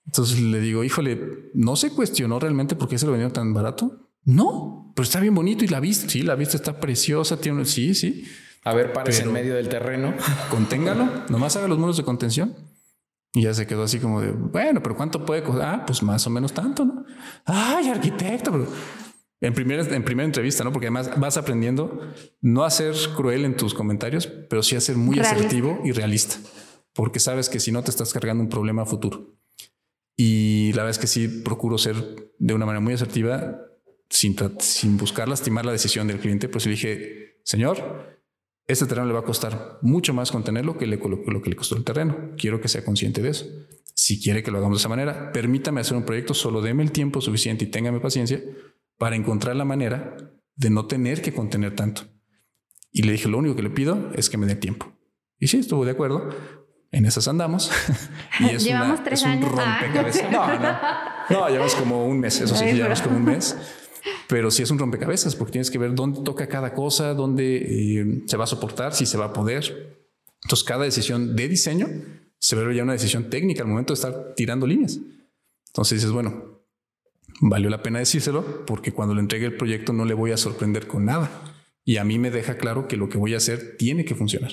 Entonces 0.06 0.40
le 0.40 0.60
digo, 0.60 0.84
híjole, 0.84 1.52
¿no 1.54 1.76
se 1.76 1.92
cuestionó 1.92 2.40
realmente 2.40 2.76
por 2.76 2.90
qué 2.90 2.98
se 2.98 3.06
lo 3.06 3.12
vendieron 3.12 3.32
tan 3.32 3.54
barato? 3.54 4.10
No, 4.26 4.92
pero 4.96 5.04
está 5.04 5.20
bien 5.20 5.36
bonito 5.36 5.64
y 5.64 5.68
la 5.68 5.80
vista, 5.80 6.10
sí, 6.10 6.24
la 6.24 6.36
vista 6.36 6.58
está 6.58 6.80
preciosa, 6.80 7.40
tiene, 7.40 7.64
sí, 7.66 7.94
sí. 7.94 8.26
A 8.64 8.74
ver, 8.74 8.94
párese 8.94 9.24
en 9.24 9.32
medio 9.32 9.56
del 9.56 9.70
terreno. 9.70 10.14
Conténgalo, 10.52 11.08
nomás 11.30 11.56
haga 11.56 11.68
los 11.68 11.78
muros 11.78 11.98
de 11.98 12.04
contención. 12.04 12.56
Y 13.34 13.44
ya 13.44 13.54
se 13.54 13.68
quedó 13.68 13.84
así 13.84 14.00
como 14.00 14.22
de, 14.22 14.32
bueno, 14.32 14.82
pero 14.82 14.96
¿cuánto 14.96 15.24
puede 15.26 15.44
costar? 15.44 15.76
Ah, 15.76 15.86
pues 15.86 16.02
más 16.02 16.26
o 16.26 16.30
menos 16.32 16.52
tanto, 16.52 16.84
¿no? 16.84 17.06
Ay, 17.46 17.88
arquitecto, 17.90 18.52
pero 18.52 18.68
en 19.42 19.54
primera, 19.54 19.84
en 19.84 20.04
primera 20.04 20.26
entrevista, 20.26 20.64
¿no? 20.64 20.72
Porque 20.72 20.88
además 20.88 21.12
vas 21.18 21.38
aprendiendo 21.38 22.02
no 22.42 22.64
a 22.64 22.70
ser 22.72 22.96
cruel 23.16 23.46
en 23.46 23.56
tus 23.56 23.74
comentarios, 23.74 24.28
pero 24.28 24.64
sí 24.64 24.76
a 24.76 24.82
ser 24.82 24.98
muy 24.98 25.20
asertivo 25.20 25.80
y 25.84 25.92
realista, 25.92 26.38
porque 26.94 27.20
sabes 27.20 27.50
que 27.50 27.60
si 27.60 27.72
no 27.72 27.84
te 27.84 27.92
estás 27.92 28.12
cargando 28.14 28.44
un 28.44 28.50
problema 28.50 28.86
futuro. 28.86 29.36
Y 30.18 30.74
la 30.74 30.84
verdad 30.84 30.92
es 30.92 31.00
que 31.00 31.08
sí 31.08 31.28
procuro 31.28 31.78
ser 31.78 31.96
de 32.40 32.54
una 32.54 32.66
manera 32.66 32.82
muy 32.82 32.94
asertiva, 32.94 33.62
sin, 34.10 34.36
sin 34.60 34.98
buscar 34.98 35.30
lastimar 35.30 35.66
la 35.66 35.72
decisión 35.72 36.08
del 36.08 36.20
cliente. 36.20 36.50
Pues 36.50 36.66
le 36.66 36.72
dije, 36.72 37.40
señor, 37.46 38.19
este 38.70 38.86
terreno 38.86 39.08
le 39.08 39.14
va 39.14 39.22
a 39.22 39.24
costar 39.24 39.80
mucho 39.82 40.14
más 40.14 40.32
contenerlo 40.32 40.78
que 40.78 40.86
le, 40.86 40.98
lo 40.98 41.42
que 41.42 41.50
le 41.50 41.56
costó 41.56 41.76
el 41.76 41.84
terreno. 41.84 42.16
Quiero 42.38 42.62
que 42.62 42.68
sea 42.68 42.86
consciente 42.86 43.20
de 43.24 43.30
eso. 43.30 43.48
Si 43.96 44.22
quiere 44.22 44.44
que 44.44 44.52
lo 44.52 44.60
hagamos 44.60 44.78
de 44.78 44.82
esa 44.82 44.90
manera, 44.90 45.32
permítame 45.32 45.82
hacer 45.82 45.98
un 45.98 46.04
proyecto, 46.04 46.36
solo 46.36 46.62
deme 46.62 46.84
el 46.84 46.92
tiempo 46.92 47.20
suficiente 47.20 47.66
y 47.66 47.68
téngame 47.68 48.00
paciencia 48.00 48.40
para 49.00 49.16
encontrar 49.16 49.56
la 49.56 49.66
manera 49.66 50.18
de 50.56 50.70
no 50.70 50.86
tener 50.86 51.24
que 51.24 51.34
contener 51.34 51.76
tanto. 51.76 52.04
Y 52.92 53.02
le 53.02 53.14
dije, 53.14 53.28
lo 53.28 53.40
único 53.40 53.56
que 53.56 53.64
le 53.64 53.72
pido 53.72 54.12
es 54.14 54.30
que 54.30 54.38
me 54.38 54.46
dé 54.46 54.56
tiempo. 54.56 54.94
Y 55.40 55.48
sí, 55.48 55.58
estuvo 55.58 55.84
de 55.84 55.92
acuerdo. 55.92 56.30
En 56.92 57.06
esas 57.06 57.28
andamos. 57.28 57.72
y 58.40 58.50
es 58.50 58.64
Llevamos 58.64 59.04
tres 59.04 59.24
años. 59.24 59.52
Un 59.52 59.60
ah. 59.60 59.80
rompecabezas. 59.82 60.32
No, 60.32 60.60
no. 60.60 60.78
No, 61.30 61.48
llevamos 61.48 61.76
como 61.76 62.08
un 62.08 62.20
mes. 62.20 62.42
Eso 62.42 62.56
sí, 62.56 62.66
llevamos 62.66 63.02
como 63.02 63.18
un 63.18 63.24
mes. 63.24 63.56
Pero 64.30 64.52
sí 64.52 64.62
es 64.62 64.70
un 64.70 64.78
rompecabezas 64.78 65.36
porque 65.36 65.54
tienes 65.54 65.72
que 65.72 65.80
ver 65.80 65.96
dónde 65.96 66.22
toca 66.22 66.46
cada 66.48 66.76
cosa, 66.76 67.16
dónde 67.16 67.58
eh, 67.58 68.24
se 68.28 68.38
va 68.38 68.44
a 68.44 68.48
soportar, 68.48 68.94
si 68.94 69.08
se 69.08 69.18
va 69.18 69.26
a 69.26 69.34
poder. 69.34 69.98
Entonces, 70.44 70.64
cada 70.64 70.84
decisión 70.84 71.36
de 71.36 71.48
diseño 71.48 71.88
se 72.38 72.56
ve 72.56 72.76
ya 72.76 72.84
una 72.84 72.94
decisión 72.94 73.32
técnica 73.32 73.64
al 73.64 73.70
momento 73.70 73.92
de 73.92 73.96
estar 73.96 74.36
tirando 74.36 74.68
líneas. 74.68 75.00
Entonces 75.70 75.98
dices, 75.98 76.12
bueno, 76.12 76.62
valió 77.42 77.72
la 77.72 77.82
pena 77.82 77.98
decírselo 77.98 78.68
porque 78.68 78.92
cuando 78.92 79.16
le 79.16 79.22
entregue 79.22 79.48
el 79.48 79.58
proyecto 79.58 79.94
no 79.94 80.06
le 80.06 80.14
voy 80.14 80.32
a 80.32 80.38
sorprender 80.38 80.86
con 80.86 81.06
nada. 81.06 81.32
Y 81.84 81.98
a 81.98 82.04
mí 82.04 82.20
me 82.20 82.30
deja 82.30 82.58
claro 82.58 82.88
que 82.88 82.98
lo 82.98 83.10
que 83.10 83.18
voy 83.18 83.34
a 83.34 83.38
hacer 83.38 83.78
tiene 83.80 84.06
que 84.06 84.14
funcionar. 84.14 84.52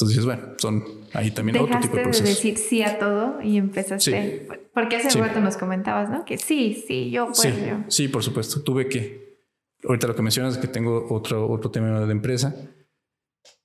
Entonces, 0.00 0.24
bueno, 0.24 0.54
son 0.58 0.84
ahí 1.12 1.32
también 1.32 1.58
otro 1.58 1.80
tipo 1.80 1.96
de 1.96 2.04
procesos. 2.04 2.24
de 2.24 2.30
decir 2.30 2.56
sí 2.56 2.82
a 2.82 3.00
todo 3.00 3.42
y 3.42 3.56
empezaste. 3.56 4.46
Porque 4.72 4.96
hace 4.96 5.18
rato 5.18 5.40
nos 5.40 5.56
comentabas, 5.56 6.08
¿no? 6.08 6.24
Que 6.24 6.38
sí, 6.38 6.84
sí, 6.86 7.10
yo 7.10 7.26
pues. 7.26 7.52
Sí, 7.88 8.06
por 8.06 8.22
supuesto. 8.22 8.62
Tuve 8.62 8.88
que. 8.88 9.38
Ahorita 9.82 10.06
lo 10.06 10.14
que 10.14 10.22
mencionas 10.22 10.54
es 10.54 10.60
que 10.60 10.68
tengo 10.68 11.06
otro, 11.10 11.50
otro 11.50 11.70
tema 11.70 12.00
de 12.06 12.12
empresa. 12.12 12.54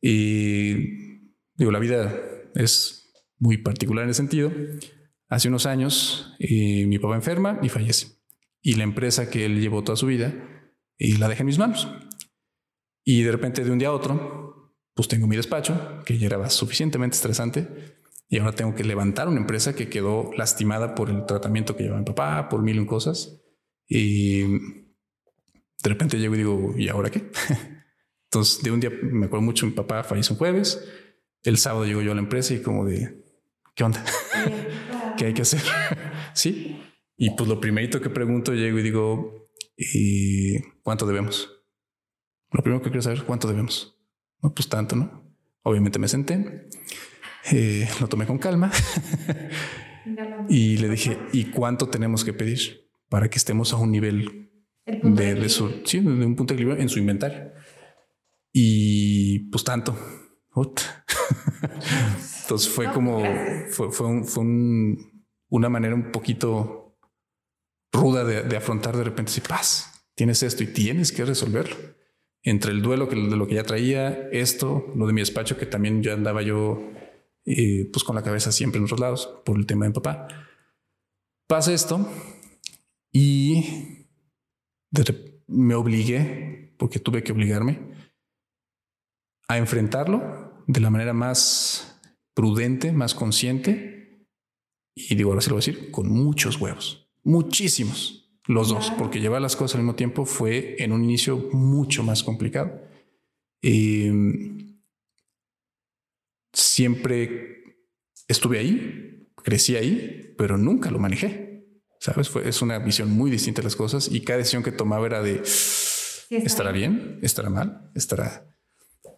Y 0.02 0.74
digo, 1.56 1.72
la 1.72 1.80
vida 1.80 2.20
es 2.56 3.14
muy 3.38 3.58
particular 3.58 4.06
en 4.06 4.10
ese 4.10 4.18
sentido. 4.18 4.52
Hace 5.30 5.50
unos 5.50 5.68
años 5.68 6.36
eh, 6.40 6.86
mi 6.88 6.98
papá 6.98 7.16
enferma 7.16 7.60
y 7.62 7.70
fallece 7.70 8.24
y 8.64 8.76
la 8.76 8.84
empresa 8.84 9.30
que 9.30 9.46
él 9.46 9.60
llevó 9.62 9.84
toda 9.84 9.98
su 9.98 10.08
vida 10.08 10.34
y 10.98 11.18
la 11.18 11.28
dejé 11.28 11.42
en 11.42 11.48
mis 11.48 11.60
manos. 11.60 11.88
Y 13.04 13.22
de 13.22 13.32
repente 13.32 13.64
de 13.64 13.72
un 13.72 13.78
día 13.78 13.90
a 13.90 13.94
otro, 13.94 14.43
pues 14.94 15.08
tengo 15.08 15.28
mi 15.28 15.36
despacho, 15.36 16.02
que 16.06 16.18
ya 16.18 16.28
era 16.28 16.50
suficientemente 16.50 17.16
estresante, 17.16 17.68
y 18.30 18.39
ahora 18.39 18.54
tengo 18.54 18.74
que 18.74 18.84
levantar 18.84 19.28
una 19.28 19.39
empresa 19.39 19.76
que 19.76 19.89
quedó 19.89 20.32
lastimada 20.36 20.96
por 20.96 21.10
el 21.10 21.26
tratamiento 21.26 21.76
que 21.76 21.84
lleva 21.84 22.00
mi 22.00 22.06
papá, 22.06 22.50
por 22.50 22.62
mil 22.64 22.86
cosas. 22.86 23.39
Y 23.88 24.44
de 24.44 25.89
repente 25.89 26.18
llego 26.18 26.34
y 26.36 26.38
digo, 26.39 26.74
¿y 26.78 26.89
ahora 26.89 27.12
qué? 27.12 27.30
Entonces, 28.32 28.64
de 28.64 28.72
un 28.72 28.80
día 28.80 28.89
me 28.89 29.28
acuerdo 29.28 29.46
mucho, 29.46 29.68
mi 29.68 29.74
papá 29.74 30.04
falleció 30.04 30.34
un 30.34 30.39
jueves, 30.39 30.84
el 31.44 31.58
sábado 31.58 31.86
llego 31.86 32.02
yo 32.02 32.12
a 32.12 32.16
la 32.16 32.22
empresa 32.22 32.54
y 32.54 32.62
como 32.62 32.86
de, 32.86 33.24
¿qué 33.76 33.84
onda? 33.84 34.04
¿Qué 35.18 35.26
hay 35.26 35.34
que 35.34 35.44
hacer? 35.44 35.62
sí, 36.34 36.82
y 37.16 37.36
pues 37.36 37.48
lo 37.48 37.60
primerito 37.60 38.02
que 38.02 38.10
pregunto, 38.10 38.54
llego 38.54 38.80
y 38.80 38.82
digo, 38.82 39.50
¿y 39.78 40.60
cuánto 40.82 41.06
debemos? 41.06 41.52
Lo 42.52 42.64
primero 42.64 42.82
que 42.82 42.89
quiero 42.89 43.04
saber, 43.04 43.24
¿cuánto 43.26 43.48
debemos? 43.48 43.93
No, 44.44 44.54
pues 44.54 44.70
tanto, 44.70 44.96
¿no? 44.96 45.24
Obviamente 45.64 45.98
me 45.98 46.08
senté, 46.08 46.68
eh, 47.52 47.89
lo 48.00 48.08
tomé 48.08 48.28
con 48.28 48.38
calma 48.38 48.72
y 50.50 50.78
le 50.78 50.89
dije, 50.89 51.18
¿y 51.32 51.46
cuánto 51.46 51.88
tenemos 51.89 52.24
que 52.24 52.34
pedir 52.34 52.91
para 53.10 53.30
que 53.30 53.38
estemos 53.38 53.74
a 53.74 53.78
un 53.78 53.91
nivel 53.91 54.52
de, 54.86 55.36
de, 55.36 55.50
su, 55.50 55.82
sí, 55.86 56.00
de 56.00 56.26
un 56.26 56.36
punto 56.36 56.54
de 56.54 56.60
equilibrio 56.60 56.82
en 56.82 56.89
su 56.89 57.00
inventario? 57.00 57.54
Y 58.52 59.50
pues 59.50 59.64
tanto. 59.64 59.98
Entonces 62.44 62.70
fue 62.70 62.91
como, 62.91 63.24
fue, 63.70 63.91
fue, 63.91 64.08
un, 64.08 64.26
fue 64.26 64.44
un, 64.44 65.26
una 65.50 65.70
manera 65.70 65.96
un 65.96 66.12
poquito 66.12 67.00
ruda 67.91 68.24
de, 68.24 68.58
afrontar 68.58 68.98
de 68.98 69.04
repente 69.04 69.32
si 69.32 69.41
paz, 69.41 70.06
tienes 70.16 70.44
esto 70.44 70.64
y 70.64 70.68
tienes 70.68 71.12
que 71.12 71.26
resolverlo. 71.26 71.76
Entre 72.44 72.72
el 72.72 72.82
duelo 72.82 73.08
que, 73.08 73.16
de 73.16 73.36
lo 73.38 73.48
que 73.48 73.56
ya 73.56 73.64
traía, 73.64 74.30
esto, 74.32 74.91
lo 74.96 75.08
de 75.08 75.14
mi 75.14 75.22
despacho, 75.22 75.58
que 75.58 75.66
también 75.66 76.04
yo 76.04 76.14
andaba 76.14 76.41
yo 76.41 76.91
eh, 77.46 77.89
pues 77.91 78.04
con 78.04 78.16
la 78.16 78.24
cabeza 78.24 78.52
siempre 78.52 78.80
en 78.80 78.86
otros 78.86 79.00
lados 79.00 79.41
por 79.46 79.58
el 79.58 79.66
tema 79.66 79.86
de 79.86 79.91
papá. 79.91 80.28
Pasa 81.48 81.74
esto 81.74 82.06
y 83.12 84.08
me 85.48 85.76
obligué, 85.76 86.76
porque 86.78 87.00
tuve 87.00 87.24
que 87.24 87.32
obligarme, 87.32 87.80
a 89.48 89.58
enfrentarlo 89.58 90.64
de 90.68 90.80
la 90.82 90.89
manera 90.89 91.14
más 91.14 92.02
prudente, 92.34 92.91
más 92.91 93.16
consciente. 93.16 94.28
Y 94.96 95.16
digo, 95.16 95.30
ahora 95.30 95.41
se 95.41 95.50
lo 95.50 95.56
voy 95.56 95.64
a 95.64 95.66
decir, 95.66 95.91
con 95.91 96.10
muchos 96.10 96.60
huevos 96.60 97.04
muchísimos, 97.24 98.23
los 98.46 98.70
dos, 98.70 98.91
porque 98.98 99.20
llevar 99.20 99.41
las 99.41 99.56
cosas 99.56 99.76
al 99.76 99.82
mismo 99.82 99.96
tiempo 99.96 100.26
fue 100.26 100.76
en 100.80 100.91
un 100.91 101.04
inicio 101.04 101.50
mucho 101.54 102.04
más 102.04 102.24
complicado. 102.24 102.82
Em, 103.62 104.78
siempre 106.52 107.78
estuve 108.28 108.60
ahí, 108.60 109.30
crecí 109.44 109.76
ahí, 109.76 110.34
pero 110.38 110.58
nunca 110.58 110.91
lo 110.91 111.00
manejé. 111.00 111.66
Sabes, 112.00 112.30
fue, 112.30 112.48
es 112.50 112.62
una 112.62 112.80
visión 112.80 113.12
muy 113.12 113.32
distinta 113.32 113.62
de 113.62 113.66
las 113.66 113.78
cosas 113.78 114.10
y 114.12 114.22
cada 114.22 114.39
decisión 114.39 114.62
que 114.62 114.74
tomaba 114.74 115.06
era 115.06 115.22
de 115.22 115.41
estará 116.30 116.72
bien, 116.72 117.20
estará 117.22 117.50
mal, 117.50 117.91
estará 117.96 118.46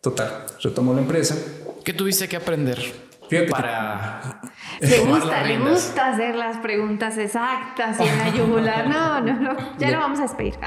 total. 0.01 0.45
Retomo 0.61 0.93
la 0.93 1.01
empresa. 1.01 1.35
¿Qué 1.83 1.93
tuviste 1.93 2.27
que 2.27 2.35
aprender? 2.35 2.79
para. 3.49 4.39
Le 4.79 4.99
gusta, 4.99 5.43
le 5.43 5.59
gusta 5.59 6.09
hacer 6.09 6.35
las 6.35 6.57
preguntas 6.57 7.17
exactas 7.17 7.99
y 7.99 8.03
en 8.03 8.17
la 8.17 8.29
yugular. 8.33 8.85
No, 8.95 9.21
no, 9.21 9.39
no. 9.39 9.77
Ya 9.77 9.91
lo 9.91 9.99
vamos 9.99 10.19
a 10.19 10.23
despedir. 10.23 10.55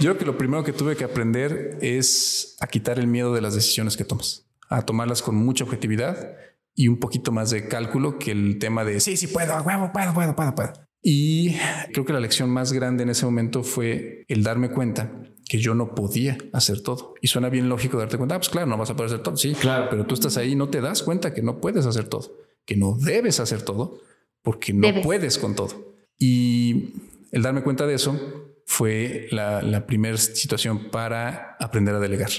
Yo 0.00 0.10
creo 0.10 0.18
que 0.18 0.24
lo 0.24 0.36
primero 0.36 0.64
que 0.64 0.72
tuve 0.72 0.96
que 0.96 1.04
aprender 1.04 1.78
es 1.80 2.56
a 2.60 2.66
quitar 2.66 2.98
el 2.98 3.06
miedo 3.06 3.32
de 3.34 3.40
las 3.40 3.54
decisiones 3.54 3.96
que 3.96 4.04
tomas, 4.04 4.46
a 4.68 4.82
tomarlas 4.82 5.22
con 5.22 5.36
mucha 5.36 5.64
objetividad 5.64 6.34
y 6.74 6.88
un 6.88 6.98
poquito 6.98 7.32
más 7.32 7.50
de 7.50 7.68
cálculo 7.68 8.18
que 8.18 8.32
el 8.32 8.58
tema 8.58 8.84
de 8.84 9.00
sí, 9.00 9.16
sí 9.16 9.26
puedo, 9.26 9.54
huevo, 9.62 9.90
puedo, 9.92 10.14
puedo, 10.14 10.34
puedo, 10.34 10.54
puedo. 10.54 10.72
Y 11.02 11.56
creo 11.92 12.04
que 12.04 12.12
la 12.12 12.20
lección 12.20 12.50
más 12.50 12.72
grande 12.72 13.04
en 13.04 13.10
ese 13.10 13.24
momento 13.24 13.62
fue 13.62 14.24
el 14.28 14.42
darme 14.42 14.70
cuenta 14.70 15.10
que 15.50 15.58
yo 15.58 15.74
no 15.74 15.96
podía 15.96 16.38
hacer 16.52 16.80
todo. 16.80 17.14
Y 17.20 17.26
suena 17.26 17.48
bien 17.48 17.68
lógico 17.68 17.98
darte 17.98 18.16
cuenta, 18.16 18.36
ah, 18.36 18.38
pues 18.38 18.50
claro, 18.50 18.68
no 18.68 18.76
vas 18.76 18.88
a 18.90 18.94
poder 18.94 19.12
hacer 19.12 19.24
todo. 19.24 19.36
Sí, 19.36 19.52
claro, 19.54 19.88
pero 19.90 20.06
tú 20.06 20.14
estás 20.14 20.36
ahí 20.36 20.52
y 20.52 20.54
no 20.54 20.68
te 20.68 20.80
das 20.80 21.02
cuenta 21.02 21.34
que 21.34 21.42
no 21.42 21.60
puedes 21.60 21.86
hacer 21.86 22.04
todo, 22.04 22.36
que 22.64 22.76
no 22.76 22.96
debes 22.96 23.40
hacer 23.40 23.62
todo, 23.62 23.98
porque 24.42 24.72
no 24.72 25.02
puedes 25.02 25.38
con 25.38 25.56
todo. 25.56 25.96
Y 26.16 26.90
el 27.32 27.42
darme 27.42 27.64
cuenta 27.64 27.84
de 27.88 27.94
eso 27.94 28.16
fue 28.64 29.26
la, 29.32 29.86
primera 29.88 30.16
situación 30.18 30.88
para 30.92 31.56
aprender 31.58 31.96
a 31.96 31.98
delegar 31.98 32.30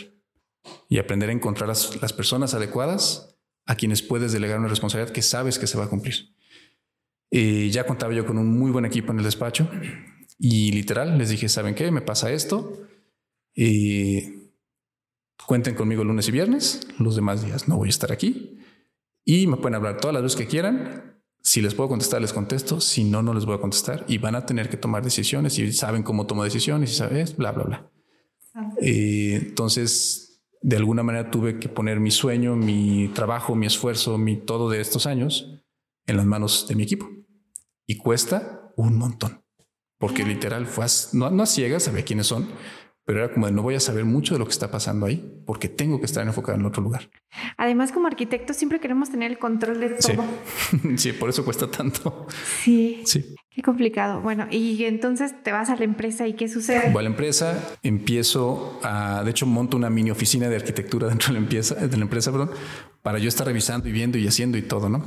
y 0.87 0.97
aprender 0.97 1.27
a 1.31 1.33
encontrar 1.33 1.67
las, 1.67 2.01
las 2.01 2.13
personas 2.13 2.53
adecuadas 2.53 3.35
a 3.65 3.75
quienes 3.75 4.01
puedes 4.01 4.31
delegar 4.31 4.57
una 4.57 4.69
responsabilidad 4.69 5.13
que 5.13 5.21
sabes 5.21 5.59
que 5.59 5.67
se 5.67 5.77
va 5.77 5.83
a 5.83 5.89
cumplir. 5.89 6.33
Eh, 7.29 7.69
ya 7.71 7.85
contaba 7.85 8.13
yo 8.13 8.25
con 8.25 8.37
un 8.37 8.57
muy 8.57 8.71
buen 8.71 8.85
equipo 8.85 9.11
en 9.11 9.17
el 9.17 9.25
despacho 9.25 9.69
y 10.39 10.71
literal 10.71 11.17
les 11.17 11.27
dije, 11.27 11.49
¿saben 11.49 11.75
qué? 11.75 11.91
Me 11.91 11.99
pasa 11.99 12.31
esto. 12.31 12.87
Eh, 13.55 14.51
cuenten 15.45 15.75
conmigo 15.75 16.03
lunes 16.03 16.27
y 16.27 16.31
viernes, 16.31 16.87
los 16.97 17.15
demás 17.15 17.43
días 17.45 17.67
no 17.67 17.77
voy 17.77 17.89
a 17.89 17.89
estar 17.89 18.11
aquí 18.11 18.59
y 19.25 19.47
me 19.47 19.57
pueden 19.57 19.75
hablar 19.75 19.99
todas 19.99 20.13
las 20.13 20.23
veces 20.23 20.37
que 20.37 20.47
quieran. 20.47 21.21
Si 21.43 21.61
les 21.61 21.73
puedo 21.73 21.89
contestar, 21.89 22.21
les 22.21 22.33
contesto. 22.33 22.79
Si 22.79 23.03
no, 23.03 23.21
no 23.21 23.33
les 23.33 23.45
voy 23.45 23.55
a 23.55 23.61
contestar 23.61 24.05
y 24.07 24.17
van 24.17 24.35
a 24.35 24.45
tener 24.45 24.69
que 24.69 24.77
tomar 24.77 25.03
decisiones 25.03 25.57
y 25.59 25.71
saben 25.73 26.03
cómo 26.03 26.27
tomo 26.27 26.43
decisiones 26.43 26.91
y 26.91 26.95
sabes, 26.95 27.35
bla, 27.35 27.51
bla, 27.51 27.63
bla. 27.63 27.91
Eh, 28.81 29.39
entonces, 29.41 30.43
de 30.61 30.77
alguna 30.77 31.03
manera 31.03 31.31
tuve 31.31 31.59
que 31.59 31.69
poner 31.69 31.99
mi 31.99 32.11
sueño, 32.11 32.55
mi 32.55 33.09
trabajo, 33.13 33.55
mi 33.55 33.65
esfuerzo, 33.65 34.17
mi 34.17 34.37
todo 34.37 34.69
de 34.69 34.81
estos 34.81 35.05
años 35.05 35.61
en 36.05 36.17
las 36.17 36.25
manos 36.25 36.67
de 36.67 36.75
mi 36.75 36.83
equipo. 36.83 37.09
Y 37.87 37.97
cuesta 37.97 38.71
un 38.75 38.97
montón, 38.97 39.43
porque 39.97 40.23
literal 40.23 40.67
fue 40.67 40.85
no, 41.13 41.29
no 41.29 41.43
a 41.43 41.45
ciegas, 41.45 41.83
sabía 41.83 42.05
quiénes 42.05 42.27
son, 42.27 42.47
pero 43.11 43.25
era 43.25 43.33
como 43.33 43.45
de 43.45 43.51
no 43.51 43.61
voy 43.61 43.75
a 43.75 43.81
saber 43.81 44.05
mucho 44.05 44.35
de 44.35 44.39
lo 44.39 44.45
que 44.45 44.53
está 44.53 44.71
pasando 44.71 45.05
ahí 45.05 45.43
porque 45.45 45.67
tengo 45.67 45.99
que 45.99 46.05
estar 46.05 46.25
enfocado 46.25 46.57
en 46.57 46.65
otro 46.65 46.81
lugar. 46.81 47.09
Además, 47.57 47.91
como 47.91 48.07
arquitectos 48.07 48.55
siempre 48.55 48.79
queremos 48.79 49.09
tener 49.09 49.29
el 49.31 49.37
control 49.37 49.81
de 49.81 49.89
todo. 49.89 50.23
Sí, 50.95 51.11
por 51.11 51.29
eso 51.29 51.43
cuesta 51.43 51.69
tanto. 51.69 52.25
Sí. 52.63 53.01
Sí. 53.05 53.35
Qué 53.49 53.61
complicado. 53.63 54.21
Bueno, 54.21 54.47
y 54.49 54.81
entonces 54.85 55.33
te 55.43 55.51
vas 55.51 55.69
a 55.69 55.75
la 55.75 55.83
empresa 55.83 56.25
y 56.25 56.35
qué 56.35 56.47
sucede? 56.47 56.89
Voy 56.91 56.99
a 56.99 57.03
la 57.03 57.09
empresa, 57.09 57.61
empiezo 57.83 58.79
a, 58.81 59.23
de 59.25 59.31
hecho, 59.31 59.45
monto 59.45 59.75
una 59.75 59.89
mini 59.89 60.09
oficina 60.09 60.47
de 60.47 60.55
arquitectura 60.55 61.07
dentro 61.09 61.27
de 61.27 61.33
la 61.33 61.39
empresa, 61.39 61.75
de 61.75 61.97
la 61.97 62.03
empresa, 62.03 62.31
perdón, 62.31 62.51
para 63.01 63.19
yo 63.19 63.27
estar 63.27 63.45
revisando 63.45 63.89
y 63.89 63.91
viendo 63.91 64.17
y 64.19 64.25
haciendo 64.25 64.57
y 64.57 64.61
todo, 64.61 64.87
¿no? 64.87 65.03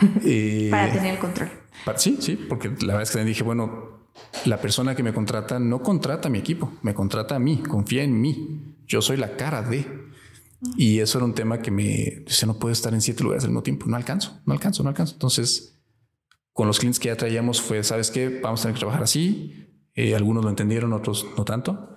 Eh, 0.24 0.66
para 0.68 0.92
tener 0.92 1.14
el 1.14 1.20
control. 1.20 1.48
sí, 1.94 2.18
sí, 2.20 2.34
porque 2.48 2.70
la 2.80 2.94
verdad 2.94 3.02
es 3.02 3.12
que 3.12 3.22
dije, 3.22 3.44
bueno, 3.44 3.99
la 4.44 4.60
persona 4.60 4.94
que 4.94 5.02
me 5.02 5.12
contrata 5.12 5.58
no 5.58 5.82
contrata 5.82 6.28
a 6.28 6.30
mi 6.30 6.38
equipo, 6.38 6.72
me 6.82 6.94
contrata 6.94 7.36
a 7.36 7.38
mí, 7.38 7.58
confía 7.58 8.02
en 8.02 8.20
mí. 8.20 8.76
Yo 8.86 9.02
soy 9.02 9.16
la 9.16 9.36
cara 9.36 9.62
de. 9.62 9.86
Y 10.76 10.98
eso 10.98 11.18
era 11.18 11.24
un 11.24 11.34
tema 11.34 11.62
que 11.62 11.70
me 11.70 12.22
dice, 12.26 12.46
no 12.46 12.58
puedo 12.58 12.72
estar 12.72 12.92
en 12.92 13.00
siete 13.00 13.22
lugares 13.22 13.44
al 13.44 13.50
mismo 13.50 13.62
tiempo. 13.62 13.86
No 13.86 13.96
alcanzo, 13.96 14.40
no 14.44 14.52
alcanzo, 14.52 14.82
no 14.82 14.90
alcanzo. 14.90 15.14
Entonces, 15.14 15.80
con 16.52 16.66
los 16.66 16.78
clientes 16.78 17.00
que 17.00 17.08
ya 17.08 17.16
traíamos 17.16 17.60
fue, 17.60 17.82
¿sabes 17.82 18.10
qué? 18.10 18.40
Vamos 18.42 18.60
a 18.60 18.62
tener 18.64 18.74
que 18.74 18.80
trabajar 18.80 19.02
así. 19.02 19.68
Eh, 19.94 20.14
algunos 20.14 20.44
lo 20.44 20.50
entendieron, 20.50 20.92
otros 20.92 21.26
no 21.36 21.44
tanto. 21.44 21.96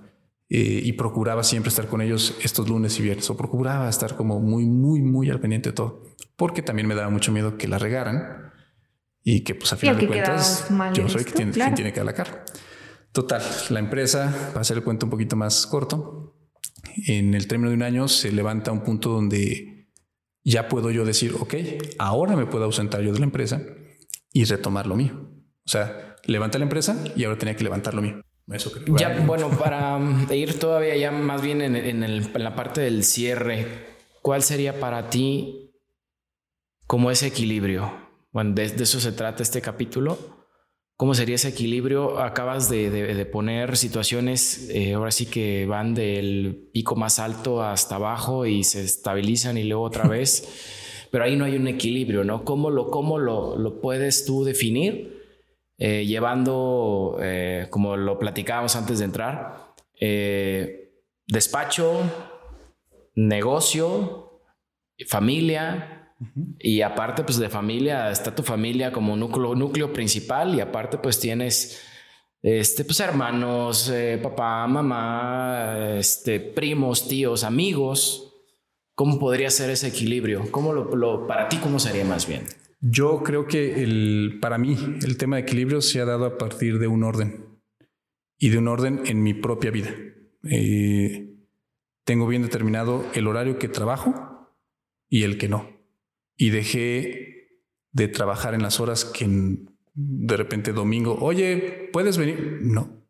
Eh, 0.49 0.81
y 0.83 0.93
procuraba 0.93 1.43
siempre 1.43 1.69
estar 1.69 1.87
con 1.87 2.01
ellos 2.01 2.35
estos 2.41 2.69
lunes 2.69 2.99
y 2.99 3.03
viernes. 3.03 3.29
O 3.29 3.37
procuraba 3.37 3.89
estar 3.89 4.15
como 4.15 4.39
muy, 4.39 4.65
muy, 4.65 5.01
muy 5.01 5.29
al 5.29 5.39
pendiente 5.39 5.69
de 5.69 5.73
todo. 5.73 6.03
Porque 6.35 6.61
también 6.61 6.87
me 6.87 6.95
daba 6.95 7.09
mucho 7.09 7.31
miedo 7.31 7.57
que 7.57 7.67
la 7.67 7.79
regaran 7.79 8.52
y 9.23 9.41
que 9.41 9.55
pues 9.55 9.71
a 9.73 9.77
final 9.77 9.97
de 9.97 10.07
cuentas 10.07 10.67
yo 10.93 11.07
soy 11.07 11.23
quien, 11.23 11.51
tiene, 11.51 11.71
tiene 11.71 11.93
que 11.93 11.99
dar 11.99 12.05
la 12.05 12.13
cara. 12.13 12.45
Total, 13.11 13.41
la 13.69 13.79
empresa, 13.79 14.49
para 14.49 14.61
hacer 14.61 14.77
el 14.77 14.83
cuento 14.83 15.05
un 15.05 15.11
poquito 15.11 15.35
más 15.35 15.67
corto, 15.67 16.35
en 17.07 17.33
el 17.33 17.47
término 17.47 17.69
de 17.69 17.75
un 17.75 17.83
año 17.83 18.07
se 18.07 18.31
levanta 18.31 18.71
un 18.71 18.81
punto 18.81 19.09
donde 19.09 19.87
ya 20.43 20.67
puedo 20.67 20.91
yo 20.91 21.05
decir, 21.05 21.35
ok, 21.39 21.53
ahora 21.99 22.35
me 22.35 22.45
puedo 22.45 22.65
ausentar 22.65 23.01
yo 23.01 23.13
de 23.13 23.19
la 23.19 23.25
empresa 23.25 23.61
y 24.31 24.43
retomar 24.45 24.87
lo 24.87 24.95
mío. 24.95 25.29
O 25.65 25.69
sea, 25.69 26.17
levanta 26.25 26.57
la 26.57 26.65
empresa 26.65 27.01
y 27.15 27.23
ahora 27.23 27.37
tenía 27.37 27.55
que 27.55 27.63
levantar 27.63 27.93
lo 27.93 28.01
mío. 28.01 28.21
Eso 28.51 28.71
creo. 28.71 28.97
Ya, 28.97 29.21
bueno, 29.25 29.49
para 29.51 29.95
um, 29.95 30.29
ir 30.31 30.59
todavía 30.59 30.97
ya 30.97 31.11
más 31.11 31.41
bien 31.41 31.61
en, 31.61 31.75
en 31.75 32.43
la 32.43 32.55
parte 32.55 32.81
del 32.81 33.05
cierre, 33.05 33.67
¿cuál 34.21 34.43
sería 34.43 34.79
para 34.81 35.09
ti 35.09 35.71
como 36.87 37.09
ese 37.09 37.27
equilibrio? 37.27 38.02
Bueno, 38.33 38.55
de, 38.55 38.63
eso 38.63 38.99
se 38.99 39.11
trata 39.11 39.43
este 39.43 39.61
capítulo. 39.61 40.17
¿Cómo 40.97 41.13
sería 41.13 41.35
ese 41.35 41.49
equilibrio? 41.49 42.19
Acabas 42.19 42.67
de, 42.67 43.27
poner 43.31 43.77
situaciones, 43.77 44.69
eh, 44.71 44.93
ahora 44.93 45.11
sí 45.11 45.27
que 45.27 45.67
van 45.67 45.93
del 45.93 46.69
pico 46.73 46.95
más 46.95 47.19
alto 47.19 47.61
hasta 47.61 47.95
abajo 47.95 48.47
y 48.47 48.63
se 48.63 48.83
estabilizan 48.83 49.57
y 49.57 49.63
luego 49.65 49.83
otra 49.83 50.07
vez, 50.09 51.07
pero 51.11 51.25
ahí 51.25 51.35
no 51.35 51.45
hay 51.45 51.55
un 51.55 51.67
equilibrio, 51.67 52.23
¿no? 52.23 52.43
¿Cómo 52.43 52.71
lo, 52.71 52.89
cómo 52.89 53.19
lo, 53.19 53.81
puedes 53.81 54.25
tú 54.25 54.43
definir? 54.43 55.21
Eh, 55.77 56.05
llevando, 56.05 57.19
eh, 57.21 57.67
como 57.69 57.97
lo 57.97 58.17
platicábamos 58.17 58.75
antes 58.75 58.97
de 58.97 59.05
entrar, 59.05 59.75
despacho, 61.27 62.01
negocio, 63.13 64.41
familia, 65.07 65.92
y 66.59 66.81
aparte, 66.81 67.23
pues 67.23 67.37
de 67.37 67.49
familia, 67.49 68.11
está 68.11 68.33
tu 68.33 68.43
familia 68.43 68.91
como 68.91 69.15
núcleo, 69.15 69.55
núcleo 69.55 69.91
principal 69.91 70.55
y 70.55 70.61
aparte, 70.61 70.97
pues 70.97 71.19
tienes, 71.19 71.81
este, 72.41 72.85
pues 72.85 72.99
hermanos, 72.99 73.89
eh, 73.93 74.19
papá, 74.21 74.67
mamá, 74.67 75.97
este, 75.97 76.39
primos, 76.39 77.07
tíos, 77.07 77.43
amigos. 77.43 78.29
¿Cómo 78.95 79.17
podría 79.17 79.49
ser 79.49 79.71
ese 79.71 79.87
equilibrio? 79.87 80.51
¿Cómo 80.51 80.71
lo, 80.73 81.25
para 81.25 81.49
ti, 81.49 81.57
cómo 81.57 81.79
sería 81.79 82.05
más 82.05 82.27
bien? 82.27 82.43
Yo 82.79 83.23
creo 83.23 83.47
que 83.47 83.83
el, 83.83 84.37
para 84.41 84.57
mí 84.57 84.77
el 85.01 85.17
tema 85.17 85.37
de 85.37 85.43
equilibrio 85.43 85.81
se 85.81 85.99
ha 85.99 86.05
dado 86.05 86.25
a 86.25 86.37
partir 86.37 86.77
de 86.79 86.87
un 86.87 87.03
orden 87.03 87.59
y 88.37 88.49
de 88.49 88.57
un 88.57 88.67
orden 88.67 89.01
en 89.05 89.23
mi 89.23 89.33
propia 89.33 89.71
vida. 89.71 89.89
Eh, 90.49 91.33
tengo 92.03 92.27
bien 92.27 92.41
determinado 92.43 93.05
el 93.13 93.27
horario 93.27 93.57
que 93.57 93.69
trabajo 93.69 94.49
y 95.09 95.23
el 95.23 95.37
que 95.37 95.47
no 95.47 95.72
y 96.35 96.49
dejé 96.49 97.59
de 97.91 98.07
trabajar 98.07 98.53
en 98.53 98.61
las 98.61 98.79
horas 98.79 99.05
que 99.05 99.27
de 99.93 100.37
repente 100.37 100.73
domingo, 100.73 101.17
oye, 101.19 101.89
¿puedes 101.93 102.17
venir? 102.17 102.59
No, 102.61 103.05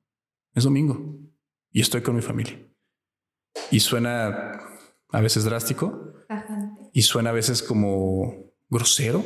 es 0.54 0.64
domingo 0.64 1.20
y 1.72 1.82
estoy 1.82 2.02
con 2.02 2.16
mi 2.16 2.22
familia. 2.22 2.60
Y 3.72 3.80
suena 3.80 4.60
a 5.10 5.22
veces 5.22 5.46
drástico 5.46 6.14
y 6.92 7.04
suena 7.04 7.30
a 7.30 7.34
veces 7.34 7.64
como 7.64 8.52
grosero, 8.70 9.24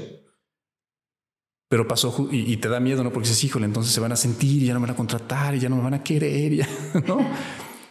pero 1.70 1.88
pasó 1.88 2.30
y, 2.32 2.56
te 2.58 2.70
da 2.70 2.80
miedo, 2.80 3.04
¿no? 3.04 3.12
Porque 3.12 3.28
dices, 3.28 3.43
híjole, 3.43 3.66
entonces 3.66 3.93
se 3.93 4.00
van 4.00 4.12
a 4.12 4.16
sentir 4.16 4.64
y 4.64 4.68
ya 4.68 4.74
no 4.74 4.80
me 4.80 4.88
van 4.88 4.93
a 4.93 4.98
contratar 4.98 5.56
y 5.56 5.60
ya 5.60 5.70
no 5.70 5.78
me 5.78 5.84
van 5.84 5.95
a 5.95 6.04
querer, 6.04 6.54
ya, 6.54 6.68
¿no? 7.08 7.20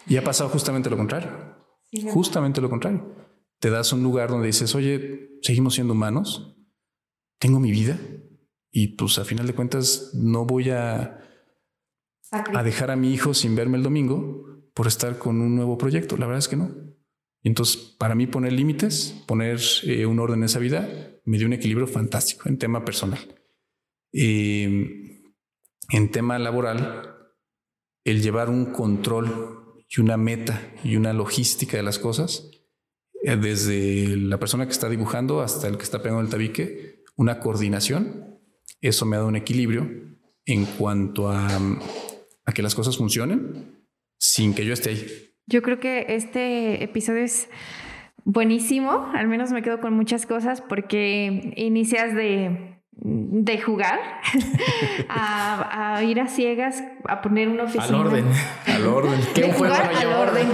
y 0.07 0.17
ha 0.17 0.25
pasado 0.25 0.49
justamente 0.49 0.89
lo 0.89 0.97
contrario. 0.97 1.31
justamente 2.13 2.61
lo 2.61 2.71
contrario 2.71 3.26
te 3.59 3.71
das 3.71 3.93
un 3.93 4.03
lugar 4.03 4.31
donde 4.31 4.47
dices, 4.47 4.75
oye, 4.75 5.39
seguimos 5.43 5.75
siendo 5.75 5.95
humanos, 5.95 6.57
tengo 7.39 7.61
mi 7.61 7.71
vida 7.71 7.99
y 8.71 8.89
pues 8.89 9.19
a 9.19 9.25
final 9.25 9.47
de 9.47 9.55
cuentas 9.55 10.11
no 10.15 10.45
voy 10.45 10.71
a, 10.71 11.21
a 12.31 12.63
dejar 12.63 12.91
a 12.91 12.97
mi 12.97 13.13
hijo 13.13 13.35
sin 13.35 13.57
verme 13.57 13.79
el 13.79 13.83
domingo 13.83 14.47
por 14.75 14.87
estar 14.87 15.19
con 15.19 15.41
un 15.41 15.57
nuevo 15.57 15.79
proyecto. 15.79 16.17
La 16.17 16.27
verdad 16.27 16.41
es 16.41 16.49
que 16.49 16.57
no. 16.57 16.71
entonces, 17.43 17.77
para 17.99 18.15
mí 18.15 18.27
poner 18.27 18.53
límites, 18.53 19.25
poner 19.27 19.61
eh, 19.85 20.05
un 20.05 20.19
orden 20.19 20.41
en 20.41 20.45
esa 20.45 20.59
vida, 20.59 20.89
me 21.25 21.39
dio 21.39 21.47
un 21.47 21.55
equilibrio 21.55 21.87
fantástico 21.87 22.49
en 22.49 22.59
tema 22.59 22.85
personal. 22.85 23.21
Em, 24.13 25.23
en 25.91 26.11
tema 26.11 26.39
laboral, 26.39 27.33
el 28.05 28.23
llevar 28.23 28.51
un 28.51 28.67
control 28.67 29.85
y 29.89 30.01
una 30.01 30.17
meta 30.17 30.75
y 30.85 30.97
una 30.97 31.13
logística 31.13 31.77
de 31.77 31.83
las 31.83 31.99
cosas 31.99 32.51
eh, 33.27 33.37
desde 33.37 34.17
la 34.17 34.39
persona 34.39 34.67
que 34.67 34.71
está 34.71 34.89
dibujando 34.89 35.41
hasta 35.41 35.67
el 35.67 35.77
que 35.77 35.83
está 35.83 36.01
pegando 36.01 36.23
el 36.23 36.29
tabique, 36.29 37.03
una 37.17 37.41
coordinación. 37.41 38.39
Eso 38.81 39.05
me 39.05 39.17
ha 39.17 39.19
dado 39.19 39.29
un 39.29 39.35
equilibrio 39.35 39.91
en 40.45 40.65
cuanto 40.65 41.29
a, 41.29 41.49
a 42.45 42.53
que 42.53 42.63
las 42.63 42.77
cosas 42.77 42.97
funcionen 42.97 43.85
sin 44.21 44.55
que 44.55 44.65
yo 44.65 44.73
esté 44.73 44.91
ahí. 44.91 45.07
Yo 45.49 45.61
creo 45.63 45.81
que 45.81 46.07
este 46.11 46.85
episodio 46.85 47.25
es 47.25 47.49
buenísimo, 48.25 49.11
al 49.13 49.27
menos 49.27 49.51
me 49.51 49.61
quedo 49.63 49.81
con 49.81 49.93
muchas 49.93 50.25
cosas 50.25 50.61
porque 50.61 51.53
inicias 51.57 52.15
de 52.15 52.76
de 52.99 53.61
jugar 53.61 54.01
a, 55.09 56.03
ir 56.03 56.21
a 56.21 56.29
ciegas 56.29 56.83
a 57.05 57.21
poner 57.21 57.49
una 57.49 57.65
oficina. 57.65 57.85
Al 57.85 58.07
orden. 58.07 58.27
Al 58.67 58.87
orden. 58.87 59.21
De 59.35 59.53
jugar 59.53 59.91
al 59.95 60.07
orden. 60.07 60.49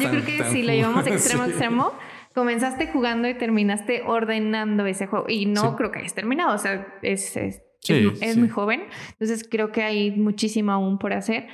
Yo 0.00 0.10
creo 0.10 0.24
que 0.24 0.44
si 0.50 0.62
lo 0.62 0.72
llevamos 0.72 1.06
extremo 1.06 1.44
a 1.44 1.46
extremo, 1.46 1.92
comenzaste 2.34 2.88
jugando 2.88 3.28
y 3.28 3.34
terminaste 3.34 4.02
ordenando 4.04 4.84
ese 4.86 5.06
juego. 5.06 5.26
Y 5.28 5.46
no 5.46 5.76
creo 5.76 5.92
que 5.92 6.00
hayas 6.00 6.14
terminado. 6.14 6.54
O 6.54 6.58
sea, 6.58 6.86
es, 7.02 7.36
es, 7.36 7.62
muy 8.36 8.48
joven. 8.48 8.82
Entonces 9.12 9.46
creo 9.48 9.70
que 9.70 9.82
hay 9.82 10.10
muchísimo 10.10 10.72
aún 10.72 10.98
por 10.98 11.12
hacer. 11.12 11.46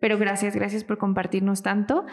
Pero 0.00 0.16
gracias, 0.16 0.54
gracias 0.54 0.84
por 0.84 0.96
compartirnos 0.96 1.62
tanto. 1.62 2.06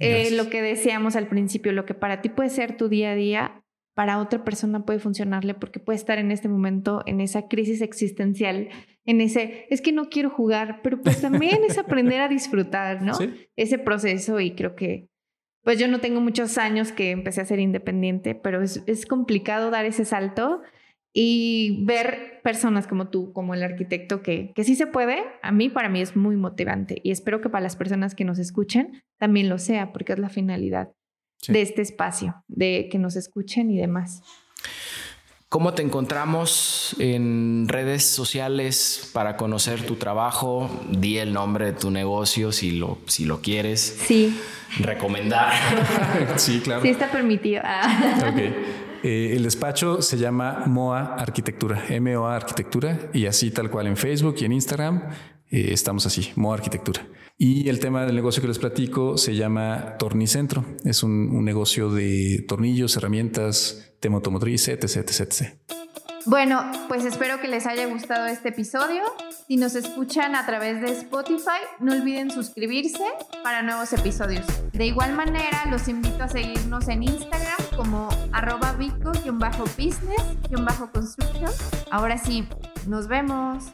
Eh, 0.00 0.30
lo 0.32 0.48
que 0.48 0.62
decíamos 0.62 1.16
al 1.16 1.28
principio, 1.28 1.72
lo 1.72 1.84
que 1.84 1.94
para 1.94 2.22
ti 2.22 2.28
puede 2.28 2.50
ser 2.50 2.76
tu 2.76 2.88
día 2.88 3.10
a 3.10 3.14
día, 3.14 3.62
para 3.98 4.20
otra 4.20 4.44
persona 4.44 4.84
puede 4.84 5.00
funcionarle 5.00 5.54
porque 5.54 5.80
puede 5.80 5.96
estar 5.96 6.20
en 6.20 6.30
este 6.30 6.48
momento 6.48 7.02
en 7.06 7.20
esa 7.20 7.48
crisis 7.48 7.80
existencial, 7.80 8.68
en 9.04 9.20
ese, 9.20 9.66
es 9.70 9.82
que 9.82 9.90
no 9.90 10.08
quiero 10.08 10.30
jugar, 10.30 10.82
pero 10.84 11.00
pues 11.00 11.20
también 11.20 11.64
es 11.68 11.78
aprender 11.78 12.20
a 12.20 12.28
disfrutar, 12.28 13.02
¿no? 13.02 13.14
Ese 13.56 13.76
proceso 13.76 14.38
y 14.38 14.52
creo 14.52 14.76
que 14.76 15.08
pues 15.64 15.80
yo 15.80 15.88
no 15.88 15.98
tengo 15.98 16.20
muchos 16.20 16.58
años 16.58 16.92
que 16.92 17.10
empecé 17.10 17.40
a 17.40 17.46
ser 17.46 17.58
independiente, 17.58 18.36
pero 18.36 18.62
es, 18.62 18.84
es 18.86 19.04
complicado 19.04 19.68
dar 19.72 19.84
ese 19.84 20.04
salto 20.04 20.62
y 21.12 21.84
ver 21.84 22.40
personas 22.44 22.86
como 22.86 23.08
tú, 23.08 23.32
como 23.32 23.54
el 23.54 23.64
arquitecto, 23.64 24.22
que, 24.22 24.52
que 24.54 24.62
sí 24.62 24.76
se 24.76 24.86
puede, 24.86 25.24
a 25.42 25.50
mí 25.50 25.70
para 25.70 25.88
mí 25.88 26.00
es 26.00 26.14
muy 26.14 26.36
motivante 26.36 27.00
y 27.02 27.10
espero 27.10 27.40
que 27.40 27.48
para 27.48 27.64
las 27.64 27.74
personas 27.74 28.14
que 28.14 28.24
nos 28.24 28.38
escuchen 28.38 29.02
también 29.18 29.48
lo 29.48 29.58
sea, 29.58 29.92
porque 29.92 30.12
es 30.12 30.20
la 30.20 30.28
finalidad 30.28 30.92
de 31.46 31.62
este 31.62 31.82
espacio, 31.82 32.42
de 32.48 32.88
que 32.90 32.98
nos 32.98 33.16
escuchen 33.16 33.70
y 33.70 33.78
demás. 33.78 34.22
¿Cómo 35.48 35.72
te 35.72 35.82
encontramos 35.82 36.94
en 36.98 37.68
redes 37.68 38.04
sociales 38.04 39.10
para 39.14 39.38
conocer 39.38 39.82
tu 39.86 39.94
trabajo? 39.96 40.68
Di 40.90 41.16
el 41.16 41.32
nombre 41.32 41.66
de 41.66 41.72
tu 41.72 41.90
negocio 41.90 42.52
si 42.52 42.72
lo, 42.72 42.98
si 43.06 43.24
lo 43.24 43.40
quieres. 43.40 43.80
Sí. 43.80 44.38
Recomendar. 44.78 45.54
sí, 46.36 46.60
claro. 46.60 46.82
Sí 46.82 46.88
está 46.88 47.10
permitido. 47.10 47.62
Ah. 47.64 48.30
Eh, 49.02 49.32
el 49.36 49.44
despacho 49.44 50.02
se 50.02 50.18
llama 50.18 50.64
MOA 50.66 51.14
Arquitectura, 51.14 51.82
MOA 51.98 52.36
Arquitectura, 52.36 52.98
y 53.14 53.24
así 53.24 53.50
tal 53.50 53.70
cual 53.70 53.86
en 53.86 53.96
Facebook 53.96 54.34
y 54.40 54.44
en 54.44 54.52
Instagram 54.52 55.02
eh, 55.50 55.70
estamos 55.72 56.04
así, 56.04 56.30
MOA 56.36 56.56
Arquitectura. 56.56 57.06
Y 57.40 57.68
el 57.68 57.78
tema 57.78 58.04
del 58.04 58.16
negocio 58.16 58.42
que 58.42 58.48
les 58.48 58.58
platico 58.58 59.16
se 59.16 59.36
llama 59.36 59.96
Tornicentro. 59.96 60.64
Es 60.84 61.04
un, 61.04 61.44
negocio 61.44 61.88
de 61.88 62.44
tornillos, 62.48 62.96
herramientas, 62.96 63.92
tema 64.00 64.16
automotriz, 64.16 64.66
etc, 64.66 64.82
etc, 64.82 65.20
etc. 65.20 65.52
Bueno, 66.26 66.68
pues 66.88 67.04
espero 67.04 67.40
que 67.40 67.46
les 67.46 67.64
haya 67.66 67.86
gustado 67.86 68.26
este 68.26 68.48
episodio. 68.48 69.04
Si 69.46 69.56
nos 69.56 69.76
escuchan 69.76 70.34
a 70.34 70.44
través 70.46 70.80
de 70.80 70.88
Spotify, 70.88 71.60
no 71.78 71.92
olviden 71.92 72.32
suscribirse 72.32 73.04
para 73.44 73.62
nuevos 73.62 73.92
episodios. 73.92 74.44
De 74.72 74.86
igual 74.86 75.14
manera, 75.14 75.64
los 75.70 75.86
invito 75.86 76.24
a 76.24 76.28
seguirnos 76.28 76.88
en 76.88 77.04
Instagram 77.04 77.62
como 77.76 78.08
arroba 78.32 78.72
bico-business-construction. 78.72 81.50
Ahora 81.92 82.18
sí, 82.18 82.48
nos 82.88 83.06
vemos. 83.06 83.66